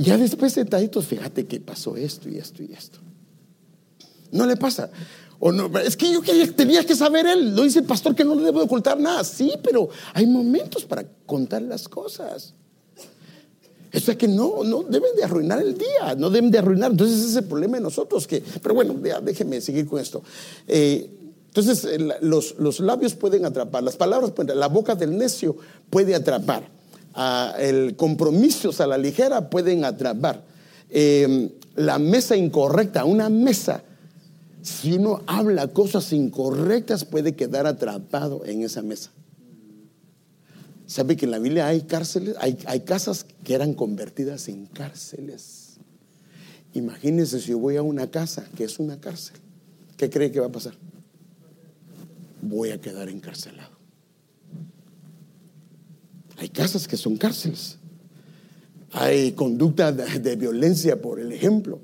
Ya 0.00 0.16
después 0.16 0.54
sentaditos, 0.54 1.06
fíjate 1.06 1.46
que 1.46 1.60
pasó 1.60 1.94
esto 1.94 2.30
y 2.30 2.38
esto 2.38 2.62
y 2.62 2.72
esto. 2.72 2.98
No 4.32 4.46
le 4.46 4.56
pasa. 4.56 4.90
O 5.38 5.52
no, 5.52 5.70
es 5.78 5.94
que 5.94 6.10
yo 6.10 6.22
quería, 6.22 6.50
tenía 6.54 6.84
que 6.86 6.96
saber 6.96 7.26
él. 7.26 7.54
Lo 7.54 7.64
dice 7.64 7.80
el 7.80 7.84
pastor 7.84 8.14
que 8.14 8.24
no 8.24 8.34
le 8.34 8.44
debo 8.44 8.62
ocultar 8.62 8.98
nada. 8.98 9.22
Sí, 9.24 9.52
pero 9.62 9.90
hay 10.14 10.26
momentos 10.26 10.86
para 10.86 11.04
contar 11.26 11.60
las 11.62 11.86
cosas. 11.86 12.54
O 13.92 14.00
sea 14.00 14.16
que 14.16 14.26
no, 14.26 14.64
no 14.64 14.84
deben 14.84 15.14
de 15.16 15.24
arruinar 15.24 15.60
el 15.60 15.76
día, 15.76 16.14
no 16.16 16.30
deben 16.30 16.50
de 16.50 16.58
arruinar. 16.58 16.92
Entonces 16.92 17.18
ese 17.18 17.28
es 17.28 17.36
el 17.36 17.44
problema 17.44 17.76
de 17.76 17.82
nosotros. 17.82 18.26
Que, 18.26 18.42
pero 18.62 18.74
bueno, 18.74 18.94
déjeme 18.94 19.60
seguir 19.60 19.86
con 19.86 20.00
esto. 20.00 20.22
Eh, 20.66 21.10
entonces 21.48 21.86
los, 22.22 22.54
los, 22.58 22.80
labios 22.80 23.14
pueden 23.14 23.44
atrapar, 23.44 23.82
las 23.82 23.96
palabras, 23.96 24.32
la 24.54 24.68
boca 24.68 24.94
del 24.94 25.18
necio 25.18 25.56
puede 25.90 26.14
atrapar. 26.14 26.79
El 27.58 27.96
compromiso 27.96 28.70
a 28.82 28.86
la 28.86 28.98
ligera 28.98 29.50
pueden 29.50 29.84
atrapar. 29.84 30.44
Eh, 30.88 31.50
la 31.76 31.98
mesa 31.98 32.36
incorrecta, 32.36 33.04
una 33.04 33.28
mesa 33.28 33.82
si 34.62 34.92
uno 34.92 35.22
habla 35.26 35.68
cosas 35.68 36.12
incorrectas, 36.12 37.04
puede 37.04 37.34
quedar 37.34 37.66
atrapado 37.66 38.44
en 38.44 38.62
esa 38.62 38.82
mesa. 38.82 39.10
¿Sabe 40.86 41.16
que 41.16 41.24
en 41.24 41.30
la 41.30 41.38
Biblia 41.38 41.68
hay 41.68 41.82
cárceles? 41.82 42.34
Hay, 42.40 42.58
hay 42.66 42.80
casas 42.80 43.24
que 43.44 43.54
eran 43.54 43.74
convertidas 43.74 44.48
en 44.48 44.66
cárceles. 44.66 45.78
Imagínense 46.74 47.40
si 47.40 47.50
yo 47.50 47.58
voy 47.58 47.76
a 47.76 47.82
una 47.82 48.10
casa 48.10 48.44
que 48.56 48.64
es 48.64 48.78
una 48.78 49.00
cárcel. 49.00 49.36
¿Qué 49.96 50.10
cree 50.10 50.30
que 50.30 50.40
va 50.40 50.46
a 50.46 50.52
pasar? 50.52 50.74
Voy 52.42 52.70
a 52.70 52.80
quedar 52.80 53.08
encarcelado. 53.08 53.69
Hay 56.40 56.48
casas 56.48 56.88
que 56.88 56.96
son 56.96 57.18
cárceles. 57.18 57.76
Hay 58.92 59.32
conducta 59.32 59.92
de 59.92 60.36
violencia, 60.36 61.00
por 61.00 61.20
ejemplo. 61.20 61.80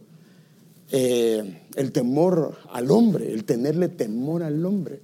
Eh, 0.90 1.60
el 1.74 1.92
temor 1.92 2.56
al 2.72 2.90
hombre, 2.90 3.34
el 3.34 3.44
tenerle 3.44 3.88
temor 3.88 4.42
al 4.42 4.64
hombre, 4.64 5.02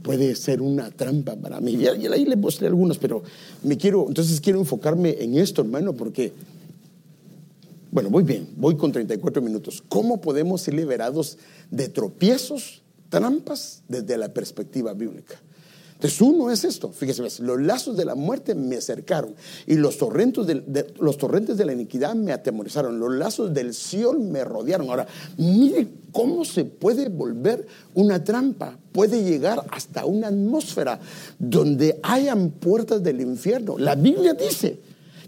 puede 0.00 0.34
ser 0.36 0.62
una 0.62 0.90
trampa 0.90 1.36
para 1.36 1.60
mí. 1.60 1.72
Y 1.72 1.86
ahí 1.86 2.24
le 2.24 2.36
mostré 2.36 2.66
algunos, 2.66 2.96
pero 2.96 3.22
me 3.62 3.76
quiero, 3.76 4.06
entonces 4.08 4.40
quiero 4.40 4.58
enfocarme 4.58 5.18
en 5.20 5.36
esto, 5.36 5.60
hermano, 5.60 5.92
porque, 5.92 6.32
bueno, 7.90 8.08
voy 8.08 8.22
bien, 8.22 8.48
voy 8.56 8.74
con 8.76 8.90
34 8.90 9.42
minutos. 9.42 9.84
¿Cómo 9.86 10.22
podemos 10.22 10.62
ser 10.62 10.72
liberados 10.72 11.36
de 11.70 11.88
tropiezos, 11.90 12.80
trampas, 13.10 13.82
desde 13.86 14.16
la 14.16 14.32
perspectiva 14.32 14.94
bíblica? 14.94 15.38
Entonces 16.02 16.20
uno 16.20 16.50
es 16.50 16.64
esto, 16.64 16.90
fíjese, 16.90 17.22
los 17.44 17.60
lazos 17.60 17.96
de 17.96 18.04
la 18.04 18.16
muerte 18.16 18.56
me 18.56 18.74
acercaron 18.74 19.36
y 19.68 19.76
los 19.76 19.98
torrentes 19.98 20.48
de, 20.48 20.92
los 20.98 21.16
torrentes 21.16 21.56
de 21.56 21.64
la 21.64 21.74
iniquidad 21.74 22.16
me 22.16 22.32
atemorizaron, 22.32 22.98
los 22.98 23.12
lazos 23.12 23.54
del 23.54 23.72
cielo 23.72 24.14
me 24.14 24.42
rodearon. 24.42 24.90
Ahora, 24.90 25.06
mire 25.36 25.86
cómo 26.10 26.44
se 26.44 26.64
puede 26.64 27.08
volver 27.08 27.68
una 27.94 28.24
trampa, 28.24 28.76
puede 28.90 29.22
llegar 29.22 29.64
hasta 29.70 30.04
una 30.04 30.26
atmósfera 30.26 30.98
donde 31.38 32.00
hayan 32.02 32.50
puertas 32.50 33.00
del 33.00 33.20
infierno. 33.20 33.78
La 33.78 33.94
Biblia 33.94 34.34
dice 34.34 34.80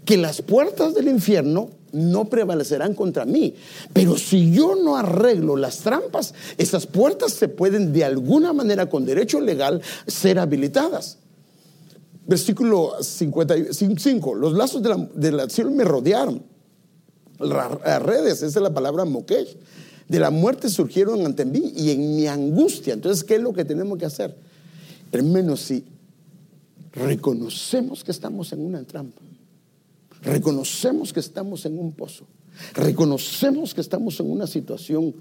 que 0.05 0.17
las 0.17 0.41
puertas 0.41 0.93
del 0.93 1.07
infierno 1.07 1.69
no 1.91 2.25
prevalecerán 2.25 2.93
contra 2.93 3.25
mí. 3.25 3.55
Pero 3.93 4.17
si 4.17 4.51
yo 4.51 4.75
no 4.75 4.97
arreglo 4.97 5.55
las 5.55 5.79
trampas, 5.79 6.33
esas 6.57 6.85
puertas 6.85 7.33
se 7.33 7.47
pueden 7.47 7.93
de 7.93 8.03
alguna 8.03 8.53
manera 8.53 8.87
con 8.89 9.05
derecho 9.05 9.39
legal 9.39 9.81
ser 10.05 10.37
habilitadas. 10.37 11.17
Versículo 12.27 12.93
55, 13.01 14.35
los 14.35 14.53
lazos 14.53 14.81
de 14.81 15.31
la, 15.31 15.49
cielo 15.49 15.71
me 15.71 15.83
rodearon. 15.83 16.43
Las 17.39 18.01
redes, 18.01 18.41
esa 18.41 18.45
es 18.45 18.55
la 18.55 18.73
palabra 18.73 19.05
moquesh. 19.05 19.57
De 20.07 20.19
la 20.19 20.29
muerte 20.29 20.69
surgieron 20.69 21.25
ante 21.25 21.45
mí 21.45 21.73
y 21.75 21.91
en 21.91 22.15
mi 22.15 22.27
angustia. 22.27 22.93
Entonces, 22.93 23.23
¿qué 23.23 23.35
es 23.35 23.41
lo 23.41 23.53
que 23.53 23.65
tenemos 23.65 23.97
que 23.97 24.05
hacer? 24.05 24.35
Hermanos, 25.11 25.61
si 25.61 25.83
reconocemos 26.93 28.03
que 28.03 28.11
estamos 28.11 28.51
en 28.53 28.65
una 28.65 28.83
trampa, 28.83 29.21
reconocemos 30.25 31.13
que 31.13 31.19
estamos 31.19 31.65
en 31.65 31.79
un 31.79 31.93
pozo, 31.93 32.25
reconocemos 32.73 33.73
que 33.73 33.81
estamos 33.81 34.19
en 34.19 34.31
una 34.31 34.47
situación 34.47 35.15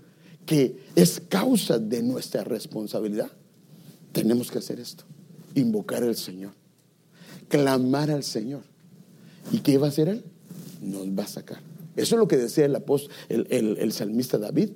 que 0.46 0.78
es 0.94 1.20
causa 1.28 1.78
de 1.78 2.02
nuestra 2.02 2.44
responsabilidad, 2.44 3.30
tenemos 4.12 4.50
que 4.50 4.58
hacer 4.58 4.80
esto, 4.80 5.04
invocar 5.54 6.02
al 6.02 6.16
Señor, 6.16 6.52
clamar 7.48 8.10
al 8.10 8.24
Señor. 8.24 8.62
¿Y 9.52 9.58
qué 9.58 9.78
va 9.78 9.86
a 9.86 9.90
hacer 9.90 10.08
Él? 10.08 10.24
Nos 10.80 11.06
va 11.08 11.24
a 11.24 11.28
sacar. 11.28 11.60
Eso 11.96 12.14
es 12.16 12.18
lo 12.18 12.28
que 12.28 12.36
decía 12.36 12.64
el, 12.64 12.74
apóstol, 12.74 13.12
el, 13.28 13.92
salmista 13.92 14.38
David, 14.38 14.70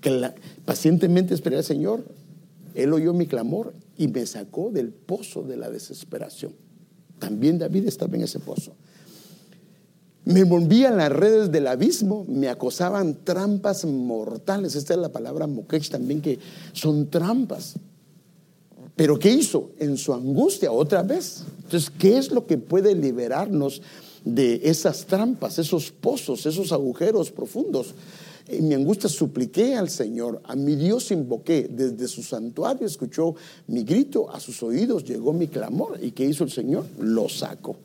que 0.00 0.30
pacientemente 0.64 1.34
esperé 1.34 1.56
al 1.56 1.64
Señor, 1.64 2.04
Él 2.74 2.92
oyó 2.92 3.12
mi 3.14 3.26
clamor 3.26 3.74
y 3.96 4.08
me 4.08 4.26
sacó 4.26 4.70
del 4.70 4.90
pozo 4.90 5.42
de 5.42 5.56
la 5.56 5.70
desesperación. 5.70 6.52
También 7.18 7.58
David 7.58 7.88
estaba 7.88 8.14
en 8.16 8.22
ese 8.22 8.38
pozo. 8.38 8.74
Me 10.26 10.42
volvía 10.42 10.88
en 10.88 10.96
las 10.96 11.12
redes 11.12 11.52
del 11.52 11.68
abismo, 11.68 12.24
me 12.28 12.48
acosaban 12.48 13.16
trampas 13.22 13.84
mortales. 13.84 14.74
Esta 14.74 14.94
es 14.94 14.98
la 14.98 15.12
palabra 15.12 15.46
mokech 15.46 15.88
también, 15.88 16.20
que 16.20 16.40
son 16.72 17.08
trampas. 17.08 17.76
Pero 18.96 19.20
¿qué 19.20 19.30
hizo? 19.30 19.70
En 19.78 19.96
su 19.96 20.12
angustia, 20.12 20.72
otra 20.72 21.04
vez. 21.04 21.44
Entonces, 21.62 21.92
¿qué 21.96 22.18
es 22.18 22.32
lo 22.32 22.44
que 22.44 22.58
puede 22.58 22.96
liberarnos 22.96 23.82
de 24.24 24.62
esas 24.64 25.06
trampas, 25.06 25.60
esos 25.60 25.92
pozos, 25.92 26.44
esos 26.44 26.72
agujeros 26.72 27.30
profundos? 27.30 27.94
En 28.48 28.66
mi 28.66 28.74
angustia 28.74 29.08
supliqué 29.08 29.76
al 29.76 29.90
Señor, 29.90 30.40
a 30.42 30.56
mi 30.56 30.74
Dios 30.74 31.12
invoqué, 31.12 31.68
desde 31.70 32.08
su 32.08 32.24
santuario 32.24 32.84
escuchó 32.84 33.36
mi 33.68 33.84
grito, 33.84 34.28
a 34.28 34.40
sus 34.40 34.60
oídos 34.64 35.04
llegó 35.04 35.32
mi 35.32 35.46
clamor. 35.46 36.00
¿Y 36.02 36.10
qué 36.10 36.24
hizo 36.24 36.42
el 36.42 36.50
Señor? 36.50 36.84
Lo 36.98 37.28
sacó. 37.28 37.76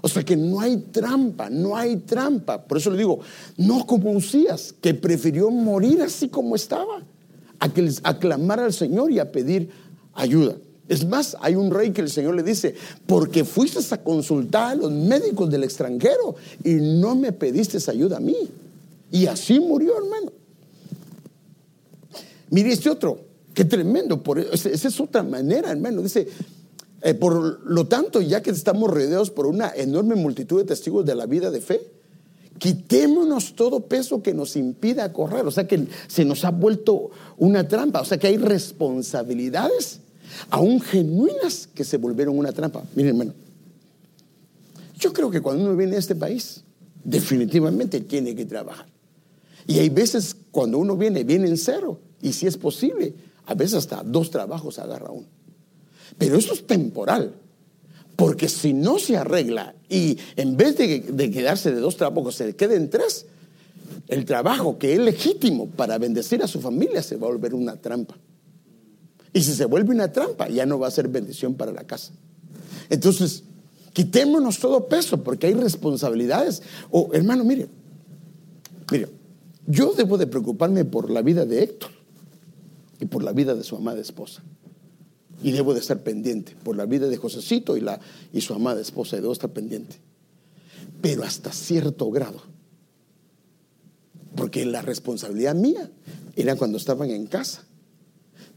O 0.00 0.08
sea 0.08 0.24
que 0.24 0.36
no 0.36 0.60
hay 0.60 0.76
trampa, 0.76 1.50
no 1.50 1.76
hay 1.76 1.96
trampa. 1.96 2.62
Por 2.64 2.78
eso 2.78 2.90
le 2.90 2.98
digo, 2.98 3.20
no 3.56 3.86
como 3.86 4.12
Usías, 4.12 4.74
que 4.80 4.94
prefirió 4.94 5.50
morir 5.50 6.02
así 6.02 6.28
como 6.28 6.54
estaba, 6.54 7.02
a, 7.58 7.68
que 7.68 7.82
les, 7.82 8.00
clamar 8.20 8.60
al 8.60 8.72
Señor 8.72 9.10
y 9.10 9.18
a 9.18 9.32
pedir 9.32 9.70
ayuda. 10.14 10.56
Es 10.88 11.06
más, 11.06 11.36
hay 11.40 11.54
un 11.54 11.70
rey 11.70 11.90
que 11.90 12.00
el 12.00 12.10
Señor 12.10 12.34
le 12.34 12.42
dice, 12.42 12.74
porque 13.06 13.44
fuiste 13.44 13.78
a 13.94 14.02
consultar 14.02 14.72
a 14.72 14.74
los 14.74 14.90
médicos 14.90 15.50
del 15.50 15.64
extranjero 15.64 16.36
y 16.64 16.74
no 16.74 17.14
me 17.14 17.32
pediste 17.32 17.78
ayuda 17.90 18.16
a 18.16 18.20
mí. 18.20 18.36
Y 19.10 19.26
así 19.26 19.60
murió, 19.60 19.96
hermano. 19.98 20.32
Mire 22.50 22.72
este 22.72 22.88
otro, 22.88 23.20
qué 23.52 23.64
tremendo. 23.64 24.22
Por, 24.22 24.38
esa 24.38 24.70
es 24.70 25.00
otra 25.00 25.22
manera, 25.22 25.70
hermano. 25.70 26.02
Dice, 26.02 26.26
eh, 27.02 27.14
por 27.14 27.60
lo 27.64 27.86
tanto, 27.86 28.20
ya 28.20 28.42
que 28.42 28.50
estamos 28.50 28.90
rodeados 28.90 29.30
por 29.30 29.46
una 29.46 29.72
enorme 29.74 30.16
multitud 30.16 30.58
de 30.58 30.64
testigos 30.64 31.06
de 31.06 31.14
la 31.14 31.26
vida 31.26 31.50
de 31.50 31.60
fe, 31.60 31.80
quitémonos 32.58 33.54
todo 33.54 33.80
peso 33.80 34.22
que 34.22 34.34
nos 34.34 34.56
impida 34.56 35.12
correr. 35.12 35.46
O 35.46 35.50
sea 35.50 35.66
que 35.66 35.86
se 36.08 36.24
nos 36.24 36.44
ha 36.44 36.50
vuelto 36.50 37.10
una 37.36 37.66
trampa. 37.68 38.00
O 38.00 38.04
sea 38.04 38.18
que 38.18 38.26
hay 38.26 38.36
responsabilidades, 38.36 40.00
aún 40.50 40.80
genuinas, 40.80 41.68
que 41.72 41.84
se 41.84 41.96
volvieron 41.98 42.36
una 42.36 42.52
trampa. 42.52 42.82
Miren, 42.94 43.10
hermano, 43.10 43.34
yo 44.98 45.12
creo 45.12 45.30
que 45.30 45.40
cuando 45.40 45.64
uno 45.64 45.76
viene 45.76 45.96
a 45.96 46.00
este 46.00 46.16
país, 46.16 46.64
definitivamente 47.04 48.00
tiene 48.00 48.34
que 48.34 48.44
trabajar. 48.44 48.86
Y 49.68 49.78
hay 49.78 49.88
veces 49.88 50.34
cuando 50.50 50.78
uno 50.78 50.96
viene, 50.96 51.22
viene 51.22 51.46
en 51.46 51.56
cero. 51.56 52.00
Y 52.20 52.32
si 52.32 52.48
es 52.48 52.56
posible, 52.56 53.14
a 53.46 53.54
veces 53.54 53.74
hasta 53.74 54.02
dos 54.02 54.30
trabajos 54.30 54.80
agarra 54.80 55.10
uno. 55.10 55.37
Pero 56.16 56.36
eso 56.36 56.54
es 56.54 56.66
temporal. 56.66 57.34
Porque 58.16 58.48
si 58.48 58.72
no 58.72 58.98
se 58.98 59.16
arregla 59.16 59.74
y 59.88 60.18
en 60.36 60.56
vez 60.56 60.76
de, 60.76 61.30
quedarse 61.30 61.70
de 61.70 61.80
dos 61.80 61.96
trabajos 61.96 62.34
se 62.34 62.56
quede 62.56 62.74
en 62.74 62.90
tres, 62.90 63.26
el 64.08 64.24
trabajo 64.24 64.78
que 64.78 64.94
es 64.94 64.98
legítimo 64.98 65.68
para 65.68 65.98
bendecir 65.98 66.42
a 66.42 66.48
su 66.48 66.60
familia 66.60 67.02
se 67.02 67.16
va 67.16 67.28
a 67.28 67.30
volver 67.30 67.54
una 67.54 67.76
trampa. 67.76 68.16
Y 69.32 69.42
si 69.42 69.54
se 69.54 69.66
vuelve 69.66 69.94
una 69.94 70.10
trampa, 70.10 70.48
ya 70.48 70.66
no 70.66 70.78
va 70.78 70.88
a 70.88 70.90
ser 70.90 71.06
bendición 71.06 71.54
para 71.54 71.70
la 71.70 71.84
casa. 71.84 72.12
Entonces, 72.90 73.44
quitémonos 73.92 74.58
todo 74.58 74.88
peso 74.88 75.22
porque 75.22 75.46
hay 75.46 75.54
responsabilidades. 75.54 76.62
O, 76.90 77.10
hermano, 77.12 77.44
mire, 77.44 77.68
mire, 78.90 79.08
yo 79.66 79.92
debo 79.92 80.18
de 80.18 80.26
preocuparme 80.26 80.84
por 80.84 81.08
la 81.10 81.22
vida 81.22 81.44
de 81.44 81.62
Héctor 81.62 81.90
y 82.98 83.06
por 83.06 83.22
la 83.22 83.32
vida 83.32 83.54
de 83.54 83.62
su 83.62 83.76
amada 83.76 84.00
esposa. 84.00 84.42
Y 85.42 85.52
debo 85.52 85.72
de 85.72 85.80
estar 85.80 86.02
pendiente 86.02 86.56
por 86.64 86.76
la 86.76 86.86
vida 86.86 87.08
de 87.08 87.16
Josecito 87.16 87.76
y, 87.76 87.80
la, 87.80 88.00
y 88.32 88.40
su 88.40 88.54
amada 88.54 88.80
esposa, 88.80 89.16
debo 89.16 89.32
estar 89.32 89.50
pendiente. 89.50 89.96
Pero 91.00 91.22
hasta 91.22 91.52
cierto 91.52 92.10
grado. 92.10 92.42
Porque 94.34 94.64
la 94.64 94.82
responsabilidad 94.82 95.54
mía 95.54 95.90
era 96.36 96.56
cuando 96.56 96.78
estaban 96.78 97.10
en 97.10 97.26
casa. 97.26 97.64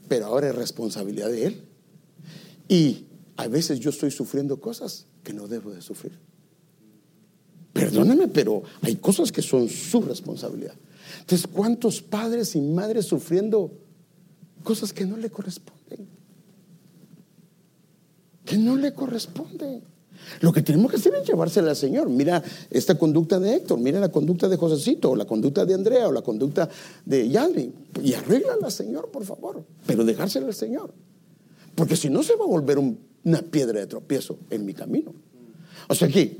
Pero 0.07 0.25
ahora 0.25 0.49
es 0.49 0.55
responsabilidad 0.55 1.29
de 1.29 1.45
él. 1.45 1.63
Y 2.67 3.05
a 3.37 3.47
veces 3.47 3.79
yo 3.79 3.89
estoy 3.89 4.11
sufriendo 4.11 4.59
cosas 4.59 5.05
que 5.23 5.33
no 5.33 5.47
debo 5.47 5.71
de 5.71 5.81
sufrir. 5.81 6.17
Perdóneme, 7.73 8.27
pero 8.27 8.63
hay 8.81 8.97
cosas 8.97 9.31
que 9.31 9.41
son 9.41 9.69
su 9.69 10.01
responsabilidad. 10.01 10.75
Entonces, 11.21 11.47
¿cuántos 11.47 12.01
padres 12.01 12.55
y 12.55 12.61
madres 12.61 13.05
sufriendo 13.05 13.71
cosas 14.63 14.93
que 14.93 15.05
no 15.05 15.17
le 15.17 15.29
corresponden? 15.29 15.80
Que 18.45 18.57
no 18.57 18.75
le 18.75 18.93
corresponde. 18.93 19.81
Lo 20.41 20.51
que 20.51 20.61
tenemos 20.61 20.91
que 20.91 20.97
hacer 20.97 21.13
es 21.15 21.27
llevársela 21.27 21.71
al 21.71 21.75
Señor. 21.75 22.09
Mira 22.09 22.43
esta 22.69 22.97
conducta 22.97 23.39
de 23.39 23.55
Héctor, 23.55 23.79
mira 23.79 23.99
la 23.99 24.09
conducta 24.09 24.47
de 24.47 24.57
Josecito, 24.57 25.11
o 25.11 25.15
la 25.15 25.25
conducta 25.25 25.65
de 25.65 25.73
Andrea, 25.73 26.07
o 26.07 26.11
la 26.11 26.21
conducta 26.21 26.69
de 27.05 27.29
Yanni. 27.29 27.73
Y 28.03 28.13
arréglala, 28.13 28.69
Señor, 28.69 29.09
por 29.09 29.25
favor. 29.25 29.63
Pero 29.85 30.05
dejársela 30.05 30.47
al 30.47 30.53
Señor. 30.53 30.93
Porque 31.75 31.95
si 31.95 32.09
no, 32.09 32.23
se 32.23 32.35
va 32.35 32.45
a 32.45 32.47
volver 32.47 32.77
una 32.77 33.41
piedra 33.41 33.79
de 33.79 33.87
tropiezo 33.87 34.37
en 34.49 34.65
mi 34.65 34.73
camino. 34.73 35.13
O 35.87 35.95
sea 35.95 36.07
que 36.07 36.37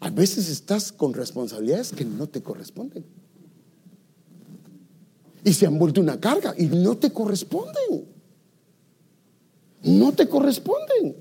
a 0.00 0.10
veces 0.10 0.48
estás 0.48 0.92
con 0.92 1.14
responsabilidades 1.14 1.92
que 1.92 2.04
no 2.04 2.28
te 2.28 2.42
corresponden. 2.42 3.04
Y 5.44 5.52
se 5.52 5.66
han 5.66 5.78
vuelto 5.78 6.00
una 6.00 6.18
carga 6.20 6.54
y 6.56 6.66
no 6.66 6.96
te 6.96 7.12
corresponden 7.12 8.15
no 9.86 10.12
te 10.12 10.28
corresponden. 10.28 11.16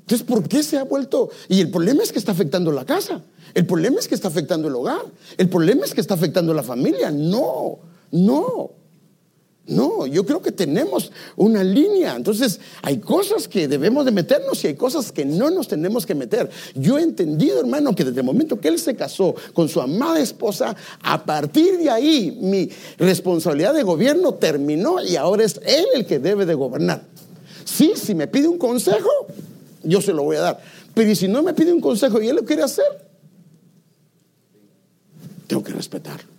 Entonces, 0.00 0.26
¿por 0.26 0.48
qué 0.48 0.62
se 0.62 0.78
ha 0.78 0.84
vuelto? 0.84 1.30
Y 1.48 1.60
el 1.60 1.70
problema 1.70 2.02
es 2.02 2.12
que 2.12 2.18
está 2.18 2.32
afectando 2.32 2.70
la 2.70 2.84
casa. 2.84 3.22
El 3.54 3.66
problema 3.66 3.98
es 3.98 4.06
que 4.06 4.14
está 4.14 4.28
afectando 4.28 4.68
el 4.68 4.74
hogar. 4.74 5.02
El 5.36 5.48
problema 5.48 5.84
es 5.84 5.94
que 5.94 6.00
está 6.00 6.14
afectando 6.14 6.54
la 6.54 6.62
familia. 6.62 7.10
No, 7.10 7.78
no. 8.12 8.70
No, 9.68 10.06
yo 10.06 10.24
creo 10.24 10.40
que 10.40 10.52
tenemos 10.52 11.10
una 11.34 11.64
línea. 11.64 12.14
Entonces, 12.14 12.60
hay 12.82 12.98
cosas 12.98 13.48
que 13.48 13.66
debemos 13.66 14.04
de 14.04 14.12
meternos 14.12 14.62
y 14.62 14.68
hay 14.68 14.74
cosas 14.74 15.10
que 15.10 15.24
no 15.24 15.50
nos 15.50 15.66
tenemos 15.66 16.06
que 16.06 16.14
meter. 16.14 16.48
Yo 16.76 16.98
he 16.98 17.02
entendido, 17.02 17.58
hermano, 17.60 17.94
que 17.94 18.04
desde 18.04 18.20
el 18.20 18.26
momento 18.26 18.60
que 18.60 18.68
él 18.68 18.78
se 18.78 18.94
casó 18.94 19.34
con 19.54 19.68
su 19.68 19.80
amada 19.80 20.20
esposa, 20.20 20.76
a 21.02 21.24
partir 21.24 21.78
de 21.78 21.90
ahí 21.90 22.38
mi 22.40 22.70
responsabilidad 22.96 23.74
de 23.74 23.82
gobierno 23.82 24.34
terminó 24.34 25.02
y 25.02 25.16
ahora 25.16 25.44
es 25.44 25.60
él 25.66 25.86
el 25.94 26.06
que 26.06 26.20
debe 26.20 26.46
de 26.46 26.54
gobernar. 26.54 27.02
Sí, 27.64 27.94
si 27.96 28.14
me 28.14 28.28
pide 28.28 28.46
un 28.46 28.58
consejo, 28.58 29.10
yo 29.82 30.00
se 30.00 30.12
lo 30.12 30.22
voy 30.22 30.36
a 30.36 30.40
dar. 30.40 30.60
Pero 30.94 31.12
si 31.16 31.26
no 31.26 31.42
me 31.42 31.54
pide 31.54 31.72
un 31.72 31.80
consejo 31.80 32.22
y 32.22 32.28
él 32.28 32.36
lo 32.36 32.44
quiere 32.44 32.62
hacer, 32.62 32.86
tengo 35.48 35.64
que 35.64 35.72
respetarlo. 35.72 36.30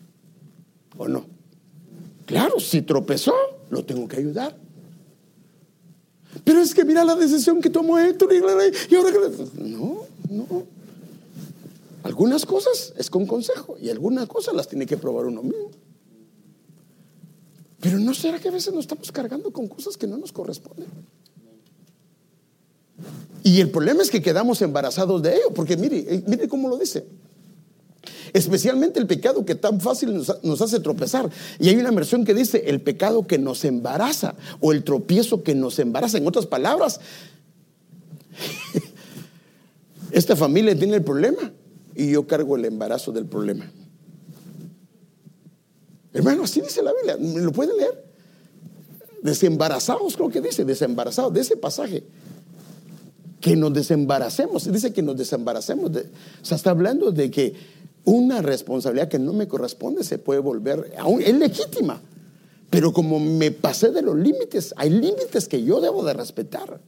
¿O 0.98 1.10
no? 1.10 1.37
Claro, 2.28 2.60
si 2.60 2.82
tropezó, 2.82 3.34
lo 3.70 3.86
tengo 3.86 4.06
que 4.08 4.18
ayudar. 4.18 4.56
Pero 6.44 6.60
es 6.60 6.76
que 6.76 6.84
mira 6.84 7.06
la 7.06 7.16
decisión 7.16 7.62
que 7.62 7.70
tomó 7.70 7.98
Héctor 7.98 8.34
y, 8.34 8.38
ahora 8.38 9.30
No, 9.56 10.02
no. 10.30 10.64
Algunas 12.04 12.46
cosas 12.46 12.94
es 12.98 13.10
con 13.10 13.26
consejo 13.26 13.78
y 13.82 13.90
algunas 13.90 14.28
cosas 14.28 14.54
las 14.54 14.68
tiene 14.68 14.86
que 14.86 14.98
probar 14.98 15.26
uno 15.26 15.42
mismo. 15.42 15.72
Pero 17.80 17.98
no 17.98 18.14
será 18.14 18.40
que 18.40 18.50
a 18.50 18.52
veces 18.52 18.74
nos 18.74 18.82
estamos 18.82 19.10
cargando 19.12 19.52
con 19.52 19.68
cosas 19.68 19.96
que 19.96 20.06
no 20.06 20.18
nos 20.18 20.34
corresponden. 20.34 20.88
Y 23.44 23.62
el 23.62 23.72
problema 23.72 24.04
es 24.04 24.10
que 24.10 24.22
quedamos 24.22 24.62
embarazados 24.62 25.22
de 25.22 25.34
ello, 25.34 25.54
porque 25.56 25.78
mire, 25.78 26.00
eh, 26.00 26.24
mire 26.28 26.50
cómo 26.50 26.68
lo 26.68 26.78
dice. 26.78 27.06
Especialmente 28.34 29.00
el 29.00 29.08
pecado 29.08 29.46
que 29.46 29.56
tan 29.56 29.80
fácil 29.82 30.14
nos, 30.44 30.62
hace 30.62 30.80
tropezar. 30.80 31.30
Y 31.60 31.70
hay 31.70 31.76
una 31.76 31.92
versión 31.92 32.26
que 32.26 32.34
dice 32.34 32.64
el 32.68 32.82
pecado 32.82 33.28
que 33.28 33.38
nos 33.38 33.64
embaraza 33.66 34.36
o 34.60 34.72
el 34.72 34.84
tropiezo 34.84 35.44
que 35.44 35.56
nos 35.56 35.80
embaraza. 35.80 36.18
En 36.18 36.28
otras 36.28 36.46
palabras, 36.46 37.00
esta 40.12 40.36
familia 40.36 40.78
tiene 40.78 40.96
el 40.96 41.04
problema 41.04 41.52
y 41.96 42.12
yo 42.12 42.28
cargo 42.28 42.56
el 42.56 42.66
embarazo 42.66 43.12
del 43.12 43.26
problema. 43.26 43.72
Hermano, 46.14 46.44
así 46.44 46.62
dice 46.62 46.82
la 46.82 46.94
Biblia. 46.94 47.18
¿Me 47.18 47.42
lo 47.42 47.52
pueden 47.52 47.78
leer? 47.78 48.06
Desembarazados, 49.22 50.16
creo 50.16 50.30
que 50.30 50.42
dice, 50.42 50.66
desembarazados, 50.66 51.34
de 51.34 51.42
ese 51.42 51.58
pasaje. 51.58 52.04
Que 53.40 53.56
nos 53.56 53.74
desembaracemos. 53.74 54.72
Dice 54.72 54.94
que 54.94 55.02
nos 55.02 55.16
desembaracemos. 55.16 55.92
o 55.92 56.46
sea, 56.46 56.58
está 56.58 56.72
hablando 56.72 57.12
de 57.12 57.30
que 57.30 57.54
una 58.08 58.42
responsabilidad 58.42 59.10
que 59.10 59.20
no 59.20 59.34
me 59.34 59.50
corresponde 59.50 60.02
se 60.02 60.18
puede 60.18 60.40
volver, 60.40 60.94
aún 60.98 61.22
es 61.22 61.38
legítima. 61.38 62.02
Pero 62.70 62.94
como 62.94 63.20
me 63.20 63.52
pasé 63.52 63.92
de 63.92 64.02
los 64.02 64.16
límites, 64.16 64.74
hay 64.78 64.90
límites 64.90 65.50
que 65.50 65.62
yo 65.62 65.82
debo 65.82 66.06
de 66.06 66.14
respetar. 66.14 66.80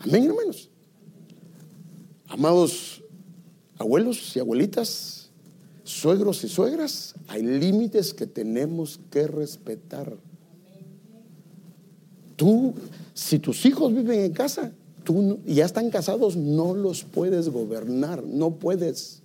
Amén, 0.00 0.26
hermanos. 0.26 0.68
Amados 2.28 3.02
abuelos 3.78 4.36
y 4.36 4.40
abuelitas, 4.40 5.30
suegros 5.84 6.44
y 6.44 6.48
suegras, 6.50 7.14
hay 7.26 7.42
límites 7.44 8.12
que 8.12 8.26
tenemos 8.26 9.00
que 9.10 9.26
respetar. 9.26 10.18
Tú, 12.36 12.74
si 13.14 13.38
tus 13.38 13.64
hijos 13.64 13.94
viven 13.94 14.20
en 14.20 14.32
casa, 14.34 14.70
tú 15.04 15.38
ya 15.46 15.64
están 15.64 15.90
casados, 15.90 16.36
no 16.36 16.74
los 16.74 17.04
puedes 17.04 17.48
gobernar, 17.48 18.24
no 18.24 18.52
puedes. 18.52 19.20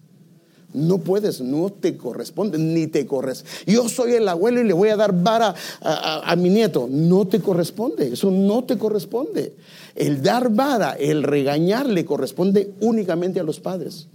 No 0.72 1.00
puedes, 1.00 1.42
no 1.42 1.72
te 1.72 1.98
corresponde, 1.98 2.60
ni 2.60 2.86
te 2.86 3.08
corresponde. 3.08 3.52
Yo 3.66 3.90
soy 3.90 4.14
el 4.14 4.28
abuelo 4.28 4.62
y 4.62 4.66
le 4.66 4.74
voy 4.74 4.90
a 4.90 4.96
dar 4.96 5.20
vara 5.24 5.56
a, 5.82 6.36
mi 6.36 6.50
nieto. 6.50 6.88
No 6.90 7.26
te 7.26 7.40
corresponde, 7.40 8.14
eso 8.14 8.30
no 8.30 8.64
te 8.64 8.78
corresponde. 8.78 9.56
El 9.96 10.22
dar 10.22 10.54
vara, 10.54 10.94
el 10.94 11.24
regañar 11.24 11.88
le 11.88 12.06
corresponde 12.06 12.72
únicamente 12.82 13.40
a 13.40 13.44
los 13.44 13.60
padres. 13.60 14.08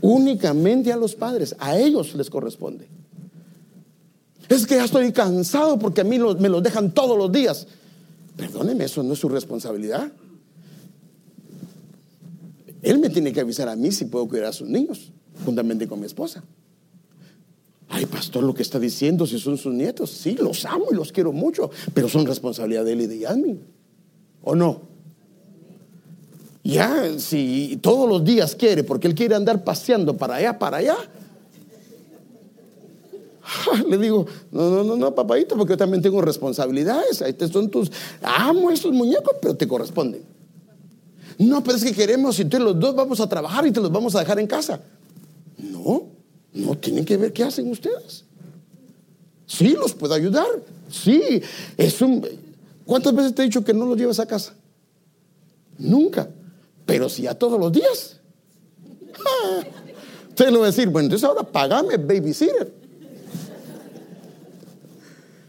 Únicamente 0.00 0.92
a 0.92 0.96
los 0.96 1.14
padres, 1.14 1.54
a 1.60 1.78
ellos 1.78 2.16
les 2.16 2.28
corresponde. 2.28 2.88
Es 4.48 4.66
que 4.66 4.76
ya 4.76 4.84
estoy 4.84 5.12
cansado 5.12 5.78
porque 5.78 6.00
a 6.00 6.04
mí 6.04 6.18
me 6.18 6.48
los 6.48 6.62
dejan 6.62 6.90
todos 6.90 7.16
los 7.16 7.30
días. 7.30 7.68
Perdóneme, 8.36 8.84
eso 8.84 9.02
no 9.04 9.12
es 9.12 9.18
su 9.20 9.28
responsabilidad. 9.28 10.10
Él 12.86 13.00
me 13.00 13.10
tiene 13.10 13.32
que 13.32 13.40
avisar 13.40 13.68
a 13.68 13.74
mí 13.74 13.90
si 13.90 14.04
puedo 14.04 14.28
cuidar 14.28 14.46
a 14.46 14.52
sus 14.52 14.68
niños, 14.68 15.10
juntamente 15.44 15.88
con 15.88 15.98
mi 15.98 16.06
esposa. 16.06 16.44
Ay, 17.88 18.06
pastor, 18.06 18.44
lo 18.44 18.54
que 18.54 18.62
está 18.62 18.78
diciendo, 18.78 19.26
si 19.26 19.40
son 19.40 19.58
sus 19.58 19.74
nietos, 19.74 20.12
sí, 20.12 20.36
los 20.36 20.64
amo 20.64 20.86
y 20.92 20.94
los 20.94 21.10
quiero 21.10 21.32
mucho, 21.32 21.68
pero 21.92 22.08
son 22.08 22.26
responsabilidad 22.26 22.84
de 22.84 22.92
él 22.92 23.00
y 23.00 23.06
de 23.08 23.18
Yasmin. 23.18 23.60
¿O 24.40 24.54
no? 24.54 24.82
Ya, 26.62 27.18
si 27.18 27.76
todos 27.82 28.08
los 28.08 28.22
días 28.22 28.54
quiere, 28.54 28.84
porque 28.84 29.08
él 29.08 29.16
quiere 29.16 29.34
andar 29.34 29.64
paseando 29.64 30.16
para 30.16 30.36
allá, 30.36 30.56
para 30.56 30.76
allá. 30.76 30.96
Le 33.88 33.98
digo, 33.98 34.26
no, 34.52 34.70
no, 34.70 34.84
no, 34.84 34.96
no, 34.96 35.12
papadito, 35.12 35.56
porque 35.56 35.72
yo 35.72 35.76
también 35.76 36.04
tengo 36.04 36.22
responsabilidades. 36.22 37.20
Ahí 37.20 37.32
te 37.32 37.48
son 37.48 37.68
tus, 37.68 37.90
amo 38.22 38.70
esos 38.70 38.92
muñecos, 38.92 39.34
pero 39.42 39.56
te 39.56 39.66
corresponden. 39.66 40.35
No, 41.38 41.62
pero 41.62 41.76
es 41.76 41.84
que 41.84 41.92
queremos, 41.92 42.38
y 42.38 42.42
entonces 42.42 42.64
los 42.64 42.80
dos 42.80 42.94
vamos 42.94 43.20
a 43.20 43.28
trabajar 43.28 43.66
y 43.66 43.72
te 43.72 43.80
los 43.80 43.92
vamos 43.92 44.14
a 44.14 44.20
dejar 44.20 44.38
en 44.38 44.46
casa. 44.46 44.80
No, 45.58 46.04
no 46.54 46.76
tienen 46.76 47.04
que 47.04 47.16
ver 47.16 47.32
qué 47.32 47.44
hacen 47.44 47.70
ustedes. 47.70 48.24
Sí, 49.46 49.76
los 49.78 49.94
puedo 49.94 50.14
ayudar. 50.14 50.46
Sí, 50.90 51.42
es 51.76 52.00
un. 52.00 52.26
¿Cuántas 52.84 53.14
veces 53.14 53.34
te 53.34 53.42
he 53.42 53.44
dicho 53.44 53.64
que 53.64 53.74
no 53.74 53.86
los 53.86 53.96
llevas 53.96 54.18
a 54.18 54.26
casa? 54.26 54.54
Nunca. 55.78 56.28
Pero 56.84 57.08
si 57.08 57.26
a 57.26 57.34
todos 57.34 57.58
los 57.60 57.72
días. 57.72 58.20
Usted 60.28 60.50
lo 60.50 60.62
a 60.62 60.66
decir, 60.66 60.88
bueno, 60.88 61.06
entonces 61.06 61.26
ahora 61.28 61.42
pagame 61.42 61.96
babysitter. 61.96 62.72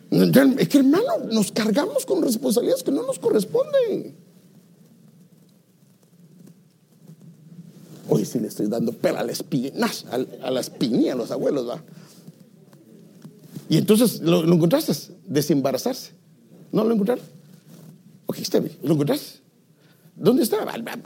Es 0.09 0.69
que 0.69 0.77
hermano, 0.77 1.17
nos 1.31 1.51
cargamos 1.51 2.05
con 2.05 2.21
responsabilidades 2.21 2.83
que 2.83 2.91
no 2.91 3.03
nos 3.03 3.19
corresponden. 3.19 4.15
Hoy 8.09 8.25
sí 8.25 8.39
le 8.39 8.47
estoy 8.47 8.67
dando 8.67 8.93
pela 8.93 9.19
a 9.19 9.23
la 9.23 9.31
espina, 9.31 9.89
a 10.41 10.51
la 10.51 10.59
espinilla 10.59 11.13
a 11.13 11.15
los 11.15 11.31
abuelos, 11.31 11.67
¿va? 11.67 11.81
Y 13.69 13.77
entonces, 13.77 14.21
¿lo, 14.21 14.43
encontraste? 14.43 14.93
Desembarazarse. 15.25 16.11
¿No 16.71 16.83
lo 16.83 16.93
encontraron? 16.93 17.23
Ok, 18.25 18.39
está 18.39 18.59
bien. 18.59 18.77
¿Lo 18.81 18.93
encontraste? 18.93 19.39
¿Dónde 20.15 20.43
está? 20.43 20.57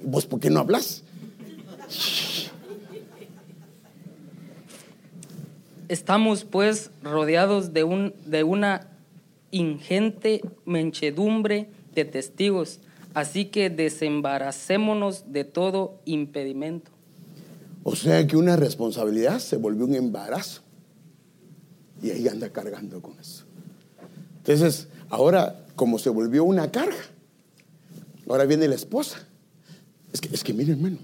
¿Vos 0.04 0.26
por 0.26 0.40
qué 0.40 0.50
no 0.50 0.60
hablas? 0.60 1.04
Estamos 5.88 6.46
pues 6.46 6.92
rodeados 7.02 7.74
de, 7.74 7.84
un, 7.84 8.14
de 8.26 8.44
una 8.44 8.88
ingente 9.52 10.42
menchedumbre 10.66 11.68
de 11.94 12.06
testigos 12.06 12.80
Así 13.14 13.46
que 13.46 13.70
desembaracémonos 13.70 15.32
de 15.34 15.44
todo 15.44 16.00
impedimento. 16.06 16.91
O 17.84 17.96
sea 17.96 18.26
que 18.28 18.38
una 18.38 18.56
responsabilidad 18.56 19.40
se 19.40 19.58
volvió 19.58 19.86
un 19.86 19.96
embarazo. 19.96 20.62
Y 22.02 22.10
ahí 22.10 22.28
anda 22.28 22.50
cargando 22.50 23.02
con 23.02 23.20
eso. 23.20 23.46
Entonces, 24.38 24.88
ahora, 25.10 25.66
como 25.76 26.00
se 26.00 26.10
volvió 26.10 26.44
una 26.44 26.72
carga, 26.72 27.04
ahora 28.28 28.46
viene 28.46 28.68
la 28.68 28.76
esposa. 28.76 29.20
Es 30.12 30.20
que, 30.20 30.34
es 30.34 30.44
que 30.44 30.54
mire, 30.54 30.74
hermano, 30.74 30.98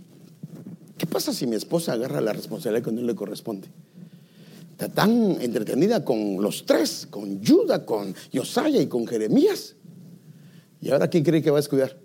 ¿qué 0.97 1.05
pasa 1.05 1.33
si 1.33 1.45
mi 1.47 1.55
esposa 1.55 1.93
agarra 1.93 2.19
la 2.19 2.33
responsabilidad 2.33 2.83
que 2.83 2.91
no 2.91 3.01
le 3.01 3.15
corresponde? 3.15 3.67
Está 4.71 4.89
tan 4.89 5.41
entretenida 5.41 6.03
con 6.03 6.41
los 6.41 6.65
tres, 6.65 7.07
con 7.09 7.43
Judas, 7.43 7.81
con 7.81 8.13
Josiah 8.33 8.81
y 8.81 8.87
con 8.87 9.07
Jeremías, 9.07 9.75
¿Y 10.81 10.91
ahora 10.91 11.09
quién 11.09 11.23
cree 11.23 11.41
que 11.41 11.49
va 11.49 11.57
a 11.57 11.61
descuidar? 11.61 11.97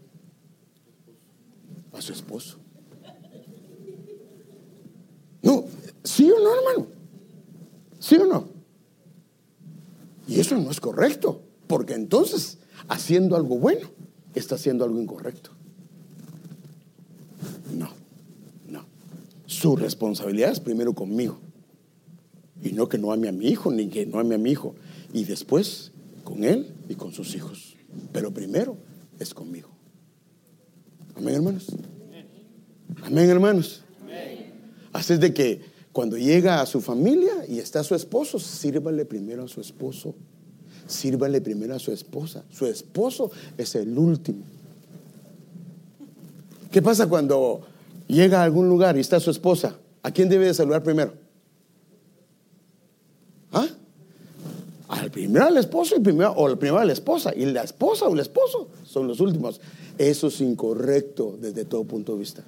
A 1.92 2.00
su 2.00 2.12
esposo. 2.12 2.58
No, 5.42 5.64
¿sí 6.04 6.30
o 6.30 6.38
no, 6.38 6.54
hermano? 6.54 6.86
¿Sí 7.98 8.16
o 8.16 8.26
no? 8.26 8.48
Y 10.28 10.40
eso 10.40 10.56
no 10.56 10.70
es 10.70 10.80
correcto, 10.80 11.42
porque 11.66 11.94
entonces, 11.94 12.58
haciendo 12.88 13.36
algo 13.36 13.58
bueno, 13.58 13.88
está 14.34 14.54
haciendo 14.54 14.84
algo 14.84 15.00
incorrecto. 15.00 15.50
No, 17.76 17.90
no. 18.68 18.84
Su 19.46 19.76
responsabilidad 19.76 20.52
es 20.52 20.60
primero 20.60 20.94
conmigo. 20.94 21.38
Y 22.62 22.72
no 22.72 22.88
que 22.88 22.98
no 22.98 23.12
ame 23.12 23.28
a 23.28 23.32
mi 23.32 23.48
hijo, 23.48 23.72
ni 23.72 23.88
que 23.88 24.06
no 24.06 24.20
ame 24.20 24.36
a 24.36 24.38
mi 24.38 24.52
hijo. 24.52 24.74
Y 25.12 25.24
después 25.24 25.90
con 26.22 26.44
él 26.44 26.72
y 26.88 26.94
con 26.94 27.12
sus 27.12 27.34
hijos. 27.34 27.76
Pero 28.12 28.32
primero 28.32 28.76
es 29.18 29.34
conmigo. 29.34 29.68
Amén, 31.16 31.34
hermanos. 31.34 31.66
Amén, 33.02 33.28
hermanos. 33.28 33.82
Así 34.92 35.16
de 35.16 35.32
que 35.32 35.60
cuando 35.92 36.16
llega 36.16 36.60
a 36.60 36.66
su 36.66 36.80
familia 36.80 37.32
y 37.48 37.58
está 37.58 37.84
su 37.84 37.94
esposo, 37.94 38.38
sírvale 38.38 39.04
primero 39.04 39.44
a 39.44 39.48
su 39.48 39.60
esposo. 39.60 40.14
Sírvale 40.86 41.40
primero 41.40 41.74
a 41.74 41.78
su 41.78 41.92
esposa. 41.92 42.44
Su 42.50 42.66
esposo 42.66 43.30
es 43.56 43.74
el 43.74 43.96
último. 43.96 44.42
¿Qué 46.70 46.80
pasa 46.80 47.06
cuando 47.06 47.60
llega 48.08 48.40
a 48.40 48.44
algún 48.44 48.68
lugar 48.68 48.96
y 48.96 49.00
está 49.00 49.20
su 49.20 49.30
esposa? 49.30 49.76
¿A 50.02 50.10
quién 50.10 50.28
debe 50.28 50.46
de 50.46 50.54
saludar 50.54 50.82
primero? 50.82 51.12
¿Ah? 53.52 53.68
Al 54.88 55.10
primero 55.10 55.46
al 55.46 55.56
esposo 55.58 55.96
y 55.96 56.00
primero, 56.00 56.32
o 56.32 56.46
al 56.46 56.58
primero 56.58 56.80
a 56.80 56.84
la 56.84 56.92
esposa. 56.92 57.32
Y 57.34 57.44
la 57.46 57.62
esposa 57.62 58.06
o 58.06 58.14
el 58.14 58.20
esposo 58.20 58.68
son 58.84 59.06
los 59.06 59.20
últimos. 59.20 59.60
Eso 59.98 60.28
es 60.28 60.40
incorrecto 60.40 61.36
desde 61.40 61.66
todo 61.66 61.84
punto 61.84 62.12
de 62.14 62.18
vista. 62.18 62.42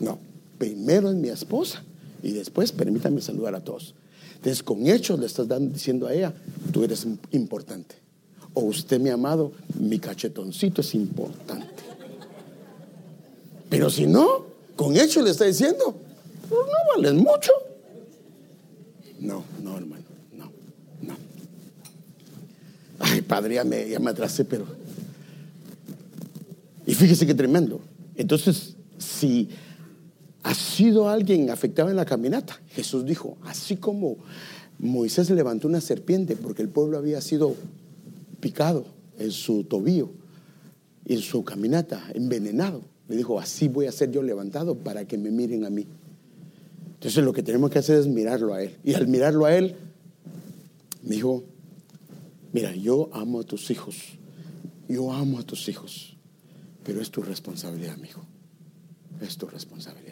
No, 0.00 0.18
primero 0.60 1.08
es 1.08 1.16
mi 1.16 1.30
esposa 1.30 1.82
y 2.22 2.32
después 2.32 2.70
permítame 2.70 3.22
saludar 3.22 3.54
a 3.54 3.64
todos. 3.64 3.94
Entonces 4.36 4.62
con 4.62 4.86
hechos 4.86 5.18
le 5.18 5.24
estás 5.24 5.46
diciendo 5.72 6.06
a 6.06 6.12
ella, 6.12 6.34
tú 6.70 6.84
eres 6.84 7.06
importante. 7.32 7.96
o 8.52 8.62
usted, 8.62 9.00
mi 9.00 9.08
amado, 9.08 9.52
mi 9.78 9.98
cachetoncito 9.98 10.82
es 10.82 10.94
importante. 10.94 11.82
Pero 13.70 13.88
si 13.88 14.06
no, 14.06 14.44
con 14.76 14.96
hecho 14.96 15.22
le 15.22 15.30
está 15.30 15.44
diciendo, 15.44 15.96
pues 16.48 16.60
no 16.66 17.02
valen 17.02 17.16
mucho. 17.16 17.52
No, 19.20 19.44
no, 19.62 19.76
hermano, 19.78 20.04
no, 20.36 20.46
no. 21.02 21.16
Ay, 22.98 23.22
padre, 23.22 23.54
ya 23.54 23.64
me, 23.64 23.88
ya 23.88 23.98
me 23.98 24.10
atrasé, 24.10 24.44
pero... 24.44 24.66
Y 26.86 26.94
fíjese 26.94 27.26
qué 27.26 27.34
tremendo. 27.34 27.80
Entonces, 28.16 28.74
si 28.98 29.48
ha 30.42 30.54
sido 30.54 31.08
alguien 31.08 31.50
afectado 31.50 31.90
en 31.90 31.96
la 31.96 32.04
caminata, 32.04 32.60
Jesús 32.70 33.04
dijo, 33.04 33.36
así 33.42 33.76
como 33.76 34.16
Moisés 34.78 35.28
levantó 35.30 35.68
una 35.68 35.80
serpiente 35.80 36.36
porque 36.36 36.62
el 36.62 36.68
pueblo 36.68 36.96
había 36.96 37.20
sido 37.20 37.54
picado 38.40 38.86
en 39.18 39.30
su 39.30 39.64
tobillo, 39.64 40.10
en 41.04 41.20
su 41.20 41.44
caminata, 41.44 42.02
envenenado. 42.14 42.82
Le 43.08 43.16
dijo, 43.16 43.38
así 43.38 43.68
voy 43.68 43.86
a 43.86 43.92
ser 43.92 44.10
yo 44.10 44.22
levantado 44.22 44.76
para 44.76 45.04
que 45.06 45.18
me 45.18 45.30
miren 45.30 45.64
a 45.64 45.70
mí. 45.70 45.86
Entonces 46.94 47.22
lo 47.24 47.32
que 47.32 47.42
tenemos 47.42 47.70
que 47.70 47.78
hacer 47.78 47.98
es 47.98 48.06
mirarlo 48.06 48.54
a 48.54 48.62
Él. 48.62 48.76
Y 48.84 48.94
al 48.94 49.08
mirarlo 49.08 49.44
a 49.44 49.54
Él, 49.54 49.74
me 51.02 51.16
dijo, 51.16 51.42
mira, 52.52 52.74
yo 52.74 53.10
amo 53.12 53.40
a 53.40 53.44
tus 53.44 53.70
hijos, 53.70 53.96
yo 54.88 55.12
amo 55.12 55.38
a 55.38 55.42
tus 55.42 55.68
hijos, 55.68 56.16
pero 56.84 57.00
es 57.00 57.10
tu 57.10 57.22
responsabilidad, 57.22 57.96
mi 57.96 58.08
hijo, 58.08 58.22
es 59.20 59.36
tu 59.36 59.46
responsabilidad. 59.46 60.09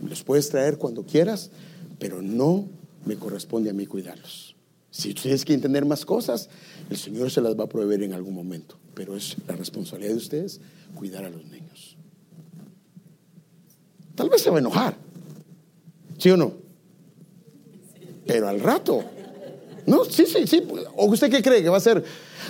Los 0.00 0.22
puedes 0.22 0.48
traer 0.48 0.78
cuando 0.78 1.04
quieras, 1.04 1.50
pero 1.98 2.22
no 2.22 2.68
me 3.04 3.16
corresponde 3.16 3.70
a 3.70 3.72
mí 3.72 3.86
cuidarlos. 3.86 4.56
Si 4.90 5.10
ustedes 5.10 5.44
quieren 5.44 5.62
tener 5.62 5.84
más 5.84 6.04
cosas, 6.04 6.50
el 6.90 6.96
Señor 6.96 7.30
se 7.30 7.40
las 7.40 7.58
va 7.58 7.64
a 7.64 7.68
proveer 7.68 8.02
en 8.02 8.12
algún 8.12 8.34
momento, 8.34 8.78
pero 8.94 9.16
es 9.16 9.36
la 9.48 9.56
responsabilidad 9.56 10.12
de 10.12 10.18
ustedes 10.18 10.60
cuidar 10.94 11.24
a 11.24 11.30
los 11.30 11.44
niños. 11.46 11.96
Tal 14.14 14.28
vez 14.28 14.42
se 14.42 14.50
va 14.50 14.56
a 14.56 14.60
enojar, 14.60 14.96
¿sí 16.18 16.30
o 16.30 16.36
no? 16.36 16.52
Pero 18.26 18.48
al 18.48 18.60
rato, 18.60 19.02
no, 19.86 20.04
sí, 20.04 20.24
sí, 20.26 20.46
sí. 20.46 20.62
¿O 20.96 21.06
usted 21.06 21.30
qué 21.30 21.42
cree 21.42 21.62
que 21.62 21.68
va 21.68 21.76
a 21.76 21.80
ser? 21.80 22.02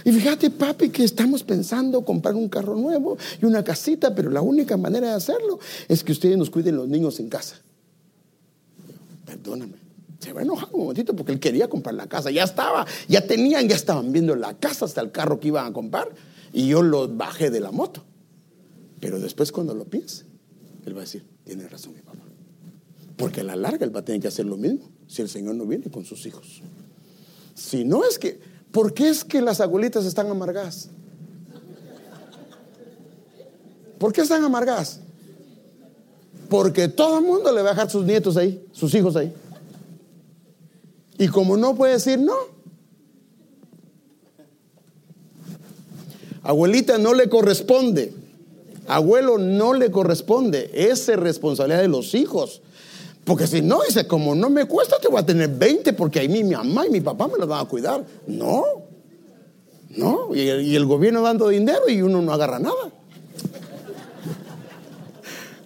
Y 0.05 0.13
fíjate, 0.13 0.51
papi, 0.51 0.91
que 0.91 1.05
estamos 1.05 1.43
pensando 1.43 2.05
comprar 2.05 2.35
un 2.35 2.49
carro 2.49 2.75
nuevo 2.75 3.17
y 3.41 3.45
una 3.45 3.63
casita, 3.63 4.15
pero 4.15 4.31
la 4.31 4.43
única 4.43 4.77
manera 4.77 5.09
de 5.09 5.15
hacerlo 5.15 5.59
es 5.89 6.03
que 6.03 6.13
ustedes 6.13 6.37
nos 6.37 6.51
cuiden 6.51 6.77
los 6.77 6.89
niños 6.89 7.21
en 7.21 7.29
casa. 7.29 7.57
Perdóname 9.25 9.83
se 10.23 10.33
va 10.33 10.41
a 10.41 10.45
enojar 10.45 10.69
un 10.73 10.83
momentito 10.83 11.17
porque 11.17 11.33
él 11.33 11.41
quería 11.41 11.69
comprar 11.69 11.95
la 11.95 12.07
casa. 12.07 12.31
Ya 12.31 12.45
estaba, 12.45 12.87
ya 13.09 13.27
tenían, 13.27 13.69
ya 13.69 13.75
estaban 13.75 14.13
viendo 14.13 14.37
la 14.37 14.57
casa 14.57 14.85
hasta 14.85 15.01
el 15.01 15.11
carro 15.11 15.41
que 15.41 15.49
iban 15.49 15.67
a 15.67 15.73
comprar. 15.73 16.11
Y 16.53 16.69
yo 16.69 16.83
lo 16.83 17.09
bajé 17.09 17.51
de 17.51 17.61
la 17.61 17.73
moto. 17.73 18.05
Pero 19.01 19.19
después 19.19 19.51
cuando 19.51 19.75
lo 19.75 19.85
piense, 19.85 20.25
él 20.87 20.95
va 20.95 20.99
a 20.99 21.05
decir, 21.05 21.25
tiene 21.45 21.67
razón 21.67 21.95
mi 21.95 22.03
papá. 22.03 22.21
Porque 23.17 23.41
a 23.41 23.45
la 23.45 23.57
larga 23.57 23.85
él 23.85 23.95
va 23.95 24.01
a 24.01 24.05
tener 24.05 24.21
que 24.21 24.29
hacer 24.29 24.47
lo 24.47 24.57
mismo 24.57 24.89
si 25.09 25.23
el 25.23 25.29
Señor 25.29 25.57
no 25.57 25.67
viene 25.67 25.91
con 25.91 26.05
sus 26.05 26.25
hijos. 26.25 26.63
Si 27.55 27.85
no 27.85 28.05
es 28.05 28.19
que, 28.19 28.41
¿por 28.71 28.95
qué 28.95 29.09
es 29.09 29.25
que 29.25 29.41
las 29.41 29.61
abuelitas 29.61 30.05
están 30.05 30.29
amargadas? 30.29 30.89
¿Por 33.99 34.13
qué 34.13 34.23
están 34.23 34.43
amargadas? 34.43 35.01
Porque 36.49 36.89
todo 36.89 37.19
el 37.19 37.25
mundo 37.25 37.53
le 37.53 37.63
va 37.63 37.71
a 37.71 37.73
dejar 37.73 37.91
sus 37.91 38.05
nietos 38.05 38.37
ahí, 38.37 38.65
sus 38.73 38.93
hijos 38.95 39.15
ahí. 39.17 39.33
Y 41.19 41.29
como 41.29 41.57
no 41.57 41.77
puede 41.77 41.93
decir 41.93 42.19
no, 42.19 42.35
abuelita 46.43 46.99
no 46.99 47.15
le 47.15 47.29
corresponde, 47.29 48.13
abuelo 48.89 49.39
no 49.39 49.73
le 49.73 49.91
corresponde, 49.91 50.71
es 50.75 51.07
responsabilidad 51.07 51.81
de 51.83 51.89
los 51.89 52.15
hijos. 52.15 52.61
Porque 53.25 53.47
si 53.47 53.63
no, 53.63 53.81
dice, 53.87 54.07
como 54.07 54.35
no 54.35 54.51
me 54.51 54.65
cuesta, 54.65 54.97
te 55.01 55.09
voy 55.09 55.21
a 55.21 55.27
tener 55.27 55.49
20 55.49 55.93
porque 55.93 56.21
ahí 56.21 56.29
mi 56.29 56.43
mamá 56.43 56.87
y 56.87 56.91
mi 56.91 57.01
papá 57.01 57.29
me 57.29 57.39
los 57.39 57.47
van 57.49 57.65
a 57.65 57.69
cuidar. 57.69 58.05
No, 58.27 58.65
no, 59.97 60.35
y 60.35 60.49
el, 60.49 60.87
gobierno 60.87 61.23
dando 61.23 61.49
dinero 61.49 61.89
y 61.89 62.03
uno 62.03 62.23
no 62.23 62.33
agarra 62.33 62.59
nada. 62.59 62.91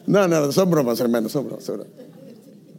No, 0.07 0.29
no, 0.29 0.53
son 0.53 0.71
bromas, 0.71 1.01
hermanos, 1.01 1.33
son 1.33 1.47
bromas. 1.47 1.65
Son 1.65 1.77
bromas. 1.79 2.07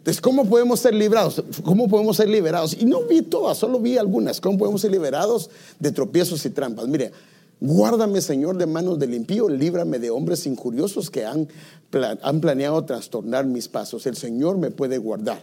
Entonces, 0.07 0.21
¿cómo 0.21 0.45
podemos 0.45 0.79
ser 0.79 0.93
librados? 0.93 1.43
¿Cómo 1.63 1.89
podemos 1.89 2.15
ser 2.15 2.29
liberados? 2.29 2.77
Y 2.79 2.85
no 2.85 3.01
vi 3.01 3.23
todas, 3.23 3.57
solo 3.57 3.79
vi 3.79 3.97
algunas. 3.97 4.39
¿Cómo 4.39 4.57
podemos 4.57 4.79
ser 4.79 4.91
liberados 4.91 5.49
de 5.79 5.91
tropiezos 5.91 6.45
y 6.45 6.49
trampas? 6.49 6.87
Mire, 6.87 7.11
guárdame, 7.59 8.21
Señor, 8.21 8.57
de 8.57 8.65
manos 8.65 8.99
del 8.99 9.13
impío, 9.13 9.49
líbrame 9.49 9.99
de 9.99 10.09
hombres 10.09 10.45
injuriosos 10.45 11.09
que 11.09 11.25
han, 11.25 11.47
han 12.21 12.41
planeado 12.41 12.83
trastornar 12.85 13.45
mis 13.45 13.67
pasos. 13.67 14.05
El 14.05 14.15
Señor 14.15 14.57
me 14.57 14.71
puede 14.71 14.97
guardar. 14.97 15.41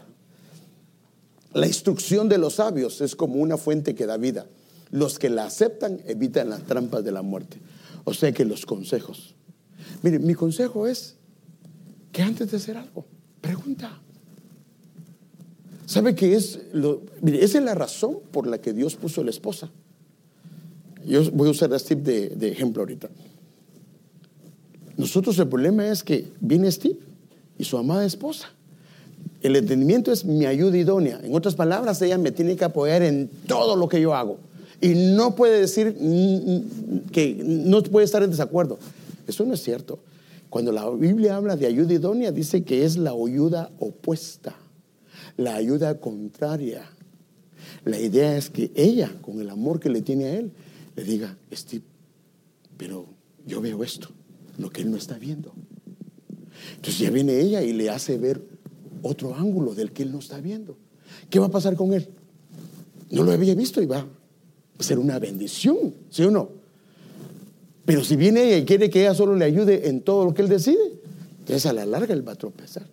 La 1.53 1.67
instrucción 1.67 2.29
de 2.29 2.39
los 2.39 2.55
sabios 2.55 3.01
es 3.01 3.15
como 3.15 3.37
una 3.37 3.57
fuente 3.57 3.95
que 3.95 4.07
da 4.07 4.17
vida. 4.17 4.47
Los 4.91 5.19
que 5.19 5.31
la 5.31 5.45
aceptan 5.47 6.01
evitan 6.07 6.51
las 6.51 6.65
trampas 6.65 7.05
de 7.05 7.13
la 7.13 7.23
muerte. 7.23 7.59
O 8.05 8.13
sea 8.13 8.33
que 8.33 8.45
los 8.45 8.67
consejos. 8.67 9.35
Mire, 10.03 10.19
mi 10.19 10.35
consejo 10.35 10.87
es 10.87 11.17
que 12.13 12.23
antes 12.23 12.51
de 12.51 12.57
hacer 12.57 12.77
algo, 12.77 13.07
pregunta. 13.41 14.01
¿Sabe 15.87 16.15
que 16.15 16.35
es 16.35 16.61
lo, 16.73 17.03
esa 17.25 17.59
es 17.59 17.65
la 17.65 17.75
razón 17.75 18.19
por 18.31 18.47
la 18.47 18.59
que 18.61 18.73
Dios 18.73 18.97
puso 18.97 19.23
la 19.23 19.31
esposa? 19.31 19.71
Yo 21.07 21.31
voy 21.33 21.49
a 21.49 21.51
usar 21.51 21.73
a 21.73 21.79
Steve 21.79 22.03
de, 22.03 22.29
de 22.31 22.49
ejemplo 22.49 22.83
ahorita. 22.83 23.09
Nosotros 24.97 25.39
el 25.39 25.49
problema 25.49 25.89
es 25.89 26.03
que 26.03 26.27
viene 26.41 26.71
Steve 26.71 26.99
y 27.59 27.65
su 27.65 27.77
amada 27.77 28.05
esposa. 28.05 28.51
El 29.43 29.57
entendimiento 29.57 30.13
es 30.13 30.25
mi 30.25 30.47
ayuda 30.47 30.77
idónea. 30.77 31.21
En 31.23 31.35
otras 31.35 31.55
palabras, 31.55 32.01
ella 32.03 32.17
me 32.17 32.31
tiene 32.33 32.57
que 32.57 32.65
apoyar 32.65 33.03
en 33.03 33.29
todo 33.47 33.77
lo 33.77 33.89
que 33.89 34.01
yo 34.01 34.15
hago. 34.15 34.39
Y 34.81 34.95
no 34.95 35.35
puede 35.35 35.61
decir 35.61 35.97
que 37.13 37.43
no 37.45 37.83
puede 37.83 38.05
estar 38.05 38.23
en 38.23 38.31
desacuerdo. 38.31 38.79
Eso 39.27 39.45
no 39.45 39.55
es 39.55 39.63
cierto. 39.63 39.99
Cuando 40.49 40.73
la 40.73 40.89
Biblia 40.91 41.37
habla 41.37 41.57
de 41.57 41.67
ayuda 41.67 41.95
idónea, 41.95 42.33
dice 42.33 42.63
que 42.63 42.85
es 42.85 42.97
la 42.97 43.11
ayuda 43.11 43.71
opuesta 43.79 44.55
la 45.37 45.57
ayuda 45.57 45.99
contraria. 45.99 46.85
La 47.85 47.99
idea 47.99 48.37
es 48.37 48.51
que 48.51 48.71
ella, 48.75 49.11
con 49.21 49.41
el 49.41 49.51
amor 49.51 49.81
que 49.81 49.89
le 49.89 50.03
tiene 50.03 50.25
a 50.25 50.35
él, 50.35 50.53
le 50.97 51.05
diga, 51.05 51.37
Steve, 51.53 51.85
pero 52.77 53.07
yo 53.47 53.61
veo 53.61 53.83
esto, 53.83 54.09
lo 54.59 54.71
que 54.71 54.83
él 54.83 54.91
no 54.91 54.97
está 54.97 55.19
viendo. 55.19 55.53
Entonces 56.77 56.99
ya 56.99 57.11
viene 57.11 57.41
ella 57.41 57.63
y 57.63 57.73
le 57.73 57.91
hace 57.91 58.19
ver 58.19 58.43
otro 59.03 59.35
ángulo 59.35 59.75
del 59.75 59.93
que 59.93 60.03
él 60.03 60.13
no 60.13 60.19
está 60.19 60.41
viendo. 60.41 60.77
¿Qué 61.31 61.39
va 61.39 61.47
a 61.47 61.51
pasar 61.51 61.77
con 61.77 61.93
él? 61.93 62.09
No 63.11 63.23
lo 63.23 63.33
había 63.33 63.55
visto 63.55 63.83
y 63.83 63.87
va 63.87 64.07
a 64.79 64.83
ser 64.83 64.99
una 64.99 65.19
bendición, 65.19 65.95
¿sí 66.11 66.23
o 66.23 66.31
no? 66.31 66.49
Pero 67.85 68.03
si 68.03 68.17
viene 68.17 68.45
ella 68.45 68.59
y 68.59 68.65
quiere 68.65 68.89
que 68.89 69.03
ella 69.03 69.15
solo 69.15 69.37
le 69.37 69.45
ayude 69.45 69.89
en 69.89 70.01
todo 70.01 70.25
lo 70.25 70.35
que 70.35 70.43
él 70.43 70.49
decide, 70.49 71.01
entonces 71.41 71.67
a 71.67 71.73
la 71.73 71.85
larga 71.85 72.15
él 72.15 72.27
va 72.27 72.33
a 72.33 72.37
tropezar. 72.37 72.87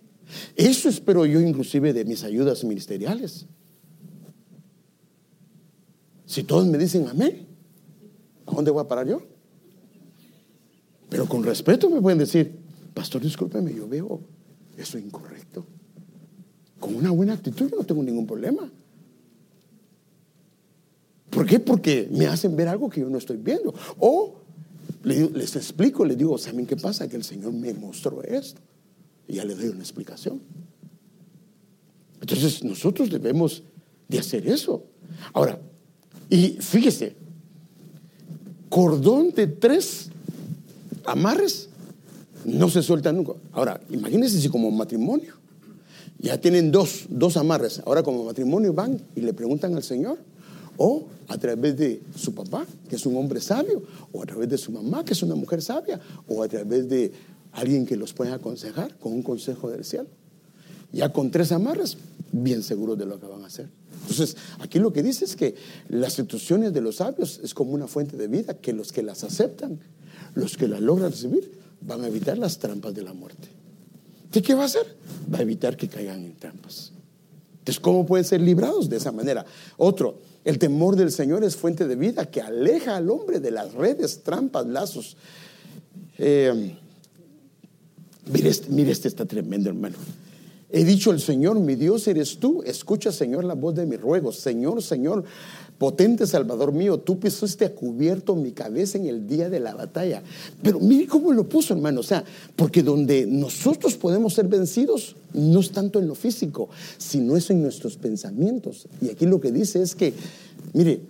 Eso 0.56 0.88
espero 0.88 1.24
yo 1.26 1.40
inclusive 1.40 1.92
de 1.92 2.04
mis 2.04 2.24
ayudas 2.24 2.64
ministeriales. 2.64 3.46
Si 6.26 6.44
todos 6.44 6.66
me 6.66 6.78
dicen 6.78 7.08
amén, 7.08 7.46
¿a 8.46 8.54
dónde 8.54 8.70
voy 8.70 8.82
a 8.82 8.88
parar 8.88 9.06
yo? 9.06 9.22
Pero 11.08 11.26
con 11.26 11.42
respeto 11.42 11.90
me 11.90 12.00
pueden 12.00 12.18
decir, 12.18 12.58
pastor, 12.94 13.22
discúlpeme, 13.22 13.74
yo 13.74 13.86
veo 13.86 14.20
eso 14.76 14.98
incorrecto. 14.98 15.64
Con 16.80 16.94
una 16.94 17.10
buena 17.10 17.34
actitud 17.34 17.70
yo 17.70 17.76
no 17.76 17.84
tengo 17.84 18.02
ningún 18.02 18.26
problema. 18.26 18.70
¿Por 21.30 21.46
qué? 21.46 21.60
Porque 21.60 22.08
me 22.10 22.26
hacen 22.26 22.56
ver 22.56 22.68
algo 22.68 22.90
que 22.90 23.00
yo 23.00 23.08
no 23.08 23.18
estoy 23.18 23.36
viendo. 23.36 23.74
O 23.98 24.42
les, 25.04 25.56
explico, 25.56 26.04
les 26.04 26.16
digo, 26.18 26.36
¿saben 26.38 26.66
qué 26.66 26.76
pasa? 26.76 27.08
Que 27.08 27.16
el 27.16 27.24
Señor 27.24 27.52
me 27.52 27.72
mostró 27.74 28.22
esto. 28.22 28.60
Y 29.28 29.34
ya 29.34 29.44
le 29.44 29.54
doy 29.54 29.68
una 29.68 29.80
explicación. 29.80 30.40
Entonces 32.20 32.62
nosotros 32.62 33.10
debemos 33.10 33.62
de 34.08 34.18
hacer 34.18 34.46
eso. 34.46 34.84
Ahora, 35.32 35.60
y 36.28 36.58
fíjese, 36.60 37.16
cordón 38.72 39.32
de 39.32 39.46
tres 39.48 40.08
amarres 41.04 41.68
no 42.46 42.70
se 42.70 42.82
suelta 42.82 43.12
nunca. 43.12 43.32
Ahora, 43.52 43.78
imagínense 43.90 44.40
si 44.40 44.48
como 44.48 44.70
matrimonio 44.70 45.34
ya 46.18 46.40
tienen 46.40 46.72
dos, 46.72 47.04
dos 47.10 47.36
amarres. 47.36 47.82
Ahora 47.84 48.02
como 48.02 48.24
matrimonio 48.24 48.72
van 48.72 48.98
y 49.14 49.20
le 49.20 49.34
preguntan 49.34 49.74
al 49.74 49.82
Señor. 49.82 50.16
O 50.78 51.04
a 51.28 51.36
través 51.36 51.76
de 51.76 52.00
su 52.16 52.34
papá, 52.34 52.64
que 52.88 52.96
es 52.96 53.04
un 53.04 53.14
hombre 53.18 53.42
sabio, 53.42 53.82
o 54.10 54.22
a 54.22 54.26
través 54.26 54.48
de 54.48 54.56
su 54.56 54.72
mamá, 54.72 55.04
que 55.04 55.12
es 55.12 55.22
una 55.22 55.34
mujer 55.34 55.60
sabia, 55.60 56.00
o 56.26 56.42
a 56.42 56.48
través 56.48 56.88
de 56.88 57.12
alguien 57.52 57.84
que 57.84 57.94
los 57.94 58.14
pueda 58.14 58.34
aconsejar 58.34 58.96
con 58.96 59.12
un 59.12 59.22
consejo 59.22 59.68
del 59.68 59.84
cielo. 59.84 60.08
Ya 60.92 61.12
con 61.12 61.30
tres 61.30 61.52
amarras, 61.52 61.96
bien 62.32 62.62
seguros 62.62 62.98
de 62.98 63.06
lo 63.06 63.18
que 63.18 63.26
van 63.26 63.42
a 63.44 63.46
hacer. 63.46 63.68
Entonces, 64.02 64.36
aquí 64.60 64.78
lo 64.78 64.92
que 64.92 65.02
dice 65.02 65.24
es 65.24 65.36
que 65.36 65.54
las 65.88 66.18
instrucciones 66.18 66.72
de 66.72 66.80
los 66.80 66.96
sabios 66.96 67.40
es 67.42 67.54
como 67.54 67.72
una 67.72 67.86
fuente 67.86 68.16
de 68.16 68.26
vida 68.28 68.54
que 68.54 68.72
los 68.72 68.92
que 68.92 69.02
las 69.02 69.24
aceptan, 69.24 69.78
los 70.34 70.56
que 70.56 70.68
las 70.68 70.80
logran 70.80 71.10
recibir, 71.10 71.50
van 71.80 72.02
a 72.04 72.08
evitar 72.08 72.38
las 72.38 72.58
trampas 72.58 72.94
de 72.94 73.02
la 73.02 73.12
muerte. 73.12 73.48
¿Qué, 74.30 74.54
va 74.54 74.62
a 74.62 74.66
hacer? 74.66 74.86
Va 75.32 75.38
a 75.38 75.42
evitar 75.42 75.76
que 75.76 75.88
caigan 75.88 76.24
en 76.24 76.34
trampas. 76.34 76.92
Entonces, 77.58 77.80
¿cómo 77.80 78.06
pueden 78.06 78.24
ser 78.24 78.40
librados 78.40 78.88
de 78.88 78.96
esa 78.96 79.12
manera? 79.12 79.44
Otro, 79.76 80.18
el 80.44 80.58
temor 80.58 80.96
del 80.96 81.12
Señor 81.12 81.44
es 81.44 81.54
fuente 81.54 81.86
de 81.86 81.94
vida 81.96 82.26
que 82.26 82.40
aleja 82.40 82.96
al 82.96 83.10
hombre 83.10 83.40
de 83.40 83.50
las 83.50 83.72
redes, 83.74 84.22
trampas, 84.22 84.66
lazos. 84.66 85.16
Eh, 86.18 86.74
mire, 88.32 88.48
este, 88.48 88.70
mire, 88.70 88.90
este 88.90 89.08
está 89.08 89.26
tremendo, 89.26 89.68
hermano. 89.68 89.96
He 90.74 90.84
dicho 90.84 91.10
el 91.10 91.20
Señor, 91.20 91.60
mi 91.60 91.74
Dios 91.74 92.08
eres 92.08 92.38
tú. 92.38 92.62
Escucha, 92.64 93.12
Señor, 93.12 93.44
la 93.44 93.54
voz 93.54 93.74
de 93.74 93.84
mi 93.84 93.96
ruego. 93.96 94.32
Señor, 94.32 94.82
Señor, 94.82 95.22
potente 95.76 96.26
Salvador 96.26 96.72
mío, 96.72 96.98
tú 96.98 97.18
pusiste 97.18 97.66
a 97.66 97.74
cubierto 97.74 98.34
mi 98.34 98.52
cabeza 98.52 98.96
en 98.96 99.06
el 99.06 99.26
día 99.26 99.50
de 99.50 99.60
la 99.60 99.74
batalla. 99.74 100.22
Pero 100.62 100.80
mire 100.80 101.06
cómo 101.06 101.30
lo 101.32 101.46
puso, 101.46 101.74
hermano. 101.74 102.00
O 102.00 102.02
sea, 102.04 102.24
porque 102.56 102.82
donde 102.82 103.26
nosotros 103.26 103.96
podemos 103.96 104.32
ser 104.32 104.48
vencidos 104.48 105.16
no 105.34 105.60
es 105.60 105.70
tanto 105.72 105.98
en 105.98 106.08
lo 106.08 106.14
físico, 106.14 106.70
sino 106.96 107.36
es 107.36 107.50
en 107.50 107.62
nuestros 107.62 107.98
pensamientos. 107.98 108.88
Y 109.02 109.10
aquí 109.10 109.26
lo 109.26 109.40
que 109.40 109.52
dice 109.52 109.82
es 109.82 109.94
que, 109.94 110.14
mire, 110.72 111.02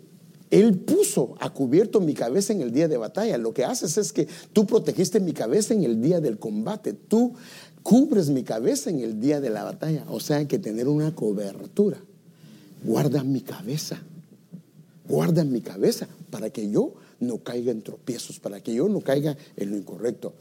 él 0.53 0.75
puso 0.75 1.35
a 1.41 1.49
cubierto 1.49 1.99
mi 1.99 2.13
cabeza 2.13 2.53
en 2.53 2.61
el 2.61 2.73
día 2.73 2.87
de 2.87 2.99
batalla. 2.99 3.39
Lo 3.39 3.55
que 3.55 3.65
haces 3.65 3.97
es 3.97 4.13
que 4.13 4.29
tú 4.53 4.67
protegiste 4.67 5.19
mi 5.19 5.33
cabeza 5.33 5.73
en 5.73 5.83
el 5.83 6.03
día 6.03 6.21
del 6.21 6.39
combate. 6.39 6.93
Tú 6.93 7.33
cubres 7.83 8.29
mi 8.31 8.43
cabeza 8.43 8.91
en 8.91 9.01
el 9.01 9.21
día 9.21 9.41
de 9.41 9.51
la 9.51 9.65
batalla. 9.65 10.05
O 10.09 10.21
sea, 10.21 10.39
hay 10.39 10.47
que 10.47 10.59
tener 10.59 10.89
una 10.89 11.15
cobertura. 11.15 11.99
Guarda 12.85 13.23
mi 13.23 13.41
cabeza. 13.41 14.01
Guarda 15.09 15.45
mi 15.45 15.61
cabeza 15.61 16.07
para 16.31 16.51
que 16.51 16.71
yo 16.71 16.95
no 17.21 17.39
caiga 17.39 17.73
en 17.73 17.83
tropiezos, 17.83 18.39
para 18.39 18.61
que 18.61 18.75
yo 18.75 18.89
no 18.89 19.01
caiga 19.01 19.37
en 19.57 19.71
lo 19.71 19.77
incorrecto. 19.77 20.33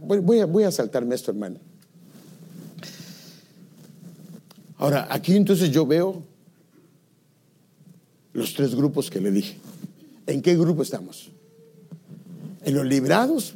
Voy, 0.00 0.40
a, 0.40 0.46
voy 0.46 0.64
a 0.64 0.70
saltarme 0.70 1.14
esto, 1.14 1.30
hermano. 1.30 1.58
Ahora, 4.78 5.08
aquí 5.10 5.34
entonces 5.34 5.70
yo 5.70 5.86
veo 5.86 6.22
los 8.32 8.52
tres 8.54 8.74
grupos 8.74 9.10
que 9.10 9.20
le 9.20 9.30
dije. 9.30 9.56
¿En 10.26 10.42
qué 10.42 10.56
grupo 10.56 10.82
estamos? 10.82 11.30
En 12.66 12.74
los 12.74 12.84
librados, 12.84 13.54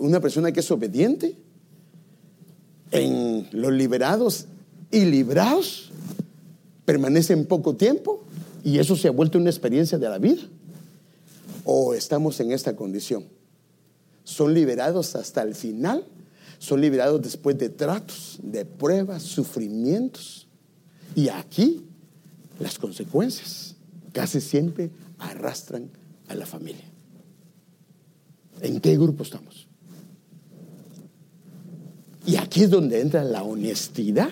una 0.00 0.18
persona 0.18 0.50
que 0.50 0.58
es 0.58 0.70
obediente. 0.72 1.36
En 2.90 3.48
los 3.52 3.72
liberados 3.72 4.46
y 4.90 5.04
librados, 5.04 5.92
permanecen 6.84 7.46
poco 7.46 7.76
tiempo 7.76 8.24
y 8.64 8.80
eso 8.80 8.96
se 8.96 9.06
ha 9.06 9.12
vuelto 9.12 9.38
una 9.38 9.50
experiencia 9.50 9.96
de 9.96 10.08
la 10.08 10.18
vida. 10.18 10.42
O 11.64 11.94
estamos 11.94 12.40
en 12.40 12.50
esta 12.50 12.74
condición. 12.74 13.26
Son 14.24 14.52
liberados 14.52 15.14
hasta 15.14 15.42
el 15.42 15.54
final, 15.54 16.04
son 16.58 16.80
liberados 16.80 17.22
después 17.22 17.56
de 17.58 17.68
tratos, 17.68 18.40
de 18.42 18.64
pruebas, 18.64 19.22
sufrimientos. 19.22 20.48
Y 21.14 21.28
aquí 21.28 21.84
las 22.58 22.76
consecuencias 22.76 23.76
casi 24.12 24.40
siempre 24.40 24.90
arrastran 25.20 25.88
a 26.26 26.34
la 26.34 26.44
familia. 26.44 26.97
¿En 28.60 28.80
qué 28.80 28.96
grupo 28.96 29.22
estamos? 29.22 29.68
Y 32.26 32.36
aquí 32.36 32.64
es 32.64 32.70
donde 32.70 33.00
entra 33.00 33.24
la 33.24 33.42
honestidad 33.42 34.30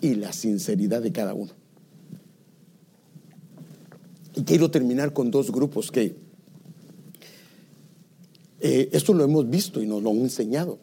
y 0.00 0.14
la 0.14 0.32
sinceridad 0.32 1.02
de 1.02 1.12
cada 1.12 1.34
uno. 1.34 1.52
Y 4.34 4.42
quiero 4.42 4.70
terminar 4.70 5.12
con 5.12 5.30
dos 5.30 5.50
grupos 5.50 5.90
que 5.90 6.16
eh, 8.60 8.88
esto 8.92 9.14
lo 9.14 9.24
hemos 9.24 9.48
visto 9.48 9.82
y 9.82 9.86
nos 9.86 10.02
lo 10.02 10.10
han 10.10 10.18
enseñado. 10.18 10.78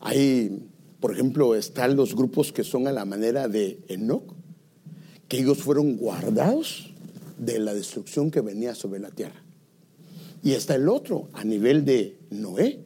Hay, 0.00 0.68
por 1.00 1.12
ejemplo, 1.12 1.54
están 1.54 1.96
los 1.96 2.14
grupos 2.14 2.52
que 2.52 2.62
son 2.62 2.86
a 2.86 2.92
la 2.92 3.04
manera 3.04 3.48
de 3.48 3.80
Enoch, 3.88 4.34
que 5.26 5.38
ellos 5.38 5.58
fueron 5.58 5.96
guardados 5.96 6.92
de 7.38 7.58
la 7.58 7.72
destrucción 7.72 8.30
que 8.30 8.40
venía 8.42 8.74
sobre 8.74 9.00
la 9.00 9.10
tierra. 9.10 9.42
Y 10.42 10.52
está 10.52 10.74
el 10.74 10.88
otro 10.88 11.28
a 11.32 11.44
nivel 11.44 11.84
de 11.84 12.18
Noé, 12.30 12.80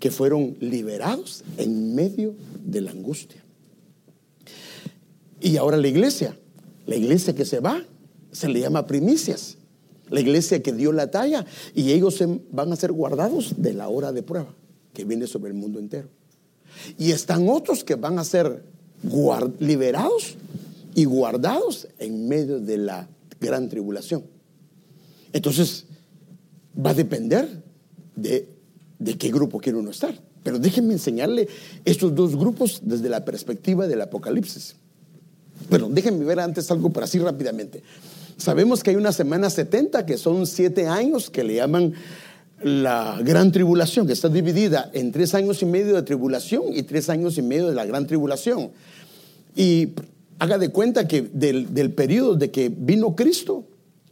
que 0.00 0.10
fueron 0.10 0.56
liberados 0.60 1.44
en 1.56 1.94
medio 1.94 2.34
de 2.64 2.80
la 2.80 2.90
angustia. 2.90 3.42
Y 5.40 5.56
ahora 5.56 5.76
la 5.76 5.88
iglesia, 5.88 6.38
la 6.86 6.96
iglesia 6.96 7.34
que 7.34 7.44
se 7.44 7.60
va, 7.60 7.84
se 8.32 8.48
le 8.48 8.60
llama 8.60 8.86
primicias. 8.86 9.56
La 10.10 10.20
iglesia 10.20 10.62
que 10.62 10.72
dio 10.72 10.92
la 10.92 11.10
talla 11.10 11.46
y 11.74 11.92
ellos 11.92 12.22
van 12.50 12.72
a 12.72 12.76
ser 12.76 12.92
guardados 12.92 13.54
de 13.56 13.72
la 13.72 13.88
hora 13.88 14.12
de 14.12 14.22
prueba 14.22 14.54
que 14.92 15.04
viene 15.04 15.26
sobre 15.26 15.50
el 15.50 15.54
mundo 15.54 15.78
entero. 15.78 16.08
Y 16.98 17.10
están 17.10 17.48
otros 17.48 17.84
que 17.84 17.94
van 17.94 18.18
a 18.18 18.24
ser 18.24 18.64
liberados 19.58 20.36
y 20.94 21.04
guardados 21.04 21.88
en 21.98 22.28
medio 22.28 22.60
de 22.60 22.78
la 22.78 23.08
gran 23.40 23.68
tribulación. 23.68 24.24
Entonces, 25.32 25.86
va 26.74 26.90
a 26.90 26.94
depender 26.94 27.62
de, 28.16 28.48
qué 29.18 29.30
grupo 29.30 29.58
quiere 29.58 29.78
uno 29.78 29.90
estar. 29.90 30.14
Pero 30.42 30.58
déjenme 30.58 30.92
enseñarle 30.92 31.48
estos 31.84 32.14
dos 32.14 32.36
grupos 32.36 32.80
desde 32.82 33.08
la 33.08 33.24
perspectiva 33.24 33.86
del 33.86 34.02
Apocalipsis. 34.02 34.76
Bueno, 35.70 35.88
déjenme 35.90 36.24
ver 36.24 36.40
antes 36.40 36.70
algo 36.70 36.90
por 36.90 37.04
así 37.04 37.18
rápidamente. 37.18 37.82
Sabemos 38.36 38.82
que 38.82 38.90
hay 38.90 38.96
una 38.96 39.12
semana 39.12 39.48
70, 39.48 40.04
que 40.04 40.18
son 40.18 40.46
siete 40.46 40.86
años, 40.86 41.30
que 41.30 41.44
le 41.44 41.54
llaman 41.54 41.94
la 42.62 43.20
gran 43.22 43.52
tribulación, 43.52 44.06
que 44.06 44.12
está 44.12 44.28
dividida 44.28 44.90
en 44.92 45.12
tres 45.12 45.34
años 45.34 45.62
y 45.62 45.66
medio 45.66 45.94
de 45.94 46.02
tribulación 46.02 46.64
y 46.72 46.82
tres 46.82 47.08
años 47.08 47.38
y 47.38 47.42
medio 47.42 47.68
de 47.68 47.74
la 47.74 47.86
gran 47.86 48.06
tribulación. 48.06 48.70
Y 49.56 49.90
haga 50.38 50.58
de 50.58 50.70
cuenta 50.70 51.06
que 51.06 51.22
del, 51.22 51.72
del 51.72 51.92
periodo 51.92 52.34
de 52.34 52.50
que 52.50 52.70
vino 52.74 53.14
Cristo 53.14 53.64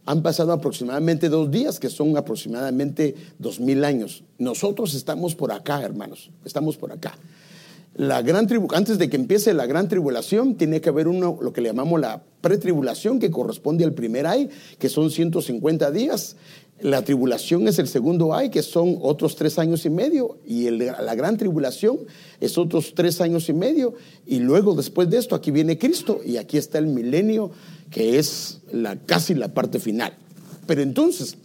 han 0.05 0.21
pasado 0.21 0.51
aproximadamente 0.51 1.29
dos 1.29 1.49
días, 1.49 1.79
que 1.79 1.89
son 1.89 2.17
aproximadamente 2.17 3.15
dos 3.39 3.59
mil 3.59 3.83
años. 3.85 4.23
Nosotros 4.37 4.93
estamos 4.93 5.35
por 5.35 5.51
acá, 5.51 5.81
hermanos, 5.81 6.29
estamos 6.43 6.77
por 6.77 6.91
acá. 6.91 7.17
La 7.95 8.23
gran 8.23 8.47
antes 8.73 8.97
de 8.97 9.07
que 9.07 9.17
empiece 9.17 9.53
la 9.53 9.67
gran 9.67 9.87
tribulación, 9.87 10.55
tiene 10.55 10.81
que 10.81 10.89
haber 10.89 11.07
uno, 11.07 11.37
lo 11.39 11.53
que 11.53 11.61
le 11.61 11.69
llamamos 11.69 12.01
la 12.01 12.23
pretribulación, 12.41 13.19
que 13.19 13.29
corresponde 13.29 13.83
al 13.83 13.93
primer 13.93 14.25
ay, 14.25 14.49
que 14.79 14.89
son 14.89 15.11
150 15.11 15.91
días. 15.91 16.35
La 16.81 17.03
tribulación 17.03 17.67
es 17.67 17.77
el 17.77 17.87
segundo 17.87 18.33
ay, 18.33 18.49
que 18.49 18.63
son 18.63 18.97
otros 18.99 19.35
tres 19.35 19.59
años 19.59 19.85
y 19.85 19.91
medio. 19.91 20.39
Y 20.43 20.71
la 20.71 21.13
gran 21.13 21.37
tribulación 21.37 21.99
es 22.41 22.57
otros 22.57 22.93
tres 22.95 23.21
años 23.21 23.47
y 23.49 23.53
medio. 23.53 23.93
Y 24.25 24.39
luego, 24.39 24.73
después 24.73 25.07
de 25.11 25.19
esto, 25.19 25.35
aquí 25.35 25.51
viene 25.51 25.77
Cristo 25.77 26.19
y 26.25 26.37
aquí 26.37 26.57
está 26.57 26.79
el 26.79 26.87
milenio 26.87 27.51
que 27.93 28.17
es 28.17 28.59
la, 28.71 28.97
casi 28.97 29.35
la 29.35 29.53
parte 29.53 29.79
final. 29.79 30.13
Pero 30.65 30.81
entonces, 30.81 31.37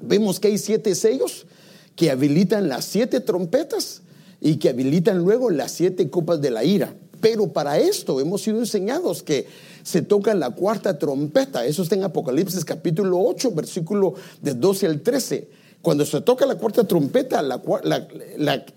vemos 0.00 0.40
que 0.40 0.48
hay 0.48 0.58
siete 0.58 0.94
sellos 0.94 1.46
que 1.94 2.10
habilitan 2.10 2.68
las 2.68 2.84
siete 2.86 3.20
trompetas 3.20 4.02
y 4.40 4.56
que 4.56 4.70
habilitan 4.70 5.18
luego 5.18 5.50
las 5.50 5.72
siete 5.72 6.08
copas 6.10 6.40
de 6.40 6.50
la 6.50 6.64
ira. 6.64 6.94
Pero 7.20 7.52
para 7.52 7.78
esto 7.78 8.20
hemos 8.20 8.42
sido 8.42 8.58
enseñados 8.58 9.22
que 9.22 9.46
se 9.82 10.02
toca 10.02 10.34
la 10.34 10.50
cuarta 10.50 10.98
trompeta. 10.98 11.64
Eso 11.64 11.82
está 11.82 11.94
en 11.94 12.04
Apocalipsis 12.04 12.64
capítulo 12.64 13.20
8, 13.20 13.52
versículo 13.52 14.14
de 14.42 14.54
12 14.54 14.86
al 14.86 15.00
13. 15.00 15.48
Cuando 15.82 16.04
se 16.04 16.20
toca 16.20 16.46
la 16.46 16.56
cuarta 16.56 16.84
trompeta, 16.84 17.42